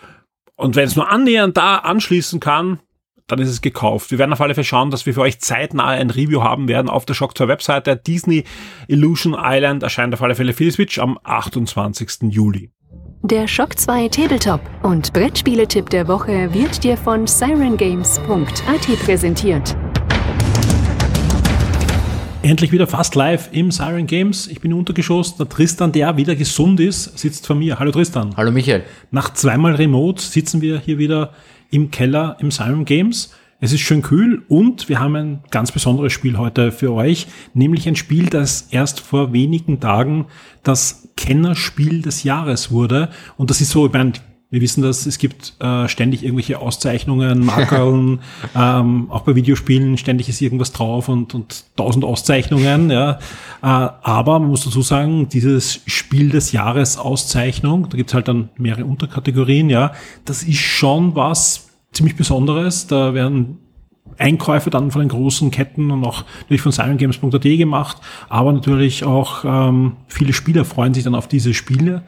Und 0.56 0.76
wenn 0.76 0.86
es 0.86 0.96
nur 0.96 1.08
annähernd 1.08 1.56
da 1.56 1.76
anschließen 1.76 2.40
kann, 2.40 2.80
dann 3.28 3.38
ist 3.38 3.50
es 3.50 3.60
gekauft. 3.60 4.10
Wir 4.10 4.18
werden 4.18 4.32
auf 4.32 4.40
alle 4.40 4.54
Fälle 4.54 4.64
schauen, 4.64 4.90
dass 4.90 5.06
wir 5.06 5.14
für 5.14 5.20
euch 5.20 5.38
zeitnah 5.38 5.86
ein 5.86 6.10
Review 6.10 6.42
haben 6.42 6.66
werden 6.66 6.88
auf 6.88 7.04
der 7.04 7.14
Shock 7.14 7.36
2 7.36 7.46
Webseite. 7.46 7.94
Disney 7.94 8.44
Illusion 8.88 9.36
Island 9.38 9.82
erscheint 9.82 10.14
auf 10.14 10.22
alle 10.22 10.34
Fälle 10.34 10.54
für 10.54 10.64
die 10.64 10.70
Switch 10.70 10.98
am 10.98 11.18
28. 11.22 12.30
Juli. 12.30 12.70
Der 13.22 13.46
Shock 13.46 13.78
2 13.78 14.08
Tabletop 14.08 14.60
und 14.82 15.12
Brettspieletipp 15.12 15.90
der 15.90 16.08
Woche 16.08 16.52
wird 16.54 16.82
dir 16.82 16.96
von 16.96 17.26
sirengames.at 17.26 19.04
präsentiert. 19.04 19.76
Endlich 22.40 22.72
wieder 22.72 22.86
fast 22.86 23.14
live 23.14 23.50
im 23.52 23.70
Siren 23.72 24.06
Games. 24.06 24.46
Ich 24.46 24.60
bin 24.60 24.72
untergeschoss. 24.72 25.36
Der 25.36 25.48
Tristan, 25.48 25.92
der 25.92 26.16
wieder 26.16 26.34
gesund 26.34 26.80
ist, 26.80 27.18
sitzt 27.18 27.46
vor 27.46 27.56
mir. 27.56 27.78
Hallo 27.78 27.90
Tristan. 27.90 28.34
Hallo 28.36 28.52
Michael. 28.52 28.84
Nach 29.10 29.34
zweimal 29.34 29.74
Remote 29.74 30.22
sitzen 30.22 30.62
wir 30.62 30.78
hier 30.78 30.96
wieder 30.98 31.34
im 31.70 31.90
Keller 31.90 32.36
im 32.40 32.50
Siren 32.50 32.84
Games. 32.84 33.34
Es 33.60 33.72
ist 33.72 33.80
schön 33.80 34.02
kühl 34.02 34.44
und 34.48 34.88
wir 34.88 35.00
haben 35.00 35.16
ein 35.16 35.40
ganz 35.50 35.72
besonderes 35.72 36.12
Spiel 36.12 36.38
heute 36.38 36.70
für 36.70 36.92
euch, 36.92 37.26
nämlich 37.54 37.88
ein 37.88 37.96
Spiel, 37.96 38.26
das 38.26 38.68
erst 38.70 39.00
vor 39.00 39.32
wenigen 39.32 39.80
Tagen 39.80 40.26
das 40.62 41.08
Kennerspiel 41.16 42.02
des 42.02 42.22
Jahres 42.22 42.70
wurde. 42.70 43.08
Und 43.36 43.50
das 43.50 43.60
ist 43.60 43.70
so, 43.70 43.86
ich 43.86 43.92
meine, 43.92 44.12
wir 44.51 44.62
wissen 44.62 44.82
das, 44.82 45.05
es 45.05 45.18
gibt 45.18 45.55
äh, 45.61 45.88
ständig 45.88 46.24
irgendwelche 46.24 46.59
Auszeichnungen, 46.59 47.44
Markerln, 47.44 48.20
ähm, 48.57 49.11
auch 49.11 49.20
bei 49.20 49.34
Videospielen 49.34 49.99
ständig 49.99 50.28
ist 50.30 50.40
irgendwas 50.40 50.72
drauf 50.72 51.09
und, 51.09 51.34
und 51.34 51.64
tausend 51.76 52.05
Auszeichnungen. 52.05 52.90
Ja. 52.90 53.18
Äh, 53.62 53.66
aber 53.66 54.38
man 54.38 54.49
muss 54.49 54.64
dazu 54.64 54.80
sagen, 54.80 55.28
dieses 55.28 55.80
Spiel 55.86 56.30
des 56.30 56.53
Jahres 56.53 56.96
Auszeichnung, 56.96 57.88
da 57.90 57.96
gibt's 57.99 58.14
halt 58.14 58.28
dann 58.28 58.49
mehrere 58.57 58.86
Unterkategorien, 58.86 59.68
ja, 59.68 59.92
das 60.24 60.42
ist 60.42 60.59
schon 60.59 61.14
was 61.14 61.68
ziemlich 61.92 62.16
Besonderes. 62.16 62.86
Da 62.86 63.12
werden 63.12 63.59
Einkäufe 64.16 64.70
dann 64.70 64.90
von 64.90 65.01
den 65.01 65.11
großen 65.11 65.51
Ketten 65.51 65.90
und 65.90 66.05
auch 66.05 66.24
natürlich 66.40 66.62
von 66.62 66.72
sirengames.at 66.72 67.42
gemacht, 67.42 67.99
aber 68.30 68.53
natürlich 68.53 69.05
auch 69.05 69.44
ähm, 69.44 69.96
viele 70.07 70.32
Spieler 70.32 70.64
freuen 70.64 70.94
sich 70.94 71.05
dann 71.05 71.14
auf 71.14 71.28
diese 71.28 71.53
Spiele. 71.53 72.03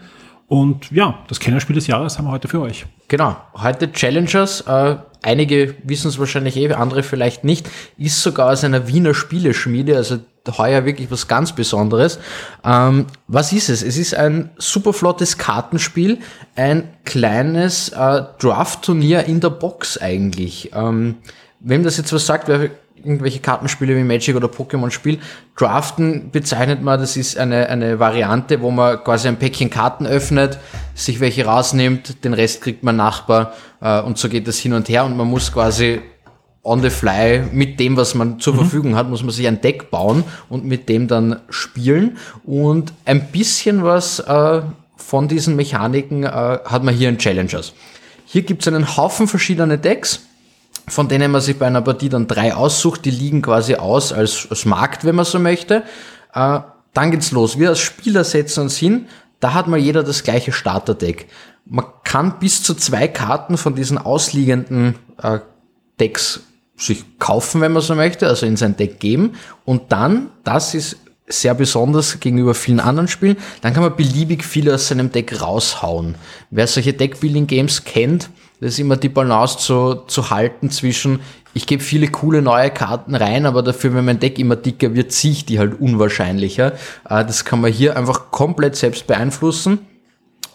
Und 0.50 0.90
ja, 0.90 1.20
das 1.28 1.38
Kennerspiel 1.38 1.76
des 1.76 1.86
Jahres 1.86 2.18
haben 2.18 2.24
wir 2.24 2.32
heute 2.32 2.48
für 2.48 2.60
euch. 2.60 2.84
Genau, 3.06 3.36
heute 3.54 3.92
Challengers. 3.92 4.62
Äh, 4.62 4.96
einige 5.22 5.76
wissen 5.84 6.08
es 6.08 6.18
wahrscheinlich 6.18 6.56
eh, 6.56 6.72
andere 6.72 7.04
vielleicht 7.04 7.44
nicht. 7.44 7.70
Ist 7.96 8.20
sogar 8.20 8.50
aus 8.50 8.64
einer 8.64 8.88
Wiener 8.88 9.14
Spieleschmiede, 9.14 9.96
also 9.96 10.18
heuer 10.58 10.84
wirklich 10.84 11.08
was 11.08 11.28
ganz 11.28 11.52
Besonderes. 11.52 12.18
Ähm, 12.64 13.06
was 13.28 13.52
ist 13.52 13.68
es? 13.68 13.84
Es 13.84 13.96
ist 13.96 14.16
ein 14.16 14.50
super 14.58 14.92
flottes 14.92 15.38
Kartenspiel, 15.38 16.18
ein 16.56 16.88
kleines 17.04 17.90
äh, 17.90 18.22
Draft-Turnier 18.40 19.26
in 19.26 19.38
der 19.38 19.50
Box 19.50 19.98
eigentlich. 19.98 20.72
Ähm, 20.74 21.18
wem 21.60 21.84
das 21.84 21.96
jetzt 21.96 22.12
was 22.12 22.26
sagt, 22.26 22.48
wer 22.48 22.70
irgendwelche 23.04 23.40
Kartenspiele 23.40 23.96
wie 23.96 24.04
Magic 24.04 24.36
oder 24.36 24.48
Pokémon 24.48 24.90
spielt, 24.90 25.20
Draften 25.56 26.30
bezeichnet 26.30 26.82
man, 26.82 26.98
das 27.00 27.16
ist 27.16 27.38
eine, 27.38 27.68
eine 27.68 27.98
Variante, 27.98 28.60
wo 28.60 28.70
man 28.70 29.02
quasi 29.04 29.28
ein 29.28 29.36
Päckchen 29.36 29.70
Karten 29.70 30.06
öffnet, 30.06 30.58
sich 30.94 31.20
welche 31.20 31.44
rausnimmt, 31.44 32.24
den 32.24 32.34
Rest 32.34 32.62
kriegt 32.62 32.82
man 32.82 32.96
Nachbar 32.96 33.54
äh, 33.80 34.00
und 34.00 34.18
so 34.18 34.28
geht 34.28 34.48
das 34.48 34.58
hin 34.58 34.72
und 34.72 34.88
her 34.88 35.04
und 35.04 35.16
man 35.16 35.28
muss 35.28 35.52
quasi 35.52 36.00
on 36.62 36.82
the 36.82 36.90
fly 36.90 37.42
mit 37.52 37.80
dem, 37.80 37.96
was 37.96 38.14
man 38.14 38.38
zur 38.38 38.54
mhm. 38.54 38.58
Verfügung 38.58 38.96
hat, 38.96 39.08
muss 39.08 39.22
man 39.22 39.30
sich 39.30 39.46
ein 39.46 39.60
Deck 39.60 39.90
bauen 39.90 40.24
und 40.48 40.64
mit 40.64 40.88
dem 40.88 41.08
dann 41.08 41.40
spielen 41.48 42.18
und 42.44 42.92
ein 43.04 43.30
bisschen 43.30 43.82
was 43.82 44.20
äh, 44.20 44.62
von 44.96 45.28
diesen 45.28 45.56
Mechaniken 45.56 46.24
äh, 46.24 46.28
hat 46.28 46.84
man 46.84 46.94
hier 46.94 47.08
in 47.08 47.18
Challengers. 47.18 47.72
Hier 48.26 48.42
gibt 48.42 48.62
es 48.62 48.68
einen 48.68 48.96
Haufen 48.96 49.26
verschiedene 49.26 49.78
Decks 49.78 50.20
von 50.90 51.08
denen 51.08 51.30
man 51.30 51.40
sich 51.40 51.58
bei 51.58 51.66
einer 51.66 51.82
Partie 51.82 52.08
dann 52.08 52.26
drei 52.26 52.54
aussucht, 52.54 53.04
die 53.04 53.10
liegen 53.10 53.42
quasi 53.42 53.76
aus 53.76 54.12
als, 54.12 54.48
als 54.50 54.64
Markt, 54.64 55.04
wenn 55.04 55.14
man 55.14 55.24
so 55.24 55.38
möchte. 55.38 55.84
Äh, 56.34 56.60
dann 56.92 57.10
geht's 57.10 57.30
los. 57.30 57.58
Wir 57.58 57.68
als 57.70 57.78
Spieler 57.78 58.24
setzen 58.24 58.62
uns 58.62 58.76
hin, 58.76 59.06
da 59.38 59.54
hat 59.54 59.68
mal 59.68 59.78
jeder 59.78 60.02
das 60.02 60.24
gleiche 60.24 60.52
Starterdeck. 60.52 61.28
Man 61.64 61.84
kann 62.04 62.38
bis 62.40 62.62
zu 62.62 62.74
zwei 62.74 63.06
Karten 63.06 63.56
von 63.56 63.74
diesen 63.74 63.98
ausliegenden 63.98 64.96
äh, 65.22 65.38
Decks 66.00 66.40
sich 66.76 67.04
kaufen, 67.18 67.60
wenn 67.60 67.72
man 67.72 67.82
so 67.82 67.94
möchte, 67.94 68.26
also 68.26 68.46
in 68.46 68.56
sein 68.56 68.76
Deck 68.76 68.98
geben. 68.98 69.34
Und 69.64 69.92
dann, 69.92 70.30
das 70.44 70.74
ist 70.74 70.96
sehr 71.28 71.54
besonders 71.54 72.18
gegenüber 72.18 72.54
vielen 72.54 72.80
anderen 72.80 73.06
Spielen, 73.06 73.36
dann 73.60 73.72
kann 73.72 73.84
man 73.84 73.94
beliebig 73.94 74.44
viele 74.44 74.74
aus 74.74 74.88
seinem 74.88 75.12
Deck 75.12 75.40
raushauen. 75.40 76.16
Wer 76.50 76.66
solche 76.66 76.92
Deckbuilding-Games 76.92 77.84
kennt, 77.84 78.30
das 78.60 78.72
ist 78.72 78.78
immer 78.78 78.96
die 78.96 79.08
Balance 79.08 79.58
zu, 79.58 80.02
zu 80.06 80.30
halten 80.30 80.70
zwischen, 80.70 81.20
ich 81.54 81.66
gebe 81.66 81.82
viele 81.82 82.08
coole 82.08 82.42
neue 82.42 82.70
Karten 82.70 83.14
rein, 83.14 83.46
aber 83.46 83.62
dafür, 83.62 83.94
wenn 83.94 84.04
mein 84.04 84.20
Deck 84.20 84.38
immer 84.38 84.56
dicker 84.56 84.94
wird, 84.94 85.12
ziehe 85.12 85.32
ich 85.32 85.46
die 85.46 85.58
halt 85.58 85.80
unwahrscheinlicher. 85.80 86.72
Äh, 87.08 87.24
das 87.24 87.44
kann 87.44 87.60
man 87.60 87.72
hier 87.72 87.96
einfach 87.96 88.30
komplett 88.30 88.76
selbst 88.76 89.06
beeinflussen. 89.06 89.78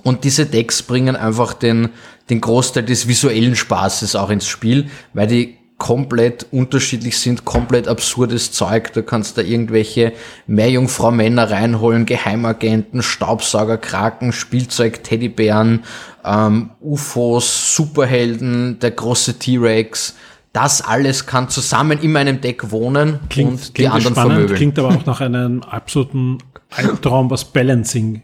Und 0.03 0.23
diese 0.23 0.45
Decks 0.45 0.83
bringen 0.83 1.15
einfach 1.15 1.53
den, 1.53 1.89
den 2.29 2.39
Großteil 2.39 2.83
des 2.83 3.07
visuellen 3.07 3.55
Spaßes 3.55 4.15
auch 4.15 4.29
ins 4.29 4.47
Spiel, 4.47 4.89
weil 5.13 5.25
die 5.25 5.57
komplett 5.77 6.45
unterschiedlich 6.51 7.19
sind, 7.19 7.43
komplett 7.43 7.87
absurdes 7.87 8.51
Zeug. 8.51 8.93
Du 8.93 9.03
kannst 9.03 9.37
da 9.37 9.41
irgendwelche 9.41 10.13
Meerjungfrau-Männer 10.47 11.51
reinholen, 11.51 12.05
Geheimagenten, 12.05 13.01
Staubsauger, 13.01 13.77
Kraken, 13.77 14.31
Spielzeug, 14.31 15.03
Teddybären, 15.03 15.83
ähm, 16.25 16.71
UFOs, 16.81 17.75
Superhelden, 17.75 18.79
der 18.79 18.91
große 18.91 19.39
T-Rex. 19.39 20.15
Das 20.53 20.81
alles 20.81 21.25
kann 21.25 21.49
zusammen 21.49 21.99
in 21.99 22.11
meinem 22.13 22.39
Deck 22.39 22.71
wohnen 22.71 23.19
klingt, 23.29 23.51
und 23.51 23.59
klingt 23.59 23.77
die 23.77 23.87
anderen 23.87 24.13
spannend, 24.13 24.31
vermöbeln. 24.33 24.57
Klingt 24.57 24.79
aber 24.79 24.89
auch 24.89 25.05
nach 25.05 25.21
einem 25.21 25.63
absoluten 25.63 26.37
Albtraum, 26.71 27.29
was 27.29 27.45
Balancing 27.45 28.23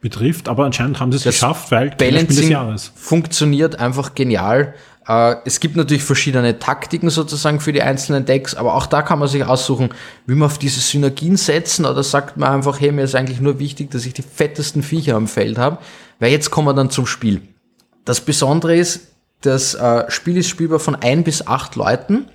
betrifft. 0.00 0.48
Aber 0.48 0.66
anscheinend 0.66 1.00
haben 1.00 1.10
sie 1.10 1.18
es 1.18 1.24
geschafft, 1.24 1.70
weil 1.70 1.90
Balancing 1.90 2.50
Jahres. 2.50 2.92
funktioniert 2.94 3.80
einfach 3.80 4.14
genial. 4.14 4.74
Äh, 5.06 5.36
es 5.44 5.60
gibt 5.60 5.76
natürlich 5.76 6.04
verschiedene 6.04 6.58
Taktiken 6.58 7.10
sozusagen 7.10 7.60
für 7.60 7.72
die 7.72 7.82
einzelnen 7.82 8.24
Decks, 8.24 8.54
aber 8.54 8.74
auch 8.74 8.86
da 8.86 9.02
kann 9.02 9.18
man 9.18 9.28
sich 9.28 9.44
aussuchen, 9.44 9.90
will 10.26 10.36
man 10.36 10.46
auf 10.46 10.58
diese 10.58 10.80
Synergien 10.80 11.36
setzen 11.36 11.84
oder 11.84 12.02
sagt 12.02 12.36
man 12.36 12.52
einfach, 12.52 12.80
hey, 12.80 12.92
mir 12.92 13.02
ist 13.02 13.14
eigentlich 13.14 13.40
nur 13.40 13.58
wichtig, 13.58 13.90
dass 13.90 14.06
ich 14.06 14.14
die 14.14 14.22
fettesten 14.22 14.82
Viecher 14.82 15.16
am 15.16 15.28
Feld 15.28 15.58
habe, 15.58 15.78
weil 16.18 16.32
jetzt 16.32 16.50
kommen 16.50 16.68
wir 16.68 16.74
dann 16.74 16.90
zum 16.90 17.06
Spiel. 17.06 17.42
Das 18.04 18.20
Besondere 18.20 18.76
ist, 18.76 19.08
das 19.40 19.74
äh, 19.74 20.10
Spiel 20.10 20.38
ist 20.38 20.48
spielbar 20.48 20.78
von 20.78 20.96
ein 20.96 21.24
bis 21.24 21.46
acht 21.46 21.76
Leuten. 21.76 22.28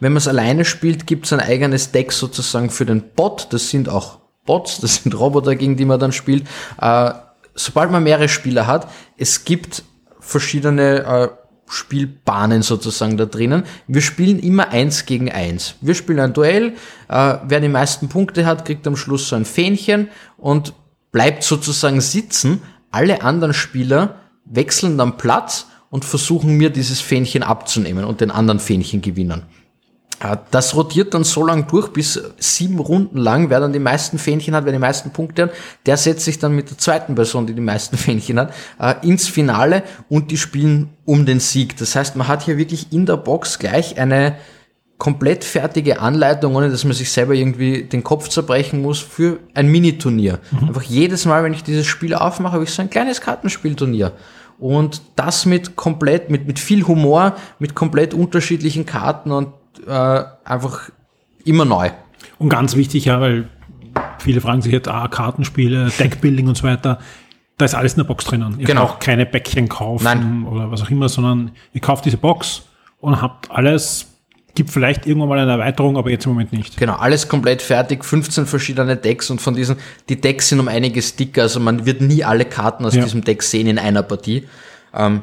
Wenn 0.00 0.12
man 0.12 0.18
es 0.18 0.28
alleine 0.28 0.64
spielt, 0.64 1.06
gibt 1.06 1.26
es 1.26 1.32
ein 1.32 1.40
eigenes 1.40 1.92
Deck 1.92 2.12
sozusagen 2.12 2.70
für 2.70 2.86
den 2.86 3.02
Bot. 3.14 3.48
Das 3.52 3.70
sind 3.70 3.88
auch 3.88 4.18
Bots, 4.44 4.80
das 4.80 4.96
sind 4.96 5.18
Roboter, 5.18 5.56
gegen 5.56 5.76
die 5.76 5.84
man 5.84 6.00
dann 6.00 6.12
spielt. 6.12 6.46
Äh, 6.80 7.12
sobald 7.54 7.90
man 7.90 8.02
mehrere 8.02 8.28
Spieler 8.28 8.66
hat, 8.66 8.90
es 9.16 9.44
gibt 9.44 9.84
verschiedene 10.20 11.38
Spielbahnen 11.66 12.62
sozusagen 12.62 13.16
da 13.16 13.26
drinnen. 13.26 13.64
Wir 13.86 14.02
spielen 14.02 14.38
immer 14.38 14.68
eins 14.68 15.06
gegen 15.06 15.30
eins. 15.30 15.74
Wir 15.80 15.94
spielen 15.94 16.20
ein 16.20 16.32
Duell. 16.32 16.74
Äh, 17.08 17.38
wer 17.44 17.60
die 17.60 17.68
meisten 17.68 18.08
Punkte 18.08 18.46
hat, 18.46 18.64
kriegt 18.64 18.86
am 18.86 18.96
Schluss 18.96 19.28
so 19.28 19.36
ein 19.36 19.44
Fähnchen 19.44 20.08
und 20.36 20.74
bleibt 21.12 21.42
sozusagen 21.42 22.00
sitzen. 22.00 22.62
Alle 22.90 23.22
anderen 23.22 23.54
Spieler 23.54 24.20
wechseln 24.44 24.98
dann 24.98 25.16
Platz 25.16 25.66
und 25.90 26.04
versuchen 26.04 26.56
mir 26.56 26.70
dieses 26.70 27.00
Fähnchen 27.00 27.42
abzunehmen 27.42 28.04
und 28.04 28.20
den 28.20 28.30
anderen 28.30 28.60
Fähnchen 28.60 29.00
gewinnen. 29.00 29.44
Äh, 30.24 30.36
das 30.50 30.74
rotiert 30.74 31.14
dann 31.14 31.24
so 31.24 31.44
lang 31.44 31.66
durch, 31.66 31.88
bis 31.88 32.20
sieben 32.38 32.78
Runden 32.78 33.18
lang, 33.18 33.50
wer 33.50 33.60
dann 33.60 33.72
die 33.72 33.78
meisten 33.78 34.18
Fähnchen 34.18 34.54
hat, 34.54 34.64
wer 34.64 34.72
die 34.72 34.78
meisten 34.78 35.10
Punkte 35.10 35.44
hat, 35.44 35.50
der 35.86 35.96
setzt 35.96 36.24
sich 36.24 36.38
dann 36.38 36.54
mit 36.54 36.70
der 36.70 36.78
zweiten 36.78 37.14
Person, 37.14 37.46
die 37.46 37.54
die 37.54 37.60
meisten 37.60 37.96
Fähnchen 38.04 38.40
hat, 38.40 38.54
äh, 38.80 38.94
ins 39.06 39.28
Finale 39.28 39.82
und 40.08 40.30
die 40.30 40.38
spielen 40.38 40.90
um 41.04 41.26
den 41.26 41.40
Sieg. 41.40 41.76
Das 41.76 41.94
heißt, 41.94 42.16
man 42.16 42.28
hat 42.28 42.42
hier 42.42 42.56
wirklich 42.56 42.92
in 42.92 43.06
der 43.06 43.16
Box 43.16 43.58
gleich 43.58 43.98
eine 43.98 44.36
komplett 44.96 45.44
fertige 45.44 46.00
Anleitung, 46.00 46.54
ohne 46.54 46.70
dass 46.70 46.84
man 46.84 46.94
sich 46.94 47.10
selber 47.10 47.34
irgendwie 47.34 47.82
den 47.82 48.04
Kopf 48.04 48.28
zerbrechen 48.28 48.80
muss, 48.80 49.00
für 49.00 49.40
ein 49.52 49.66
Miniturnier. 49.66 50.38
Mhm. 50.52 50.68
Einfach 50.68 50.82
jedes 50.82 51.26
Mal, 51.26 51.42
wenn 51.44 51.52
ich 51.52 51.64
dieses 51.64 51.86
Spiel 51.86 52.14
aufmache, 52.14 52.54
habe 52.54 52.64
ich 52.64 52.70
so 52.70 52.80
ein 52.80 52.90
kleines 52.90 53.20
Kartenspielturnier. 53.20 54.12
Und 54.58 55.02
das 55.16 55.46
mit 55.46 55.74
komplett, 55.74 56.30
mit, 56.30 56.46
mit 56.46 56.60
viel 56.60 56.86
Humor, 56.86 57.34
mit 57.58 57.74
komplett 57.74 58.14
unterschiedlichen 58.14 58.86
Karten 58.86 59.32
und 59.32 59.48
äh, 59.86 60.24
einfach 60.44 60.90
immer 61.44 61.64
neu. 61.64 61.90
Und 62.38 62.48
ganz 62.48 62.76
wichtig, 62.76 63.06
ja, 63.06 63.20
weil 63.20 63.48
viele 64.18 64.40
fragen 64.40 64.62
sich 64.62 64.72
jetzt, 64.72 64.88
ah, 64.88 65.08
Kartenspiele, 65.08 65.90
Deckbuilding 65.98 66.48
und 66.48 66.56
so 66.56 66.64
weiter. 66.64 66.98
Da 67.56 67.64
ist 67.64 67.74
alles 67.74 67.94
in 67.94 67.98
der 67.98 68.04
Box 68.04 68.24
drinnen. 68.24 68.56
Ihr 68.58 68.66
genau. 68.66 68.86
braucht 68.86 69.00
keine 69.00 69.26
Bäckchen 69.26 69.68
kaufen 69.68 70.04
Nein. 70.04 70.46
oder 70.46 70.70
was 70.70 70.82
auch 70.82 70.90
immer, 70.90 71.08
sondern 71.08 71.52
ihr 71.72 71.80
kauft 71.80 72.04
diese 72.04 72.16
Box 72.16 72.62
und 73.00 73.22
habt 73.22 73.50
alles 73.50 74.14
Gibt 74.56 74.70
vielleicht 74.70 75.04
irgendwann 75.04 75.30
mal 75.30 75.38
eine 75.40 75.50
Erweiterung, 75.50 75.96
aber 75.96 76.10
jetzt 76.10 76.26
im 76.26 76.32
Moment 76.32 76.52
nicht. 76.52 76.76
Genau, 76.76 76.94
alles 76.94 77.28
komplett 77.28 77.60
fertig, 77.60 78.04
15 78.04 78.46
verschiedene 78.46 78.96
Decks 78.96 79.28
und 79.28 79.40
von 79.40 79.54
diesen, 79.54 79.76
die 80.08 80.20
Decks 80.20 80.48
sind 80.48 80.60
um 80.60 80.68
einiges 80.68 81.16
dicker, 81.16 81.42
also 81.42 81.58
man 81.58 81.86
wird 81.86 82.00
nie 82.00 82.22
alle 82.22 82.44
Karten 82.44 82.84
aus 82.84 82.94
ja. 82.94 83.02
diesem 83.02 83.24
Deck 83.24 83.42
sehen 83.42 83.66
in 83.66 83.80
einer 83.80 84.04
Partie. 84.04 84.46
Ähm, 84.94 85.22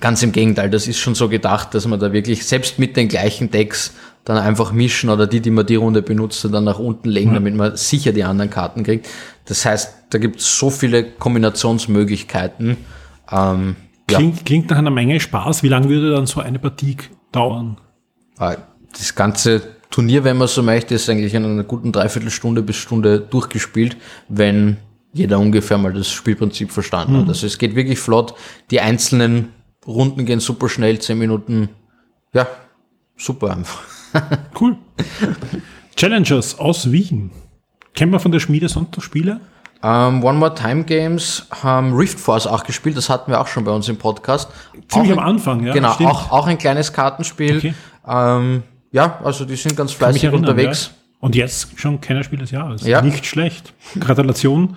Ganz 0.00 0.22
im 0.22 0.32
Gegenteil, 0.32 0.70
das 0.70 0.88
ist 0.88 0.98
schon 0.98 1.14
so 1.14 1.28
gedacht, 1.28 1.74
dass 1.74 1.86
man 1.86 2.00
da 2.00 2.12
wirklich 2.12 2.46
selbst 2.46 2.78
mit 2.78 2.96
den 2.96 3.08
gleichen 3.08 3.50
Decks 3.50 3.94
dann 4.24 4.38
einfach 4.38 4.72
mischen 4.72 5.10
oder 5.10 5.26
die, 5.26 5.40
die 5.40 5.50
man 5.50 5.66
die 5.66 5.76
Runde 5.76 6.02
benutzt, 6.02 6.46
dann 6.50 6.64
nach 6.64 6.78
unten 6.78 7.08
legen, 7.08 7.30
mhm. 7.30 7.34
damit 7.34 7.54
man 7.54 7.76
sicher 7.76 8.12
die 8.12 8.24
anderen 8.24 8.50
Karten 8.50 8.82
kriegt. 8.82 9.08
Das 9.46 9.64
heißt, 9.64 9.94
da 10.10 10.18
gibt 10.18 10.40
es 10.40 10.58
so 10.58 10.70
viele 10.70 11.04
Kombinationsmöglichkeiten. 11.04 12.76
Ähm, 13.30 13.76
ja, 14.10 14.18
Klingt, 14.18 14.44
klingt 14.44 14.70
nach 14.70 14.78
einer 14.78 14.90
Menge 14.90 15.20
Spaß. 15.20 15.62
Wie 15.62 15.68
lange 15.68 15.88
würde 15.88 16.10
dann 16.10 16.26
so 16.26 16.40
eine 16.40 16.58
Partie 16.58 16.96
dauern? 17.32 17.76
äh, 18.40 18.56
das 18.92 19.14
ganze 19.14 19.62
Turnier, 19.90 20.24
wenn 20.24 20.36
man 20.36 20.48
so 20.48 20.62
möchte, 20.62 20.94
ist 20.94 21.08
eigentlich 21.08 21.34
in 21.34 21.44
einer 21.44 21.64
guten 21.64 21.92
Dreiviertelstunde 21.92 22.62
bis 22.62 22.76
Stunde 22.76 23.20
durchgespielt, 23.20 23.96
wenn 24.28 24.78
jeder 25.12 25.38
ungefähr 25.38 25.78
mal 25.78 25.92
das 25.92 26.10
Spielprinzip 26.10 26.70
verstanden 26.70 27.18
hat. 27.18 27.28
Also 27.28 27.46
es 27.46 27.58
geht 27.58 27.74
wirklich 27.74 27.98
flott. 27.98 28.34
Die 28.70 28.80
einzelnen 28.80 29.48
Runden 29.86 30.26
gehen 30.26 30.40
super 30.40 30.68
schnell, 30.68 30.98
zehn 30.98 31.18
Minuten. 31.18 31.70
Ja, 32.32 32.46
super 33.16 33.50
einfach. 33.52 33.82
Cool. 34.60 34.76
Challengers 35.94 36.58
aus 36.58 36.90
Wien. 36.90 37.30
Kennen 37.94 38.10
wir 38.10 38.18
von 38.18 38.32
der 38.32 38.40
Schmiede 38.40 38.68
sonst 38.68 38.96
noch 38.96 39.04
Spiele? 39.04 39.40
Ähm, 39.82 40.22
One 40.22 40.38
More 40.38 40.54
Time 40.54 40.84
Games 40.84 41.46
haben 41.62 41.94
Rift 41.94 42.20
Force 42.20 42.46
auch 42.46 42.64
gespielt, 42.64 42.96
das 42.96 43.08
hatten 43.08 43.30
wir 43.30 43.40
auch 43.40 43.46
schon 43.46 43.64
bei 43.64 43.70
uns 43.70 43.88
im 43.88 43.96
Podcast. 43.96 44.50
Ziemlich 44.88 45.12
auch 45.12 45.18
am 45.18 45.22
ein, 45.22 45.30
Anfang, 45.30 45.64
ja. 45.64 45.72
Genau, 45.72 45.92
stimmt. 45.92 46.10
auch, 46.10 46.32
auch 46.32 46.46
ein 46.46 46.58
kleines 46.58 46.92
Kartenspiel. 46.92 47.58
Okay. 47.58 47.74
Ähm, 48.06 48.62
ja, 48.92 49.20
also 49.24 49.44
die 49.44 49.56
sind 49.56 49.76
ganz 49.76 49.92
fleißig 49.92 50.24
erinnern, 50.24 50.50
unterwegs. 50.50 50.90
Ja. 50.92 50.96
Und 51.20 51.36
jetzt 51.36 51.78
schon 51.78 52.00
Kennerspiel 52.00 52.38
des 52.38 52.50
Jahres. 52.50 52.86
Ja. 52.86 53.02
Nicht 53.02 53.26
schlecht. 53.26 53.72
Gratulation 53.98 54.76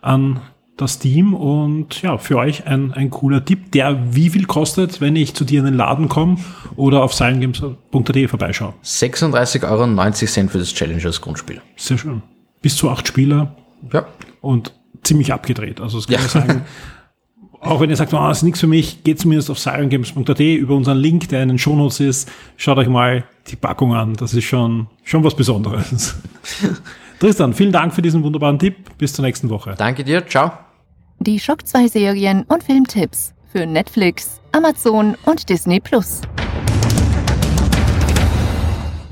an 0.00 0.40
das 0.76 0.98
Team 0.98 1.34
und 1.34 2.00
ja, 2.02 2.16
für 2.18 2.38
euch 2.38 2.66
ein, 2.66 2.92
ein 2.92 3.10
cooler 3.10 3.44
Tipp, 3.44 3.72
der 3.72 4.14
wie 4.14 4.30
viel 4.30 4.46
kostet, 4.46 5.00
wenn 5.00 5.16
ich 5.16 5.34
zu 5.34 5.44
dir 5.44 5.60
in 5.60 5.66
den 5.66 5.74
Laden 5.74 6.08
komme 6.08 6.38
oder 6.76 7.02
auf 7.02 7.12
silentgames.de 7.14 8.26
vorbeischaue. 8.28 8.74
36,90 8.84 9.62
Euro 9.70 10.48
für 10.48 10.58
das 10.58 10.72
Challengers 10.74 11.20
Grundspiel. 11.20 11.60
Sehr 11.76 11.98
schön. 11.98 12.22
Bis 12.62 12.76
zu 12.76 12.88
acht 12.90 13.06
Spieler 13.06 13.54
Ja. 13.92 14.06
und 14.40 14.72
ziemlich 15.02 15.32
abgedreht. 15.32 15.80
Also 15.80 15.98
das 15.98 16.06
kann 16.06 16.16
Ja. 16.16 16.24
ich 16.24 16.30
sagen. 16.30 16.62
Auch 17.60 17.78
wenn 17.78 17.90
ihr 17.90 17.96
sagt, 17.96 18.12
oh, 18.12 18.28
ist 18.28 18.42
nichts 18.42 18.58
für 18.58 18.66
mich, 18.66 19.04
geht 19.04 19.20
zumindest 19.20 19.48
auf 19.48 19.58
silentgames.at 19.58 20.40
über 20.40 20.74
unseren 20.74 20.98
Link, 20.98 21.28
der 21.28 21.44
in 21.44 21.48
den 21.50 21.58
Shownotes 21.58 22.00
ist. 22.00 22.28
Schaut 22.56 22.76
euch 22.78 22.88
mal 22.88 23.22
die 23.48 23.54
Packung 23.56 23.94
an. 23.94 24.14
Das 24.14 24.34
ist 24.34 24.44
schon, 24.46 24.88
schon 25.04 25.22
was 25.22 25.36
Besonderes. 25.36 26.16
Tristan, 27.22 27.54
vielen 27.54 27.70
Dank 27.70 27.94
für 27.94 28.02
diesen 28.02 28.24
wunderbaren 28.24 28.58
Tipp. 28.58 28.98
Bis 28.98 29.12
zur 29.12 29.24
nächsten 29.24 29.48
Woche. 29.48 29.76
Danke 29.78 30.02
dir, 30.02 30.26
ciao. 30.26 30.50
Die 31.20 31.38
Schock 31.38 31.64
2 31.64 31.86
Serien 31.86 32.42
und 32.48 32.64
Filmtipps 32.64 33.32
für 33.46 33.64
Netflix, 33.64 34.40
Amazon 34.50 35.16
und 35.24 35.48
Disney 35.48 35.78
Plus. 35.78 36.22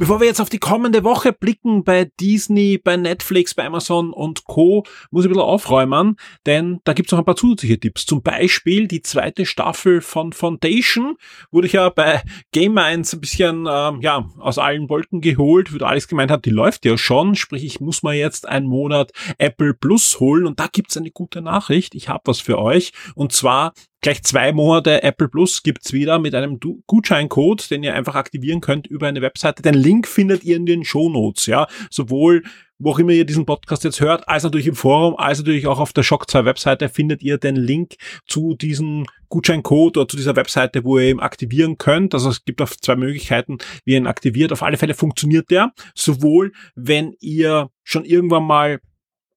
Bevor 0.00 0.18
wir 0.18 0.26
jetzt 0.26 0.40
auf 0.40 0.48
die 0.48 0.58
kommende 0.58 1.04
Woche 1.04 1.30
blicken 1.30 1.84
bei 1.84 2.10
Disney, 2.18 2.78
bei 2.78 2.96
Netflix, 2.96 3.52
bei 3.52 3.66
Amazon 3.66 4.14
und 4.14 4.44
Co., 4.44 4.82
muss 5.10 5.24
ich 5.24 5.28
ein 5.28 5.34
bisschen 5.34 5.42
aufräumen, 5.42 6.16
denn 6.46 6.80
da 6.84 6.94
gibt's 6.94 7.12
noch 7.12 7.18
ein 7.18 7.26
paar 7.26 7.36
zusätzliche 7.36 7.78
Tipps. 7.78 8.06
Zum 8.06 8.22
Beispiel 8.22 8.88
die 8.88 9.02
zweite 9.02 9.44
Staffel 9.44 10.00
von 10.00 10.32
Foundation 10.32 11.16
wurde 11.50 11.66
ich 11.66 11.74
ja 11.74 11.90
bei 11.90 12.22
Game 12.50 12.72
Minds 12.72 13.12
ein 13.12 13.20
bisschen 13.20 13.66
ähm, 13.70 14.00
ja, 14.00 14.26
aus 14.38 14.56
allen 14.56 14.88
Wolken 14.88 15.20
geholt, 15.20 15.74
wie 15.74 15.84
Alex 15.84 16.08
gemeint 16.08 16.30
hat, 16.30 16.46
die 16.46 16.50
läuft 16.50 16.86
ja 16.86 16.96
schon, 16.96 17.34
sprich 17.34 17.62
ich 17.62 17.80
muss 17.80 18.02
mal 18.02 18.14
jetzt 18.14 18.48
einen 18.48 18.68
Monat 18.68 19.12
Apple 19.36 19.74
Plus 19.74 20.18
holen 20.18 20.46
und 20.46 20.60
da 20.60 20.68
gibt's 20.72 20.96
eine 20.96 21.10
gute 21.10 21.42
Nachricht. 21.42 21.94
Ich 21.94 22.08
habe 22.08 22.22
was 22.24 22.40
für 22.40 22.58
euch 22.58 22.94
und 23.16 23.32
zwar 23.32 23.74
Gleich 24.02 24.22
zwei 24.22 24.52
Monate 24.52 25.02
Apple 25.02 25.28
Plus 25.28 25.62
gibt's 25.62 25.92
wieder 25.92 26.18
mit 26.18 26.34
einem 26.34 26.58
Gutscheincode, 26.86 27.70
den 27.70 27.82
ihr 27.82 27.94
einfach 27.94 28.14
aktivieren 28.14 28.60
könnt 28.60 28.86
über 28.86 29.06
eine 29.06 29.20
Webseite. 29.20 29.62
Den 29.62 29.74
Link 29.74 30.08
findet 30.08 30.42
ihr 30.42 30.56
in 30.56 30.64
den 30.64 30.84
Shownotes, 30.84 31.46
ja. 31.46 31.66
Sowohl 31.90 32.42
wo 32.80 32.92
auch 32.92 32.98
immer 32.98 33.12
ihr 33.12 33.26
diesen 33.26 33.44
Podcast 33.44 33.84
jetzt 33.84 34.00
hört, 34.00 34.26
als 34.26 34.42
natürlich 34.42 34.66
im 34.66 34.74
Forum, 34.74 35.14
als 35.16 35.38
natürlich 35.38 35.66
auch 35.66 35.78
auf 35.78 35.92
der 35.92 36.02
Shock 36.02 36.30
2 36.30 36.46
Webseite 36.46 36.88
findet 36.88 37.22
ihr 37.22 37.36
den 37.36 37.56
Link 37.56 37.96
zu 38.26 38.54
diesem 38.54 39.04
Gutscheincode 39.28 39.98
oder 39.98 40.08
zu 40.08 40.16
dieser 40.16 40.34
Webseite, 40.34 40.82
wo 40.82 40.98
ihr 40.98 41.10
ihn 41.10 41.20
aktivieren 41.20 41.76
könnt. 41.76 42.14
Also 42.14 42.30
es 42.30 42.44
gibt 42.44 42.62
auf 42.62 42.76
zwei 42.78 42.96
Möglichkeiten, 42.96 43.58
wie 43.84 43.92
ihr 43.92 43.98
ihn 43.98 44.06
aktiviert. 44.06 44.50
Auf 44.50 44.62
alle 44.62 44.78
Fälle 44.78 44.94
funktioniert 44.94 45.50
der, 45.50 45.72
sowohl 45.94 46.52
wenn 46.74 47.14
ihr 47.20 47.68
schon 47.84 48.06
irgendwann 48.06 48.44
mal 48.44 48.80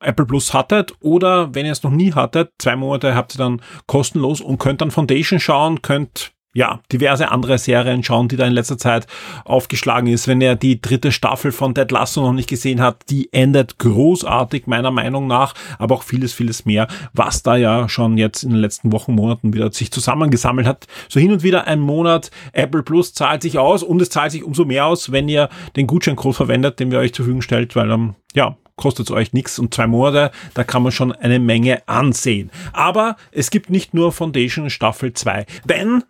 Apple 0.03 0.25
Plus 0.25 0.53
hattet 0.53 0.93
oder 0.99 1.53
wenn 1.55 1.65
ihr 1.65 1.71
es 1.71 1.83
noch 1.83 1.91
nie 1.91 2.13
hattet, 2.13 2.51
zwei 2.59 2.75
Monate 2.75 3.15
habt 3.15 3.35
ihr 3.35 3.39
dann 3.39 3.61
kostenlos 3.87 4.41
und 4.41 4.57
könnt 4.57 4.81
dann 4.81 4.91
Foundation 4.91 5.39
schauen, 5.39 5.81
könnt 5.81 6.33
ja, 6.55 6.81
diverse 6.91 7.31
andere 7.31 7.57
Serien 7.57 8.03
schauen, 8.03 8.27
die 8.27 8.35
da 8.35 8.45
in 8.45 8.53
letzter 8.53 8.77
Zeit 8.77 9.07
aufgeschlagen 9.43 10.07
ist. 10.07 10.27
Wenn 10.27 10.39
ihr 10.39 10.55
die 10.55 10.79
dritte 10.79 11.11
Staffel 11.11 11.51
von 11.51 11.73
Ted 11.73 11.91
Lasso 11.91 12.21
noch 12.21 12.33
nicht 12.33 12.49
gesehen 12.49 12.79
habt, 12.79 13.09
die 13.09 13.33
endet 13.33 13.79
großartig 13.79 14.67
meiner 14.67 14.91
Meinung 14.91 15.25
nach, 15.25 15.55
aber 15.79 15.95
auch 15.95 16.03
vieles, 16.03 16.33
vieles 16.33 16.65
mehr, 16.65 16.87
was 17.13 17.41
da 17.41 17.55
ja 17.55 17.89
schon 17.89 18.17
jetzt 18.17 18.43
in 18.43 18.51
den 18.51 18.59
letzten 18.59 18.91
Wochen, 18.91 19.15
Monaten 19.15 19.53
wieder 19.53 19.71
sich 19.71 19.91
zusammengesammelt 19.91 20.67
hat. 20.67 20.85
So 21.09 21.19
hin 21.19 21.31
und 21.31 21.43
wieder 21.43 21.65
ein 21.65 21.79
Monat 21.79 22.29
Apple 22.51 22.83
Plus 22.83 23.13
zahlt 23.13 23.41
sich 23.41 23.57
aus 23.57 23.81
und 23.81 24.01
es 24.01 24.09
zahlt 24.09 24.31
sich 24.31 24.43
umso 24.43 24.65
mehr 24.65 24.85
aus, 24.85 25.11
wenn 25.11 25.27
ihr 25.27 25.49
den 25.75 25.87
Gutscheincode 25.87 26.35
verwendet, 26.35 26.79
den 26.79 26.91
wir 26.91 26.99
euch 26.99 27.13
zur 27.13 27.25
Verfügung 27.25 27.41
stellt, 27.41 27.75
weil 27.75 27.89
ähm, 27.89 28.13
ja, 28.35 28.57
kostet 28.75 29.07
es 29.07 29.11
euch 29.15 29.33
nichts 29.33 29.59
und 29.59 29.73
zwei 29.73 29.87
Monate, 29.87 30.31
da 30.53 30.63
kann 30.63 30.83
man 30.83 30.91
schon 30.91 31.11
eine 31.11 31.39
Menge 31.39 31.87
ansehen. 31.87 32.51
Aber 32.71 33.17
es 33.31 33.51
gibt 33.51 33.69
nicht 33.69 33.93
nur 33.93 34.11
Foundation 34.11 34.69
Staffel 34.69 35.13
2, 35.13 35.45
denn 35.65 36.03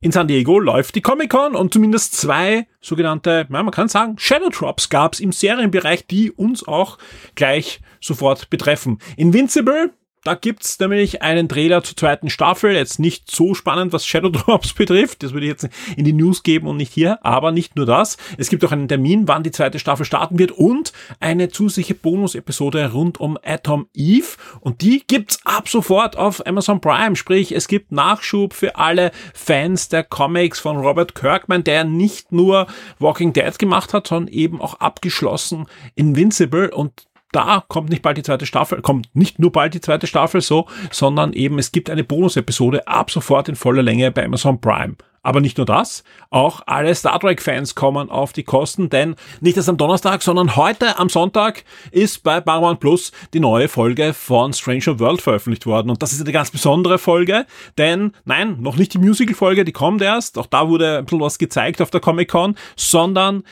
in 0.00 0.12
San 0.12 0.28
Diego 0.28 0.58
läuft 0.58 0.94
die 0.94 1.00
Comic-Con 1.00 1.56
und 1.56 1.72
zumindest 1.72 2.14
zwei 2.14 2.66
sogenannte, 2.80 3.46
man 3.48 3.70
kann 3.70 3.88
sagen, 3.88 4.16
Shadow 4.18 4.50
Drops 4.50 4.88
gab 4.90 5.14
es 5.14 5.20
im 5.20 5.32
Serienbereich, 5.32 6.06
die 6.06 6.30
uns 6.30 6.66
auch 6.66 6.98
gleich 7.34 7.80
sofort 8.00 8.50
betreffen. 8.50 8.98
Invincible, 9.16 9.92
da 10.26 10.34
gibt's 10.34 10.80
nämlich 10.80 11.22
einen 11.22 11.48
Trailer 11.48 11.84
zur 11.84 11.96
zweiten 11.96 12.30
Staffel. 12.30 12.72
Jetzt 12.72 12.98
nicht 12.98 13.30
so 13.30 13.54
spannend, 13.54 13.92
was 13.92 14.04
Shadow 14.04 14.28
Drops 14.30 14.72
betrifft. 14.72 15.22
Das 15.22 15.32
würde 15.32 15.46
ich 15.46 15.50
jetzt 15.52 15.68
in 15.96 16.04
die 16.04 16.12
News 16.12 16.42
geben 16.42 16.66
und 16.66 16.78
nicht 16.78 16.92
hier. 16.92 17.24
Aber 17.24 17.52
nicht 17.52 17.76
nur 17.76 17.86
das. 17.86 18.16
Es 18.36 18.48
gibt 18.48 18.64
auch 18.64 18.72
einen 18.72 18.88
Termin, 18.88 19.28
wann 19.28 19.44
die 19.44 19.52
zweite 19.52 19.78
Staffel 19.78 20.04
starten 20.04 20.38
wird 20.40 20.50
und 20.50 20.92
eine 21.20 21.48
zusätzliche 21.48 21.94
Bonus-Episode 21.94 22.90
rund 22.92 23.20
um 23.20 23.38
Atom 23.44 23.86
Eve. 23.94 24.36
Und 24.60 24.80
die 24.80 25.04
gibt's 25.06 25.38
ab 25.44 25.68
sofort 25.68 26.16
auf 26.16 26.44
Amazon 26.44 26.80
Prime. 26.80 27.14
Sprich, 27.14 27.52
es 27.52 27.68
gibt 27.68 27.92
Nachschub 27.92 28.52
für 28.52 28.74
alle 28.76 29.12
Fans 29.32 29.88
der 29.90 30.02
Comics 30.02 30.58
von 30.58 30.76
Robert 30.76 31.14
Kirkman, 31.14 31.62
der 31.62 31.84
nicht 31.84 32.32
nur 32.32 32.66
Walking 32.98 33.32
Dead 33.32 33.56
gemacht 33.60 33.94
hat, 33.94 34.08
sondern 34.08 34.34
eben 34.34 34.60
auch 34.60 34.74
abgeschlossen 34.74 35.66
Invincible 35.94 36.70
und 36.74 37.05
da 37.36 37.62
kommt 37.68 37.90
nicht 37.90 38.00
bald 38.00 38.16
die 38.16 38.22
zweite 38.22 38.46
Staffel, 38.46 38.80
kommt 38.80 39.14
nicht 39.14 39.38
nur 39.38 39.52
bald 39.52 39.74
die 39.74 39.80
zweite 39.82 40.06
Staffel 40.06 40.40
so, 40.40 40.66
sondern 40.90 41.34
eben 41.34 41.58
es 41.58 41.70
gibt 41.70 41.90
eine 41.90 42.02
Bonus-Episode 42.02 42.88
ab 42.88 43.10
sofort 43.10 43.50
in 43.50 43.56
voller 43.56 43.82
Länge 43.82 44.10
bei 44.10 44.24
Amazon 44.24 44.58
Prime. 44.58 44.96
Aber 45.22 45.40
nicht 45.40 45.56
nur 45.56 45.66
das, 45.66 46.04
auch 46.30 46.62
alle 46.66 46.94
Star 46.94 47.18
Trek-Fans 47.18 47.74
kommen 47.74 48.10
auf 48.10 48.32
die 48.32 48.44
Kosten, 48.44 48.88
denn 48.88 49.16
nicht 49.40 49.56
erst 49.56 49.68
am 49.68 49.76
Donnerstag, 49.76 50.22
sondern 50.22 50.54
heute 50.54 51.00
am 51.00 51.08
Sonntag 51.08 51.64
ist 51.90 52.22
bei 52.22 52.40
Paramount 52.40 52.78
Plus 52.78 53.10
die 53.34 53.40
neue 53.40 53.66
Folge 53.66 54.14
von 54.14 54.52
Stranger 54.52 55.00
World 55.00 55.20
veröffentlicht 55.20 55.66
worden. 55.66 55.90
Und 55.90 56.00
das 56.00 56.12
ist 56.12 56.20
eine 56.20 56.30
ganz 56.30 56.52
besondere 56.52 56.98
Folge, 56.98 57.44
denn 57.76 58.12
nein, 58.24 58.58
noch 58.60 58.76
nicht 58.76 58.94
die 58.94 58.98
Musical-Folge, 58.98 59.64
die 59.64 59.72
kommt 59.72 60.00
erst, 60.00 60.38
auch 60.38 60.46
da 60.46 60.68
wurde 60.68 60.98
ein 60.98 61.04
bisschen 61.04 61.20
was 61.20 61.38
gezeigt 61.38 61.82
auf 61.82 61.90
der 61.90 62.00
Comic-Con, 62.00 62.56
sondern 62.76 63.42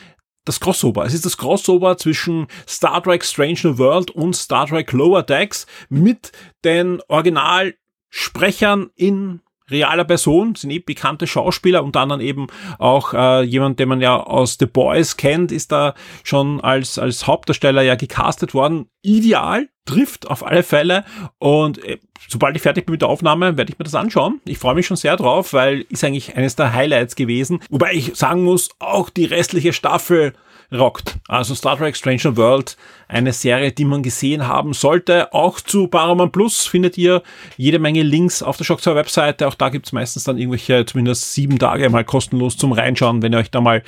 das 0.45 0.59
Crossover. 0.59 1.05
Es 1.05 1.13
ist 1.13 1.25
das 1.25 1.37
Crossover 1.37 1.97
zwischen 1.97 2.47
Star 2.67 3.03
Trek 3.03 3.25
Strange 3.25 3.59
New 3.63 3.77
World 3.77 4.11
und 4.11 4.35
Star 4.35 4.67
Trek 4.67 4.91
Lower 4.91 5.23
Decks 5.23 5.65
mit 5.89 6.31
den 6.63 7.01
Originalsprechern 7.07 8.91
in 8.95 9.41
realer 9.69 10.03
Person, 10.03 10.55
sind 10.55 10.71
eh 10.71 10.79
bekannte 10.79 11.27
Schauspieler, 11.27 11.83
unter 11.83 12.01
anderem 12.01 12.21
eben 12.21 12.47
auch 12.77 13.13
äh, 13.13 13.41
jemand, 13.43 13.79
den 13.79 13.89
man 13.89 14.01
ja 14.01 14.21
aus 14.21 14.57
The 14.59 14.65
Boys 14.65 15.17
kennt, 15.17 15.51
ist 15.51 15.71
da 15.71 15.95
schon 16.23 16.61
als, 16.61 16.99
als 16.99 17.27
Hauptdarsteller 17.27 17.81
ja 17.81 17.95
gecastet 17.95 18.53
worden. 18.53 18.87
Ideal, 19.01 19.69
trifft 19.85 20.27
auf 20.27 20.45
alle 20.45 20.63
Fälle 20.63 21.05
und 21.37 21.83
äh, 21.83 21.99
sobald 22.27 22.55
ich 22.55 22.61
fertig 22.61 22.85
bin 22.85 22.93
mit 22.93 23.01
der 23.01 23.09
Aufnahme, 23.09 23.57
werde 23.57 23.71
ich 23.71 23.79
mir 23.79 23.85
das 23.85 23.95
anschauen. 23.95 24.41
Ich 24.45 24.57
freue 24.57 24.75
mich 24.75 24.87
schon 24.87 24.97
sehr 24.97 25.15
drauf, 25.15 25.53
weil 25.53 25.85
ist 25.89 26.03
eigentlich 26.03 26.35
eines 26.35 26.55
der 26.55 26.73
Highlights 26.73 27.15
gewesen. 27.15 27.59
Wobei 27.69 27.93
ich 27.93 28.15
sagen 28.15 28.43
muss, 28.43 28.69
auch 28.79 29.09
die 29.09 29.25
restliche 29.25 29.73
Staffel 29.73 30.33
rockt. 30.71 31.17
Also 31.27 31.55
Star 31.55 31.77
Trek 31.77 31.95
Stranger 31.95 32.37
World, 32.37 32.77
eine 33.07 33.33
Serie, 33.33 33.71
die 33.71 33.85
man 33.85 34.03
gesehen 34.03 34.47
haben 34.47 34.73
sollte. 34.73 35.33
Auch 35.33 35.59
zu 35.59 35.87
Paramount 35.87 36.31
Plus 36.31 36.65
findet 36.65 36.97
ihr 36.97 37.23
jede 37.57 37.79
Menge 37.79 38.03
Links 38.03 38.41
auf 38.43 38.57
der 38.57 38.63
Shocktower 38.63 38.95
Webseite. 38.95 39.47
Auch 39.47 39.55
da 39.55 39.69
gibt's 39.69 39.91
meistens 39.91 40.23
dann 40.23 40.37
irgendwelche 40.37 40.85
zumindest 40.85 41.33
sieben 41.33 41.59
Tage 41.59 41.89
mal 41.89 42.03
kostenlos 42.03 42.57
zum 42.57 42.71
Reinschauen, 42.71 43.21
wenn 43.21 43.33
ihr 43.33 43.39
euch 43.39 43.51
da 43.51 43.61
mal 43.61 43.83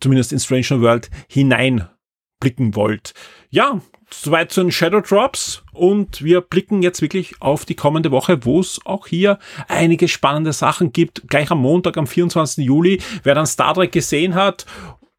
zumindest 0.00 0.32
in 0.32 0.40
Stranger 0.40 0.80
World 0.80 1.10
hineinblicken 1.28 2.74
wollt. 2.74 3.14
Ja, 3.50 3.80
soweit 4.10 4.52
zu 4.52 4.62
den 4.62 4.72
Shadow 4.72 5.00
Drops 5.00 5.62
und 5.72 6.22
wir 6.22 6.40
blicken 6.40 6.82
jetzt 6.82 7.02
wirklich 7.02 7.40
auf 7.40 7.64
die 7.64 7.74
kommende 7.74 8.10
Woche, 8.10 8.44
wo 8.44 8.60
es 8.60 8.80
auch 8.84 9.06
hier 9.06 9.38
einige 9.68 10.08
spannende 10.08 10.52
Sachen 10.52 10.92
gibt. 10.92 11.28
Gleich 11.28 11.50
am 11.50 11.60
Montag, 11.60 11.96
am 11.96 12.06
24. 12.06 12.64
Juli, 12.64 13.00
wer 13.22 13.34
dann 13.34 13.46
Star 13.46 13.74
Trek 13.74 13.92
gesehen 13.92 14.34
hat 14.34 14.66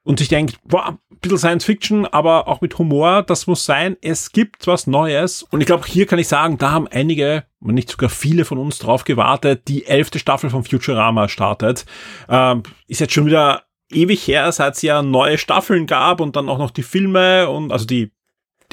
und 0.03 0.19
sich 0.19 0.27
denkt, 0.27 0.57
boah, 0.65 0.89
ein 0.89 1.17
bisschen 1.21 1.37
Science 1.37 1.65
Fiction, 1.65 2.05
aber 2.05 2.47
auch 2.47 2.61
mit 2.61 2.77
Humor, 2.77 3.23
das 3.23 3.47
muss 3.47 3.65
sein. 3.65 3.97
Es 4.01 4.31
gibt 4.31 4.67
was 4.67 4.87
Neues. 4.87 5.43
Und 5.43 5.61
ich 5.61 5.67
glaube, 5.67 5.85
hier 5.87 6.05
kann 6.05 6.19
ich 6.19 6.27
sagen, 6.27 6.57
da 6.57 6.71
haben 6.71 6.87
einige, 6.87 7.45
wenn 7.61 7.75
nicht 7.75 7.89
sogar 7.89 8.09
viele 8.09 8.45
von 8.45 8.57
uns 8.57 8.79
drauf 8.79 9.05
gewartet, 9.05 9.67
die 9.67 9.85
elfte 9.85 10.19
Staffel 10.19 10.49
von 10.49 10.63
Futurama 10.63 11.29
startet. 11.29 11.85
Ähm, 12.29 12.63
ist 12.87 12.99
jetzt 12.99 13.13
schon 13.13 13.25
wieder 13.25 13.63
ewig 13.91 14.27
her, 14.27 14.51
seit 14.51 14.75
es 14.75 14.81
ja 14.81 15.01
neue 15.01 15.37
Staffeln 15.37 15.85
gab 15.87 16.19
und 16.19 16.35
dann 16.35 16.49
auch 16.49 16.57
noch 16.57 16.71
die 16.71 16.83
Filme 16.83 17.49
und 17.49 17.71
also 17.71 17.85
die 17.85 18.11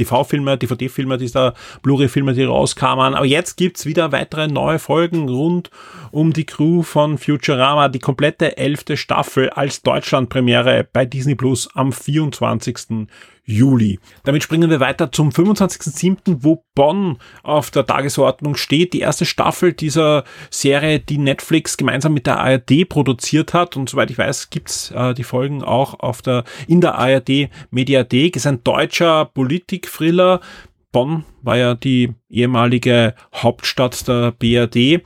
TV-Filme, 0.04 0.56
DVD-Filme, 0.56 1.18
dieser 1.18 1.54
Blu-ray-Filme, 1.82 2.32
die 2.32 2.44
rauskamen. 2.44 3.14
Aber 3.14 3.26
jetzt 3.26 3.56
gibt's 3.56 3.86
wieder 3.86 4.12
weitere 4.12 4.48
neue 4.48 4.78
Folgen 4.78 5.28
rund 5.28 5.70
um 6.10 6.32
die 6.32 6.46
Crew 6.46 6.82
von 6.82 7.18
Futurama. 7.18 7.88
Die 7.88 7.98
komplette 7.98 8.56
elfte 8.56 8.96
Staffel 8.96 9.50
als 9.50 9.82
Deutschland-Premiere 9.82 10.88
bei 10.92 11.04
Disney 11.04 11.34
Plus 11.34 11.68
am 11.74 11.92
24. 11.92 13.08
Juli. 13.50 13.98
Damit 14.22 14.42
springen 14.42 14.70
wir 14.70 14.80
weiter 14.80 15.10
zum 15.12 15.30
25.07., 15.30 16.38
wo 16.40 16.64
Bonn 16.74 17.18
auf 17.42 17.70
der 17.70 17.84
Tagesordnung 17.84 18.54
steht. 18.54 18.92
Die 18.92 19.00
erste 19.00 19.26
Staffel 19.26 19.72
dieser 19.72 20.24
Serie, 20.50 21.00
die 21.00 21.18
Netflix 21.18 21.76
gemeinsam 21.76 22.14
mit 22.14 22.26
der 22.26 22.38
ARD 22.38 22.88
produziert 22.88 23.52
hat. 23.52 23.76
Und 23.76 23.88
soweit 23.88 24.10
ich 24.10 24.18
weiß, 24.18 24.50
gibt's 24.50 24.90
äh, 24.92 25.14
die 25.14 25.24
Folgen 25.24 25.62
auch 25.62 25.98
auf 26.00 26.22
der, 26.22 26.44
in 26.66 26.80
der 26.80 26.94
ARD 26.96 27.50
Mediathek. 27.70 28.36
Ist 28.36 28.46
ein 28.46 28.64
deutscher 28.64 29.26
Politik-Thriller. 29.26 30.40
Bonn 30.92 31.24
war 31.42 31.56
ja 31.56 31.74
die 31.74 32.14
ehemalige 32.28 33.14
Hauptstadt 33.34 34.08
der 34.08 34.32
BRD 34.32 35.02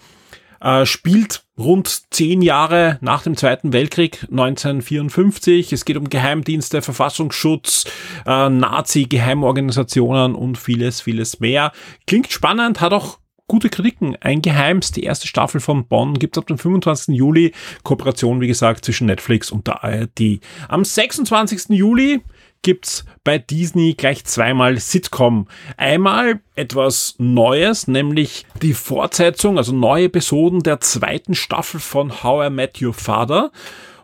äh, 0.64 0.86
spielt 0.86 1.44
rund 1.56 2.02
zehn 2.10 2.42
Jahre 2.42 2.98
nach 3.00 3.22
dem 3.22 3.36
Zweiten 3.36 3.72
Weltkrieg 3.72 4.26
1954. 4.30 5.72
Es 5.72 5.84
geht 5.84 5.96
um 5.96 6.08
Geheimdienste, 6.08 6.82
Verfassungsschutz, 6.82 7.84
äh, 8.26 8.48
Nazi-Geheimorganisationen 8.48 10.34
und 10.34 10.58
vieles, 10.58 11.02
vieles 11.02 11.38
mehr. 11.38 11.70
Klingt 12.06 12.32
spannend, 12.32 12.80
hat 12.80 12.92
auch 12.92 13.18
gute 13.46 13.68
Kritiken. 13.68 14.16
Ein 14.20 14.42
Geheims, 14.42 14.90
die 14.90 15.04
erste 15.04 15.28
Staffel 15.28 15.60
von 15.60 15.86
Bonn 15.86 16.18
gibt's 16.18 16.38
ab 16.38 16.46
dem 16.46 16.58
25. 16.58 17.14
Juli. 17.14 17.52
Kooperation, 17.82 18.40
wie 18.40 18.48
gesagt, 18.48 18.84
zwischen 18.84 19.06
Netflix 19.06 19.52
und 19.52 19.66
der 19.66 19.84
ARD. 19.84 20.40
Am 20.68 20.84
26. 20.84 21.68
Juli 21.76 22.22
gibt's 22.64 23.04
bei 23.22 23.38
Disney 23.38 23.94
gleich 23.94 24.24
zweimal 24.24 24.78
Sitcom. 24.78 25.46
Einmal 25.76 26.40
etwas 26.56 27.14
Neues, 27.18 27.86
nämlich 27.86 28.46
die 28.60 28.74
Fortsetzung, 28.74 29.58
also 29.58 29.72
neue 29.72 30.06
Episoden 30.06 30.64
der 30.64 30.80
zweiten 30.80 31.36
Staffel 31.36 31.78
von 31.78 32.24
How 32.24 32.48
I 32.48 32.50
Met 32.50 32.82
Your 32.82 32.94
Father. 32.94 33.52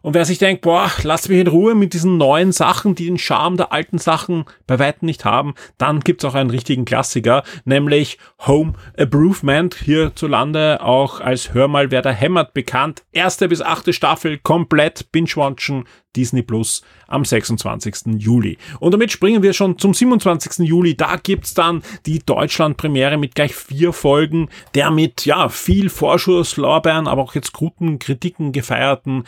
Und 0.03 0.15
wer 0.15 0.25
sich 0.25 0.39
denkt, 0.39 0.63
boah, 0.63 0.91
lass 1.03 1.29
mich 1.29 1.39
in 1.39 1.47
Ruhe 1.47 1.75
mit 1.75 1.93
diesen 1.93 2.17
neuen 2.17 2.53
Sachen, 2.53 2.95
die 2.95 3.07
den 3.07 3.19
Charme 3.19 3.57
der 3.57 3.73
alten 3.73 3.99
Sachen 3.99 4.45
bei 4.67 4.79
weitem 4.79 5.07
nicht 5.07 5.25
haben, 5.25 5.55
dann 5.79 6.01
gibt's 6.01 6.25
auch 6.25 6.35
einen 6.35 6.51
richtigen 6.51 6.85
Klassiker, 6.85 7.43
nämlich 7.65 8.19
Home 8.47 8.75
Improvement, 8.97 9.75
hierzulande 9.75 10.81
auch 10.83 11.21
als 11.21 11.53
Hör 11.55 11.69
mal, 11.69 11.91
wer 11.91 12.03
da 12.03 12.11
hämmert 12.11 12.55
bekannt. 12.55 13.03
Erste 13.13 13.49
bis 13.49 13.61
achte 13.61 13.93
Staffel 13.93 14.39
komplett 14.39 15.13
binge-watchen, 15.13 15.85
Disney 16.17 16.43
Plus 16.43 16.83
am 17.07 17.25
26. 17.25 18.19
Juli. 18.19 18.59
Und 18.81 18.93
damit 18.93 19.13
springen 19.13 19.43
wir 19.43 19.53
schon 19.53 19.79
zum 19.79 19.95
27. 19.95 20.67
Juli. 20.67 20.97
Da 20.97 21.17
gibt's 21.17 21.55
dann 21.55 21.83
die 22.07 22.19
Deutschland-Premiere 22.19 23.17
mit 23.17 23.35
gleich 23.35 23.55
vier 23.55 23.93
Folgen 23.93 24.49
der 24.75 24.91
mit, 24.91 25.25
ja, 25.25 25.49
viel 25.49 25.89
Vorschusslorbeeren, 25.89 27.07
aber 27.07 27.23
auch 27.23 27.35
jetzt 27.35 27.53
guten 27.53 27.99
Kritiken 27.99 28.53
gefeierten 28.53 29.25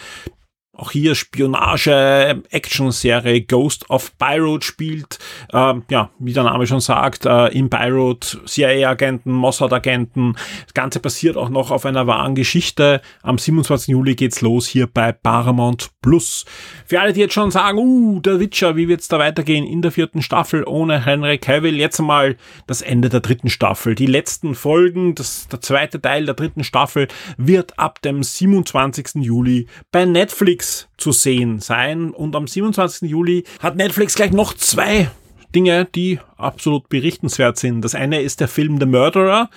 auch 0.74 0.90
hier 0.90 1.14
Spionage, 1.14 2.42
Action-Serie 2.50 3.42
Ghost 3.42 3.90
of 3.90 4.10
Beirut 4.12 4.64
spielt, 4.64 5.18
äh, 5.52 5.74
ja, 5.90 6.10
wie 6.18 6.32
der 6.32 6.44
Name 6.44 6.66
schon 6.66 6.80
sagt, 6.80 7.26
äh, 7.26 7.48
in 7.48 7.68
Beirut 7.68 8.40
CIA-Agenten, 8.46 9.32
Mossad-Agenten. 9.32 10.32
Das 10.64 10.72
Ganze 10.72 11.00
basiert 11.00 11.36
auch 11.36 11.50
noch 11.50 11.70
auf 11.70 11.84
einer 11.84 12.06
wahren 12.06 12.34
Geschichte. 12.34 13.02
Am 13.22 13.36
27. 13.36 13.88
Juli 13.88 14.14
geht's 14.14 14.40
los 14.40 14.66
hier 14.66 14.86
bei 14.86 15.12
Paramount 15.12 15.90
Plus. 16.00 16.46
Für 16.86 17.02
alle, 17.02 17.12
die 17.12 17.20
jetzt 17.20 17.34
schon 17.34 17.50
sagen, 17.50 17.76
uh, 17.76 18.20
der 18.20 18.40
Witcher, 18.40 18.74
wie 18.74 18.88
wird's 18.88 19.08
da 19.08 19.18
weitergehen 19.18 19.66
in 19.66 19.82
der 19.82 19.92
vierten 19.92 20.22
Staffel 20.22 20.64
ohne 20.64 21.04
Henry 21.04 21.36
Cavill? 21.36 21.76
Jetzt 21.76 22.00
einmal 22.00 22.36
das 22.66 22.80
Ende 22.80 23.10
der 23.10 23.20
dritten 23.20 23.50
Staffel. 23.50 23.94
Die 23.94 24.06
letzten 24.06 24.54
Folgen, 24.54 25.14
das, 25.14 25.48
der 25.48 25.60
zweite 25.60 26.00
Teil 26.00 26.24
der 26.24 26.34
dritten 26.34 26.64
Staffel 26.64 27.08
wird 27.36 27.78
ab 27.78 28.00
dem 28.00 28.22
27. 28.22 29.22
Juli 29.22 29.66
bei 29.90 30.06
Netflix 30.06 30.62
Zu 30.96 31.12
sehen 31.12 31.60
sein. 31.60 32.10
Und 32.10 32.36
am 32.36 32.46
27. 32.46 33.10
Juli 33.10 33.44
hat 33.60 33.76
Netflix 33.76 34.14
gleich 34.14 34.32
noch 34.32 34.54
zwei 34.54 35.10
Dinge, 35.54 35.84
die 35.84 36.18
absolut 36.36 36.88
berichtenswert 36.88 37.58
sind. 37.58 37.82
Das 37.82 37.94
eine 37.94 38.20
ist 38.22 38.40
der 38.40 38.48
Film 38.48 38.78
The 38.78 38.86
Murderer, 38.86 39.50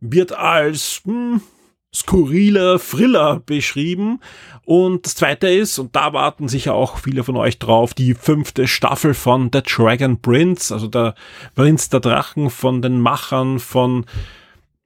wird 0.00 0.32
als 0.32 1.02
hm, 1.04 1.40
skurriler 1.94 2.78
Thriller 2.78 3.40
beschrieben. 3.44 4.20
Und 4.64 5.06
das 5.06 5.14
zweite 5.14 5.48
ist, 5.48 5.78
und 5.78 5.96
da 5.96 6.12
warten 6.12 6.48
sicher 6.48 6.74
auch 6.74 6.98
viele 6.98 7.24
von 7.24 7.36
euch 7.36 7.58
drauf, 7.58 7.94
die 7.94 8.14
fünfte 8.14 8.66
Staffel 8.68 9.14
von 9.14 9.50
The 9.52 9.62
Dragon 9.62 10.20
Prince, 10.20 10.72
also 10.72 10.88
der 10.88 11.14
Prinz 11.54 11.88
der 11.88 12.00
Drachen 12.00 12.50
von 12.50 12.82
den 12.82 13.00
Machern 13.00 13.58
von 13.58 14.04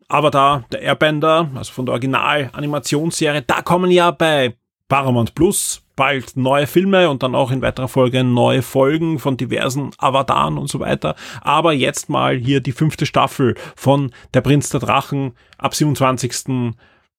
Avatar, 0.08 0.64
der 0.72 0.82
Airbender, 0.82 1.50
also 1.54 1.72
von 1.72 1.86
der 1.86 1.94
Original-Animationsserie. 1.94 3.42
Da 3.42 3.62
kommen 3.62 3.90
ja 3.90 4.10
bei 4.10 4.54
Paramount 4.90 5.34
Plus 5.34 5.82
bald 5.96 6.36
neue 6.36 6.66
Filme 6.66 7.08
und 7.08 7.22
dann 7.22 7.34
auch 7.34 7.50
in 7.50 7.62
weiterer 7.62 7.88
Folge 7.88 8.24
neue 8.24 8.60
Folgen 8.60 9.18
von 9.18 9.36
diversen 9.36 9.90
Avataren 9.98 10.58
und 10.58 10.68
so 10.68 10.80
weiter. 10.80 11.14
Aber 11.40 11.72
jetzt 11.72 12.08
mal 12.08 12.36
hier 12.36 12.60
die 12.60 12.72
fünfte 12.72 13.06
Staffel 13.06 13.54
von 13.76 14.10
Der 14.34 14.40
Prinz 14.40 14.68
der 14.68 14.80
Drachen 14.80 15.32
ab 15.58 15.74
27. 15.74 16.74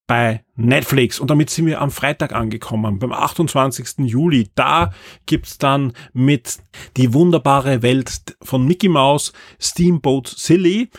bei 0.06 0.44
Netflix. 0.56 1.20
Und 1.20 1.32
damit 1.32 1.50
sind 1.50 1.66
wir 1.66 1.80
am 1.80 1.92
Freitag 1.92 2.34
angekommen, 2.34 3.00
beim 3.00 3.14
28. 3.14 4.00
Juli. 4.00 4.50
Da 4.56 4.92
gibt's 5.26 5.58
dann 5.58 5.94
mit 6.12 6.58
Die 6.98 7.14
wunderbare 7.14 7.82
Welt 7.82 8.36
von 8.42 8.66
Mickey 8.66 8.90
Mouse 8.90 9.32
Steamboat 9.60 10.28
Silly 10.28 10.90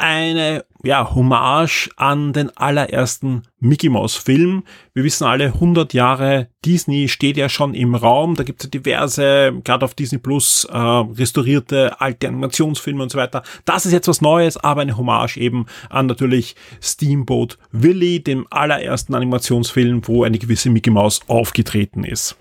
eine 0.00 0.64
ja, 0.82 1.14
Hommage 1.14 1.90
an 1.96 2.32
den 2.32 2.56
allerersten 2.56 3.42
Mickey 3.60 3.90
Mouse 3.90 4.16
Film. 4.16 4.64
Wir 4.94 5.04
wissen 5.04 5.24
alle, 5.24 5.46
100 5.46 5.92
Jahre 5.92 6.48
Disney 6.64 7.08
steht 7.08 7.36
ja 7.36 7.48
schon 7.50 7.74
im 7.74 7.94
Raum. 7.94 8.34
Da 8.34 8.42
gibt 8.42 8.60
es 8.60 8.64
ja 8.64 8.70
diverse, 8.70 9.52
gerade 9.62 9.84
auf 9.84 9.94
Disney 9.94 10.18
Plus, 10.18 10.64
äh, 10.64 10.76
restaurierte 10.76 12.00
alte 12.00 12.28
Animationsfilme 12.28 13.02
und 13.02 13.12
so 13.12 13.18
weiter. 13.18 13.42
Das 13.66 13.84
ist 13.84 13.92
jetzt 13.92 14.08
was 14.08 14.22
Neues, 14.22 14.56
aber 14.56 14.80
eine 14.80 14.96
Hommage 14.96 15.36
eben 15.36 15.66
an 15.90 16.06
natürlich 16.06 16.56
Steamboat 16.82 17.58
Willie, 17.70 18.20
dem 18.20 18.46
allerersten 18.50 19.14
Animationsfilm, 19.14 20.08
wo 20.08 20.24
eine 20.24 20.38
gewisse 20.38 20.70
Mickey 20.70 20.90
Mouse 20.90 21.20
aufgetreten 21.28 22.04
ist. 22.04 22.36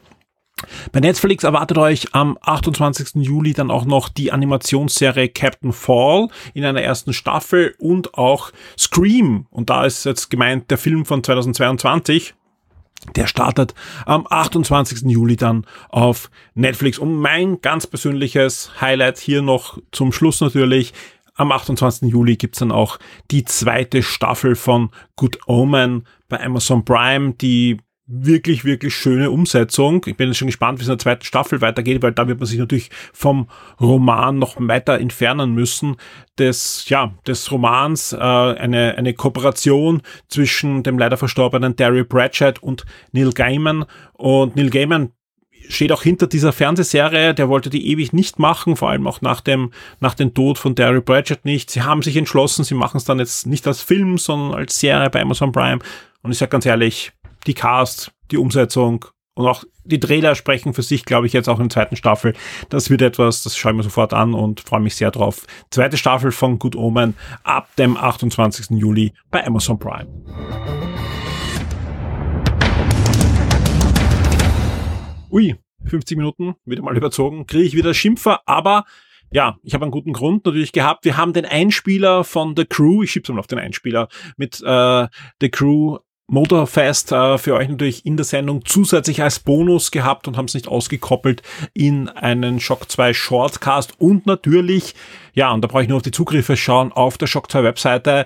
Bei 0.92 1.00
Netflix 1.00 1.44
erwartet 1.44 1.78
euch 1.78 2.14
am 2.14 2.38
28. 2.42 3.16
Juli 3.16 3.54
dann 3.54 3.72
auch 3.72 3.86
noch 3.86 4.10
die 4.10 4.32
Animationsserie 4.32 5.30
Captain 5.30 5.74
Fall 5.74 6.28
in 6.54 6.66
einer 6.66 6.82
ersten 6.82 7.14
Staffel 7.14 7.76
und 7.80 8.16
auch 8.16 8.52
Scream. 8.78 9.48
Und 9.50 9.70
da 9.70 9.86
ist 9.86 10.06
jetzt 10.06 10.30
gemeint 10.30 10.70
der 10.72 10.78
Film 10.78 11.06
von 11.06 11.24
2022. 11.24 12.34
Der 13.16 13.28
startet 13.28 13.74
am 14.06 14.28
28. 14.30 15.04
Juli 15.04 15.38
dann 15.38 15.66
auf 15.90 16.30
Netflix. 16.54 17.00
Und 17.00 17.16
mein 17.16 17.62
ganz 17.62 17.88
persönliches 17.88 18.72
Highlight 18.82 19.20
hier 19.20 19.42
noch 19.42 19.78
zum 19.92 20.12
Schluss 20.12 20.42
natürlich. 20.42 20.94
Am 21.36 21.54
28. 21.54 22.10
Juli 22.10 22.36
gibt's 22.36 22.60
dann 22.60 22.74
auch 22.74 23.00
die 23.32 23.46
zweite 23.46 24.04
Staffel 24.04 24.56
von 24.56 24.90
Good 25.16 25.40
Omen 25.48 26.06
bei 26.28 26.44
Amazon 26.44 26.84
Prime, 26.84 27.34
die 27.36 27.78
wirklich, 28.12 28.66
wirklich 28.66 28.96
schöne 28.96 29.30
Umsetzung. 29.30 30.04
Ich 30.08 30.18
bin 30.18 30.28
jetzt 30.28 30.38
schon 30.38 30.48
gespannt, 30.48 30.80
wie 30.80 30.82
es 30.82 30.88
in 30.88 30.94
der 30.94 31.00
zweiten 31.00 31.24
Staffel 31.24 31.62
weitergeht, 31.62 32.02
weil 32.02 32.12
da 32.12 32.28
wird 32.28 32.40
man 32.40 32.48
sich 32.48 32.58
natürlich 32.58 32.90
vom 33.14 33.48
Roman 33.80 34.40
noch 34.40 34.56
weiter 34.58 35.00
entfernen 35.00 35.54
müssen. 35.54 35.96
Des, 36.40 36.90
ja, 36.90 37.14
des 37.28 37.52
Romans, 37.52 38.14
äh, 38.14 38.18
eine, 38.18 38.96
eine 38.98 39.14
Kooperation 39.14 40.02
zwischen 40.28 40.82
dem 40.84 40.98
leider 40.98 41.18
verstorbenen 41.18 41.76
Terry 41.76 42.04
Pratchett 42.04 42.64
und 42.64 42.86
Neil 43.12 43.32
Gaiman. 43.32 43.86
Und 44.14 44.56
Neil 44.56 44.72
Gaiman 44.72 45.12
steht 45.68 45.92
auch 45.92 46.02
hinter 46.02 46.26
dieser 46.26 46.52
Fernsehserie, 46.52 47.36
der 47.36 47.48
wollte 47.48 47.70
die 47.70 47.92
ewig 47.92 48.12
nicht 48.12 48.40
machen, 48.40 48.76
vor 48.76 48.90
allem 48.90 49.06
auch 49.06 49.22
nach 49.22 49.40
dem, 49.42 49.72
nach 50.00 50.16
dem 50.16 50.34
Tod 50.34 50.58
von 50.58 50.76
Terry 50.76 51.02
Pratchett 51.02 51.46
nicht. 51.46 51.70
Sie 51.70 51.84
haben 51.84 52.02
sich 52.02 52.18
entschlossen, 52.18 52.64
sie 52.64 52.74
machen 52.74 52.98
es 52.98 53.04
dann 53.04 53.20
jetzt 53.20 53.46
nicht 53.46 53.68
als 53.68 53.84
Film, 53.84 54.18
sondern 54.18 54.58
als 54.58 54.80
Serie 54.80 55.12
bei 55.12 55.22
Amazon 55.22 55.52
Prime. 55.52 55.80
Und 56.24 56.32
ich 56.32 56.40
sage 56.40 56.50
ganz 56.50 56.66
ehrlich, 56.66 57.12
die 57.50 57.56
Cast, 57.56 58.12
die 58.30 58.38
Umsetzung 58.38 59.06
und 59.34 59.48
auch 59.48 59.64
die 59.84 60.00
Trailer 60.00 60.36
sprechen 60.36 60.76
für 60.76 60.84
sich, 60.84 61.04
glaube 61.04 61.26
ich, 61.26 61.34
jetzt 61.34 61.50
auch 61.50 61.58
in 61.58 61.64
der 61.64 61.74
zweiten 61.74 61.96
Staffel. 61.96 62.34
Das 62.70 62.92
wird 62.92 63.02
etwas, 63.02 63.42
das 63.42 63.58
schaue 63.58 63.72
ich 63.72 63.78
mir 63.78 63.84
sofort 63.84 64.14
an 64.14 64.36
und 64.36 64.62
freue 64.62 64.82
mich 64.82 64.96
sehr 64.96 65.10
drauf. 65.10 65.48
Zweite 65.72 65.98
Staffel 65.98 66.32
von 66.32 66.60
Good 66.60 66.76
Omen 66.76 67.16
ab 67.44 67.76
dem 67.78 67.98
28. 67.98 68.78
Juli 68.78 69.14
bei 69.32 69.44
Amazon 69.48 69.80
Prime. 69.80 70.08
Ui, 75.32 75.56
50 75.86 76.18
Minuten, 76.18 76.56
wieder 76.66 76.84
mal 76.84 76.96
überzogen, 76.96 77.48
kriege 77.48 77.64
ich 77.64 77.76
wieder 77.76 77.96
Schimpfer, 77.96 78.42
aber 78.46 78.86
ja, 79.32 79.58
ich 79.64 79.74
habe 79.74 79.86
einen 79.86 79.92
guten 79.92 80.14
Grund 80.14 80.46
natürlich 80.46 80.72
gehabt. 80.72 81.06
Wir 81.06 81.18
haben 81.18 81.34
den 81.34 81.46
Einspieler 81.46 82.24
von 82.24 82.56
The 82.56 82.66
Crew, 82.66 83.04
ich 83.04 83.12
schieb's 83.12 83.30
mal 83.30 83.40
auf 83.40 83.48
den 83.48 83.60
Einspieler, 83.60 84.08
mit 84.38 84.62
äh, 84.64 85.08
The 85.42 85.50
Crew 85.50 85.98
Motorfest 86.30 87.12
äh, 87.12 87.38
für 87.38 87.56
euch 87.56 87.68
natürlich 87.68 88.06
in 88.06 88.16
der 88.16 88.24
Sendung 88.24 88.64
zusätzlich 88.66 89.22
als 89.22 89.40
Bonus 89.40 89.92
gehabt 89.92 90.28
und 90.28 90.38
haben 90.38 90.46
es 90.46 90.54
nicht 90.54 90.68
ausgekoppelt 90.68 91.42
in 91.74 92.08
einen 92.08 92.60
Shock 92.60 92.90
2 92.90 93.14
Shortcast 93.14 94.00
und 94.00 94.26
natürlich, 94.26 94.96
ja, 95.34 95.52
und 95.52 95.62
da 95.62 95.68
brauche 95.68 95.84
ich 95.84 95.90
nur 95.90 95.98
auf 95.98 96.04
die 96.04 96.12
Zugriffe 96.12 96.56
schauen, 96.56 96.92
auf 96.92 97.18
der 97.18 97.28
Shock 97.28 97.52
2 97.52 97.64
Webseite. 97.64 98.26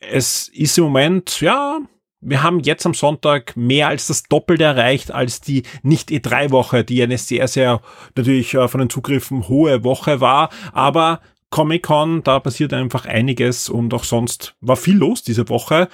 Es 0.00 0.48
ist 0.48 0.76
im 0.78 0.84
Moment, 0.84 1.40
ja, 1.40 1.78
wir 2.20 2.42
haben 2.42 2.60
jetzt 2.60 2.84
am 2.84 2.94
Sonntag 2.94 3.56
mehr 3.56 3.88
als 3.88 4.08
das 4.08 4.24
Doppelte 4.24 4.64
erreicht 4.64 5.10
als 5.10 5.40
die 5.40 5.62
Nicht-E3-Woche, 5.82 6.84
die 6.84 7.02
eine 7.02 7.16
sehr, 7.16 7.48
sehr 7.48 7.80
natürlich 8.16 8.54
äh, 8.54 8.68
von 8.68 8.80
den 8.80 8.90
Zugriffen 8.90 9.48
hohe 9.48 9.84
Woche 9.84 10.20
war. 10.20 10.50
Aber 10.72 11.20
Comic-Con, 11.50 12.22
da 12.22 12.40
passiert 12.40 12.72
einfach 12.72 13.06
einiges 13.06 13.68
und 13.68 13.92
auch 13.94 14.04
sonst 14.04 14.54
war 14.60 14.76
viel 14.76 14.96
los 14.96 15.22
diese 15.22 15.48
Woche. 15.48 15.88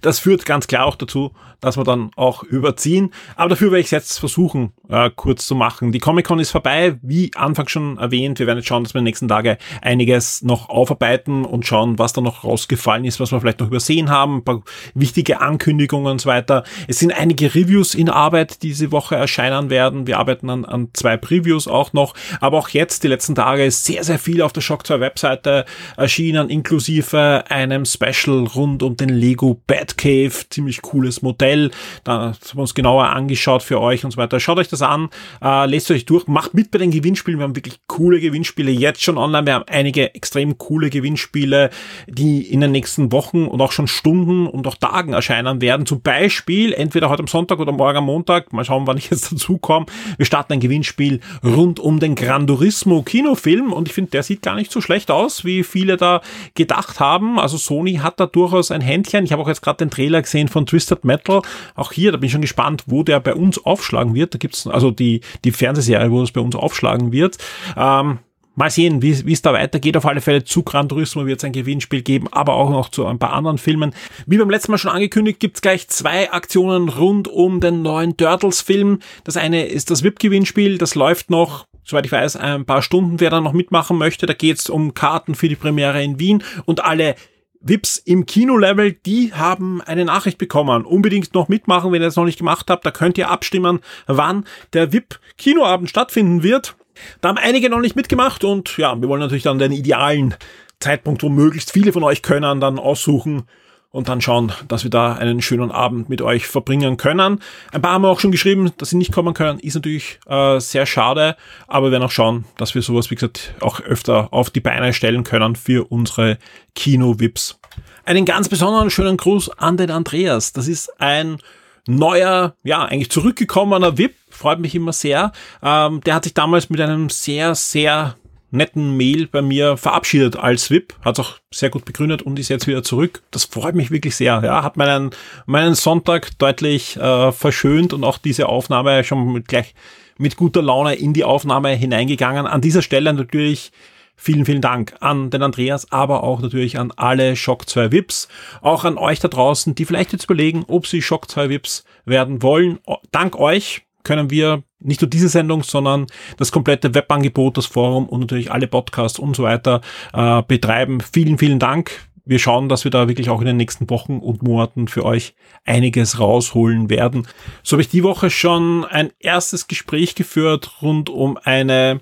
Das 0.00 0.18
führt 0.18 0.46
ganz 0.46 0.66
klar 0.66 0.84
auch 0.86 0.96
dazu, 0.96 1.32
dass 1.60 1.76
wir 1.76 1.84
dann 1.84 2.10
auch 2.16 2.42
überziehen. 2.44 3.12
Aber 3.36 3.50
dafür 3.50 3.70
werde 3.70 3.80
ich 3.80 3.86
es 3.86 3.90
jetzt 3.90 4.18
versuchen, 4.18 4.72
äh, 4.88 5.10
kurz 5.14 5.46
zu 5.46 5.54
machen. 5.54 5.92
Die 5.92 5.98
Comic-Con 5.98 6.38
ist 6.38 6.50
vorbei, 6.50 6.98
wie 7.02 7.30
Anfang 7.34 7.68
schon 7.68 7.98
erwähnt. 7.98 8.38
Wir 8.38 8.46
werden 8.46 8.58
jetzt 8.58 8.68
schauen, 8.68 8.84
dass 8.84 8.94
wir 8.94 9.00
in 9.00 9.04
den 9.04 9.10
nächsten 9.10 9.28
Tagen 9.28 9.56
einiges 9.82 10.42
noch 10.42 10.68
aufarbeiten 10.68 11.44
und 11.44 11.66
schauen, 11.66 11.98
was 11.98 12.12
da 12.12 12.20
noch 12.20 12.44
rausgefallen 12.44 13.04
ist, 13.04 13.18
was 13.18 13.32
wir 13.32 13.40
vielleicht 13.40 13.60
noch 13.60 13.66
übersehen 13.66 14.10
haben, 14.10 14.36
ein 14.36 14.44
paar 14.44 14.62
wichtige 14.94 15.40
Ankündigungen 15.40 16.12
und 16.12 16.20
so 16.20 16.28
weiter. 16.28 16.64
Es 16.86 17.00
sind 17.00 17.12
einige 17.12 17.54
Reviews 17.54 17.94
in 17.94 18.08
Arbeit, 18.08 18.62
die 18.62 18.68
diese 18.68 18.92
Woche 18.92 19.16
erscheinen 19.16 19.70
werden. 19.70 20.06
Wir 20.06 20.18
arbeiten 20.18 20.50
an, 20.50 20.64
an 20.64 20.88
zwei 20.92 21.16
Previews 21.16 21.66
auch 21.66 21.92
noch. 21.92 22.14
Aber 22.40 22.58
auch 22.58 22.68
jetzt, 22.68 23.02
die 23.02 23.08
letzten 23.08 23.34
Tage, 23.34 23.64
ist 23.64 23.84
sehr, 23.84 24.04
sehr 24.04 24.18
viel 24.18 24.42
auf 24.42 24.52
der 24.52 24.60
Shock 24.60 24.86
2 24.86 25.00
Webseite 25.00 25.64
erschienen, 25.96 26.50
inklusive 26.50 27.44
einem 27.48 27.84
Special 27.84 28.46
rund 28.54 28.82
um 28.82 28.96
den 28.96 29.08
Lego 29.08 29.60
Batcave. 29.66 30.32
Ziemlich 30.50 30.82
cooles 30.82 31.22
Modell 31.22 31.47
Modell. 31.48 31.70
Da 32.04 32.12
haben 32.12 32.36
wir 32.52 32.60
uns 32.60 32.74
genauer 32.74 33.04
angeschaut 33.08 33.62
für 33.62 33.80
euch 33.80 34.04
und 34.04 34.10
so 34.10 34.16
weiter. 34.16 34.40
Schaut 34.40 34.58
euch 34.58 34.68
das 34.68 34.82
an, 34.82 35.08
äh, 35.42 35.66
lest 35.66 35.90
euch 35.90 36.04
durch, 36.04 36.26
macht 36.26 36.54
mit 36.54 36.70
bei 36.70 36.78
den 36.78 36.90
Gewinnspielen. 36.90 37.40
Wir 37.40 37.44
haben 37.44 37.56
wirklich 37.56 37.80
coole 37.86 38.20
Gewinnspiele 38.20 38.70
jetzt 38.70 39.02
schon 39.02 39.18
online. 39.18 39.46
Wir 39.46 39.54
haben 39.54 39.64
einige 39.68 40.14
extrem 40.14 40.58
coole 40.58 40.90
Gewinnspiele, 40.90 41.70
die 42.06 42.42
in 42.42 42.60
den 42.60 42.72
nächsten 42.72 43.12
Wochen 43.12 43.46
und 43.46 43.60
auch 43.60 43.72
schon 43.72 43.88
Stunden 43.88 44.46
und 44.46 44.66
auch 44.66 44.76
Tagen 44.76 45.12
erscheinen 45.12 45.60
werden. 45.60 45.86
Zum 45.86 46.02
Beispiel 46.02 46.72
entweder 46.72 47.08
heute 47.08 47.22
am 47.22 47.26
Sonntag 47.26 47.58
oder 47.58 47.72
morgen 47.72 47.98
am 47.98 48.04
Montag. 48.04 48.52
Mal 48.52 48.64
schauen, 48.64 48.86
wann 48.86 48.98
ich 48.98 49.10
jetzt 49.10 49.32
dazu 49.32 49.58
komme. 49.58 49.86
Wir 50.16 50.26
starten 50.26 50.54
ein 50.54 50.60
Gewinnspiel 50.60 51.20
rund 51.44 51.80
um 51.80 52.00
den 52.00 52.14
Gran 52.14 52.46
Turismo 52.46 53.02
Kinofilm 53.02 53.72
und 53.72 53.88
ich 53.88 53.94
finde, 53.94 54.10
der 54.10 54.22
sieht 54.22 54.42
gar 54.42 54.54
nicht 54.54 54.70
so 54.70 54.80
schlecht 54.80 55.10
aus, 55.10 55.44
wie 55.44 55.64
viele 55.64 55.96
da 55.96 56.20
gedacht 56.54 57.00
haben. 57.00 57.38
Also 57.38 57.56
Sony 57.56 57.94
hat 57.96 58.20
da 58.20 58.26
durchaus 58.26 58.70
ein 58.70 58.80
Händchen. 58.80 59.24
Ich 59.24 59.32
habe 59.32 59.42
auch 59.42 59.48
jetzt 59.48 59.62
gerade 59.62 59.78
den 59.78 59.90
Trailer 59.90 60.22
gesehen 60.22 60.48
von 60.48 60.66
Twisted 60.66 61.04
Metal 61.04 61.37
auch 61.74 61.92
hier, 61.92 62.12
da 62.12 62.18
bin 62.18 62.26
ich 62.26 62.32
schon 62.32 62.40
gespannt, 62.40 62.84
wo 62.86 63.02
der 63.02 63.20
bei 63.20 63.34
uns 63.34 63.64
aufschlagen 63.64 64.14
wird. 64.14 64.34
Da 64.34 64.38
gibt's 64.38 64.66
also 64.66 64.90
die, 64.90 65.20
die 65.44 65.52
Fernsehserie, 65.52 66.10
wo 66.10 66.22
es 66.22 66.32
bei 66.32 66.40
uns 66.40 66.56
aufschlagen 66.56 67.12
wird. 67.12 67.38
Ähm, 67.76 68.18
Mal 68.58 68.70
sehen, 68.70 69.02
wie, 69.02 69.32
es 69.32 69.40
da 69.40 69.52
weitergeht. 69.52 69.96
Auf 69.96 70.04
alle 70.04 70.20
Fälle 70.20 70.42
zu 70.42 70.64
Gran 70.64 70.88
Turismo 70.88 71.24
wird 71.26 71.38
es 71.38 71.44
ein 71.44 71.52
Gewinnspiel 71.52 72.02
geben, 72.02 72.26
aber 72.32 72.54
auch 72.54 72.70
noch 72.70 72.88
zu 72.88 73.06
ein 73.06 73.20
paar 73.20 73.32
anderen 73.32 73.56
Filmen. 73.56 73.94
Wie 74.26 74.36
beim 74.36 74.50
letzten 74.50 74.72
Mal 74.72 74.78
schon 74.78 74.90
angekündigt, 74.90 75.38
gibt's 75.38 75.62
gleich 75.62 75.86
zwei 75.86 76.32
Aktionen 76.32 76.88
rund 76.88 77.28
um 77.28 77.60
den 77.60 77.82
neuen 77.82 78.16
Turtles-Film. 78.16 78.98
Das 79.22 79.36
eine 79.36 79.66
ist 79.66 79.92
das 79.92 80.02
VIP-Gewinnspiel, 80.02 80.76
das 80.76 80.96
läuft 80.96 81.30
noch 81.30 81.66
soweit 81.84 82.04
ich 82.04 82.12
weiß, 82.12 82.36
ein 82.36 82.66
paar 82.66 82.82
Stunden, 82.82 83.20
wer 83.20 83.30
da 83.30 83.40
noch 83.40 83.52
mitmachen 83.52 83.96
möchte. 83.96 84.26
Da 84.26 84.34
geht's 84.34 84.68
um 84.68 84.92
Karten 84.92 85.34
für 85.34 85.48
die 85.48 85.56
Premiere 85.56 86.02
in 86.02 86.18
Wien 86.18 86.42
und 86.66 86.84
alle 86.84 87.14
Vips 87.60 87.98
im 87.98 88.26
Kinolevel, 88.26 88.92
die 88.92 89.32
haben 89.34 89.80
eine 89.82 90.04
Nachricht 90.04 90.38
bekommen. 90.38 90.84
Unbedingt 90.84 91.34
noch 91.34 91.48
mitmachen, 91.48 91.92
wenn 91.92 92.02
ihr 92.02 92.06
das 92.06 92.16
noch 92.16 92.24
nicht 92.24 92.38
gemacht 92.38 92.70
habt. 92.70 92.86
Da 92.86 92.90
könnt 92.90 93.18
ihr 93.18 93.30
abstimmen, 93.30 93.80
wann 94.06 94.44
der 94.72 94.92
VIP-Kinoabend 94.92 95.90
stattfinden 95.90 96.42
wird. 96.42 96.76
Da 97.20 97.28
haben 97.28 97.38
einige 97.38 97.70
noch 97.70 97.80
nicht 97.80 97.96
mitgemacht 97.96 98.44
und 98.44 98.76
ja, 98.76 99.00
wir 99.00 99.08
wollen 99.08 99.20
natürlich 99.20 99.44
dann 99.44 99.58
den 99.58 99.72
idealen 99.72 100.34
Zeitpunkt, 100.80 101.22
wo 101.22 101.28
möglichst 101.28 101.72
viele 101.72 101.92
von 101.92 102.04
euch 102.04 102.22
können, 102.22 102.60
dann 102.60 102.78
aussuchen 102.78 103.44
und 103.90 104.08
dann 104.08 104.20
schauen, 104.20 104.52
dass 104.68 104.84
wir 104.84 104.90
da 104.90 105.14
einen 105.14 105.40
schönen 105.40 105.70
Abend 105.70 106.08
mit 106.08 106.20
euch 106.20 106.46
verbringen 106.46 106.96
können. 106.96 107.40
Ein 107.72 107.82
paar 107.82 107.92
haben 107.92 108.04
auch 108.04 108.20
schon 108.20 108.32
geschrieben, 108.32 108.72
dass 108.76 108.90
sie 108.90 108.96
nicht 108.96 109.12
kommen 109.12 109.34
können, 109.34 109.58
ist 109.60 109.74
natürlich 109.74 110.20
äh, 110.26 110.60
sehr 110.60 110.84
schade, 110.86 111.36
aber 111.66 111.86
wir 111.86 111.92
werden 111.92 112.04
auch 112.04 112.10
schauen, 112.10 112.44
dass 112.56 112.74
wir 112.74 112.82
sowas, 112.82 113.10
wie 113.10 113.14
gesagt, 113.14 113.54
auch 113.60 113.80
öfter 113.80 114.32
auf 114.32 114.50
die 114.50 114.60
Beine 114.60 114.92
stellen 114.92 115.24
können 115.24 115.56
für 115.56 115.90
unsere 115.90 116.38
Kino-Vips. 116.74 117.58
Einen 118.04 118.24
ganz 118.24 118.48
besonderen 118.48 118.90
schönen 118.90 119.16
Gruß 119.16 119.50
an 119.58 119.76
den 119.76 119.90
Andreas. 119.90 120.52
Das 120.52 120.68
ist 120.68 121.00
ein 121.00 121.38
neuer, 121.86 122.54
ja, 122.62 122.84
eigentlich 122.84 123.10
zurückgekommener 123.10 123.96
VIP, 123.96 124.14
freut 124.30 124.60
mich 124.60 124.74
immer 124.74 124.92
sehr. 124.92 125.32
Ähm, 125.62 126.00
der 126.02 126.14
hat 126.14 126.24
sich 126.24 126.34
damals 126.34 126.70
mit 126.70 126.80
einem 126.80 127.08
sehr, 127.08 127.54
sehr 127.54 128.16
netten 128.50 128.96
Mail 128.96 129.26
bei 129.26 129.42
mir 129.42 129.76
verabschiedet 129.76 130.36
als 130.36 130.70
VIP, 130.70 130.94
hat 131.04 131.20
auch 131.20 131.38
sehr 131.52 131.70
gut 131.70 131.84
begründet 131.84 132.22
und 132.22 132.38
ist 132.38 132.48
jetzt 132.48 132.66
wieder 132.66 132.82
zurück. 132.82 133.22
Das 133.30 133.44
freut 133.44 133.74
mich 133.74 133.90
wirklich 133.90 134.16
sehr. 134.16 134.40
Ja, 134.44 134.62
hat 134.62 134.76
meinen 134.76 135.10
meinen 135.46 135.74
Sonntag 135.74 136.38
deutlich 136.38 136.96
äh, 136.96 137.32
verschönt 137.32 137.92
und 137.92 138.04
auch 138.04 138.18
diese 138.18 138.48
Aufnahme 138.48 139.04
schon 139.04 139.32
mit 139.32 139.48
gleich 139.48 139.74
mit 140.18 140.36
guter 140.36 140.62
Laune 140.62 140.94
in 140.94 141.12
die 141.12 141.24
Aufnahme 141.24 141.70
hineingegangen. 141.70 142.46
An 142.46 142.60
dieser 142.60 142.82
Stelle 142.82 143.12
natürlich 143.12 143.70
vielen, 144.16 144.44
vielen 144.44 144.60
Dank 144.60 144.96
an 145.00 145.30
den 145.30 145.42
Andreas, 145.42 145.90
aber 145.92 146.24
auch 146.24 146.40
natürlich 146.40 146.78
an 146.78 146.92
alle 146.96 147.36
Shock 147.36 147.68
2 147.68 147.92
VIPs, 147.92 148.28
auch 148.60 148.84
an 148.84 148.98
euch 148.98 149.20
da 149.20 149.28
draußen, 149.28 149.74
die 149.76 149.84
vielleicht 149.84 150.12
jetzt 150.12 150.24
überlegen, 150.24 150.64
ob 150.66 150.86
sie 150.86 151.00
Shock 151.00 151.30
2 151.30 151.48
VIPs 151.48 151.84
werden 152.04 152.42
wollen. 152.42 152.80
Dank 153.12 153.36
euch 153.38 153.82
können 154.08 154.30
wir 154.30 154.62
nicht 154.78 155.02
nur 155.02 155.10
diese 155.10 155.28
Sendung, 155.28 155.62
sondern 155.62 156.06
das 156.38 156.50
komplette 156.50 156.94
Webangebot, 156.94 157.58
das 157.58 157.66
Forum 157.66 158.08
und 158.08 158.20
natürlich 158.20 158.50
alle 158.50 158.66
Podcasts 158.66 159.18
und 159.18 159.36
so 159.36 159.42
weiter 159.42 159.82
äh, 160.14 160.42
betreiben. 160.42 161.02
Vielen, 161.02 161.36
vielen 161.36 161.58
Dank. 161.58 162.08
Wir 162.24 162.38
schauen, 162.38 162.70
dass 162.70 162.84
wir 162.84 162.90
da 162.90 163.06
wirklich 163.06 163.28
auch 163.28 163.40
in 163.40 163.46
den 163.46 163.58
nächsten 163.58 163.90
Wochen 163.90 164.16
und 164.20 164.42
Monaten 164.42 164.88
für 164.88 165.04
euch 165.04 165.34
einiges 165.66 166.18
rausholen 166.20 166.88
werden. 166.88 167.28
So 167.62 167.74
habe 167.74 167.82
ich 167.82 167.90
die 167.90 168.02
Woche 168.02 168.30
schon 168.30 168.86
ein 168.86 169.12
erstes 169.18 169.68
Gespräch 169.68 170.14
geführt 170.14 170.80
rund 170.80 171.10
um 171.10 171.36
eine, 171.36 172.00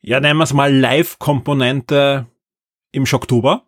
ja, 0.00 0.20
nennen 0.20 0.38
wir 0.38 0.44
es 0.44 0.52
mal 0.52 0.72
Live-Komponente 0.72 2.26
im 2.92 3.04
Schocktober. 3.04 3.64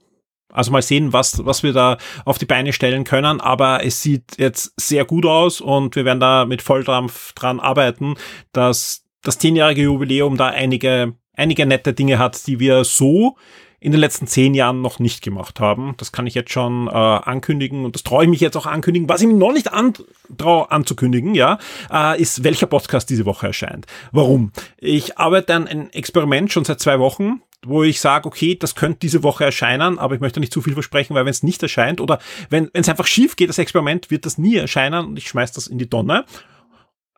Also 0.52 0.70
mal 0.70 0.82
sehen, 0.82 1.12
was, 1.12 1.44
was 1.44 1.62
wir 1.62 1.72
da 1.72 1.98
auf 2.24 2.38
die 2.38 2.46
Beine 2.46 2.72
stellen 2.72 3.04
können. 3.04 3.40
Aber 3.40 3.84
es 3.84 4.02
sieht 4.02 4.38
jetzt 4.38 4.72
sehr 4.78 5.04
gut 5.04 5.26
aus 5.26 5.60
und 5.60 5.96
wir 5.96 6.04
werden 6.04 6.20
da 6.20 6.44
mit 6.44 6.62
Volldampf 6.62 7.32
dran 7.32 7.58
arbeiten, 7.58 8.14
dass 8.52 9.04
das 9.22 9.38
zehnjährige 9.38 9.82
Jubiläum 9.82 10.36
da 10.36 10.48
einige, 10.48 11.14
einige 11.34 11.66
nette 11.66 11.92
Dinge 11.92 12.18
hat, 12.18 12.46
die 12.46 12.60
wir 12.60 12.84
so 12.84 13.36
in 13.82 13.90
den 13.90 14.00
letzten 14.00 14.28
zehn 14.28 14.54
Jahren 14.54 14.80
noch 14.80 15.00
nicht 15.00 15.22
gemacht 15.22 15.58
haben. 15.58 15.94
Das 15.96 16.12
kann 16.12 16.26
ich 16.28 16.34
jetzt 16.34 16.52
schon 16.52 16.86
äh, 16.86 16.90
ankündigen 16.92 17.84
und 17.84 17.96
das 17.96 18.04
traue 18.04 18.24
ich 18.24 18.30
mich 18.30 18.40
jetzt 18.40 18.56
auch 18.56 18.66
ankündigen. 18.66 19.08
Was 19.08 19.20
ich 19.22 19.26
mir 19.26 19.34
noch 19.34 19.52
nicht 19.52 19.72
antraue 19.72 20.70
anzukündigen, 20.70 21.34
ja, 21.34 21.58
äh, 21.92 22.20
ist, 22.20 22.44
welcher 22.44 22.66
Podcast 22.66 23.10
diese 23.10 23.26
Woche 23.26 23.48
erscheint. 23.48 23.86
Warum? 24.12 24.52
Ich 24.78 25.18
arbeite 25.18 25.54
an 25.54 25.66
einem 25.66 25.90
Experiment 25.90 26.52
schon 26.52 26.64
seit 26.64 26.78
zwei 26.78 27.00
Wochen 27.00 27.42
wo 27.64 27.82
ich 27.82 28.00
sage, 28.00 28.26
okay, 28.26 28.56
das 28.56 28.74
könnte 28.74 29.00
diese 29.00 29.22
Woche 29.22 29.44
erscheinen, 29.44 29.98
aber 29.98 30.14
ich 30.14 30.20
möchte 30.20 30.40
nicht 30.40 30.52
zu 30.52 30.62
viel 30.62 30.74
versprechen, 30.74 31.14
weil 31.14 31.24
wenn 31.24 31.30
es 31.30 31.42
nicht 31.42 31.62
erscheint 31.62 32.00
oder 32.00 32.18
wenn 32.50 32.70
es 32.72 32.88
einfach 32.88 33.06
schief 33.06 33.36
geht, 33.36 33.48
das 33.48 33.58
Experiment, 33.58 34.10
wird 34.10 34.26
das 34.26 34.38
nie 34.38 34.56
erscheinen 34.56 35.06
und 35.06 35.16
ich 35.16 35.28
schmeiß 35.28 35.52
das 35.52 35.66
in 35.66 35.78
die 35.78 35.88
Tonne. 35.88 36.24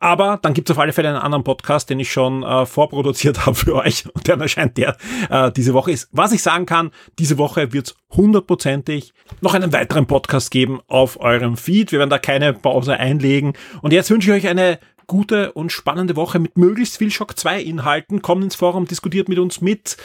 Aber 0.05 0.39
dann 0.43 0.53
gibt 0.53 0.69
es 0.69 0.77
auf 0.77 0.83
alle 0.83 0.93
Fälle 0.93 1.09
einen 1.09 1.17
anderen 1.17 1.45
Podcast, 1.45 1.89
den 1.89 1.99
ich 1.99 2.13
schon 2.13 2.43
äh, 2.43 2.67
vorproduziert 2.67 3.47
habe 3.47 3.55
für 3.55 3.75
euch 3.75 4.05
und 4.13 4.29
dann 4.29 4.39
erscheint 4.41 4.77
der 4.77 4.99
äh, 5.31 5.51
diese 5.51 5.73
Woche 5.73 5.93
ist. 5.93 6.09
Was 6.13 6.33
ich 6.33 6.43
sagen 6.43 6.67
kann, 6.67 6.91
diese 7.19 7.39
Woche 7.39 7.73
wird 7.73 7.87
es 7.87 7.95
hundertprozentig 8.15 9.15
noch 9.41 9.55
einen 9.55 9.73
weiteren 9.73 10.07
Podcast 10.07 10.51
geben 10.51 10.81
auf 10.89 11.19
eurem 11.21 11.57
Feed. 11.57 11.91
Wir 11.91 12.01
werden 12.01 12.11
da 12.11 12.19
keine 12.19 12.53
Pause 12.53 12.99
einlegen. 12.99 13.55
Und 13.81 13.95
jetzt 13.95 14.11
wünsche 14.11 14.31
ich 14.31 14.45
euch 14.45 14.51
eine 14.51 14.79
gute 15.07 15.53
und 15.53 15.73
spannende 15.73 16.17
Woche 16.17 16.39
mit 16.39 16.59
möglichst 16.59 16.99
viel 16.99 17.11
Shock 17.11 17.39
2 17.39 17.63
Inhalten. 17.63 18.21
Kommt 18.21 18.45
ins 18.45 18.57
Forum, 18.57 18.87
diskutiert 18.87 19.31
mit 19.31 19.39
uns 19.39 19.63
mit 19.63 19.97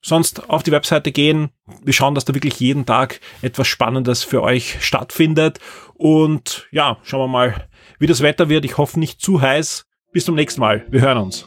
sonst 0.00 0.48
auf 0.48 0.62
die 0.62 0.72
Webseite 0.72 1.12
gehen. 1.12 1.50
Wir 1.82 1.92
schauen, 1.92 2.14
dass 2.14 2.24
da 2.24 2.34
wirklich 2.34 2.60
jeden 2.60 2.86
Tag 2.86 3.20
etwas 3.42 3.66
Spannendes 3.66 4.22
für 4.22 4.42
euch 4.42 4.76
stattfindet. 4.80 5.58
Und 5.94 6.68
ja, 6.70 6.98
schauen 7.02 7.20
wir 7.20 7.28
mal, 7.28 7.68
wie 7.98 8.06
das 8.06 8.22
Wetter 8.22 8.48
wird. 8.48 8.64
Ich 8.64 8.78
hoffe 8.78 8.98
nicht 8.98 9.20
zu 9.20 9.40
heiß. 9.40 9.86
Bis 10.12 10.24
zum 10.24 10.34
nächsten 10.34 10.60
Mal. 10.60 10.86
Wir 10.88 11.02
hören 11.02 11.18
uns. 11.18 11.46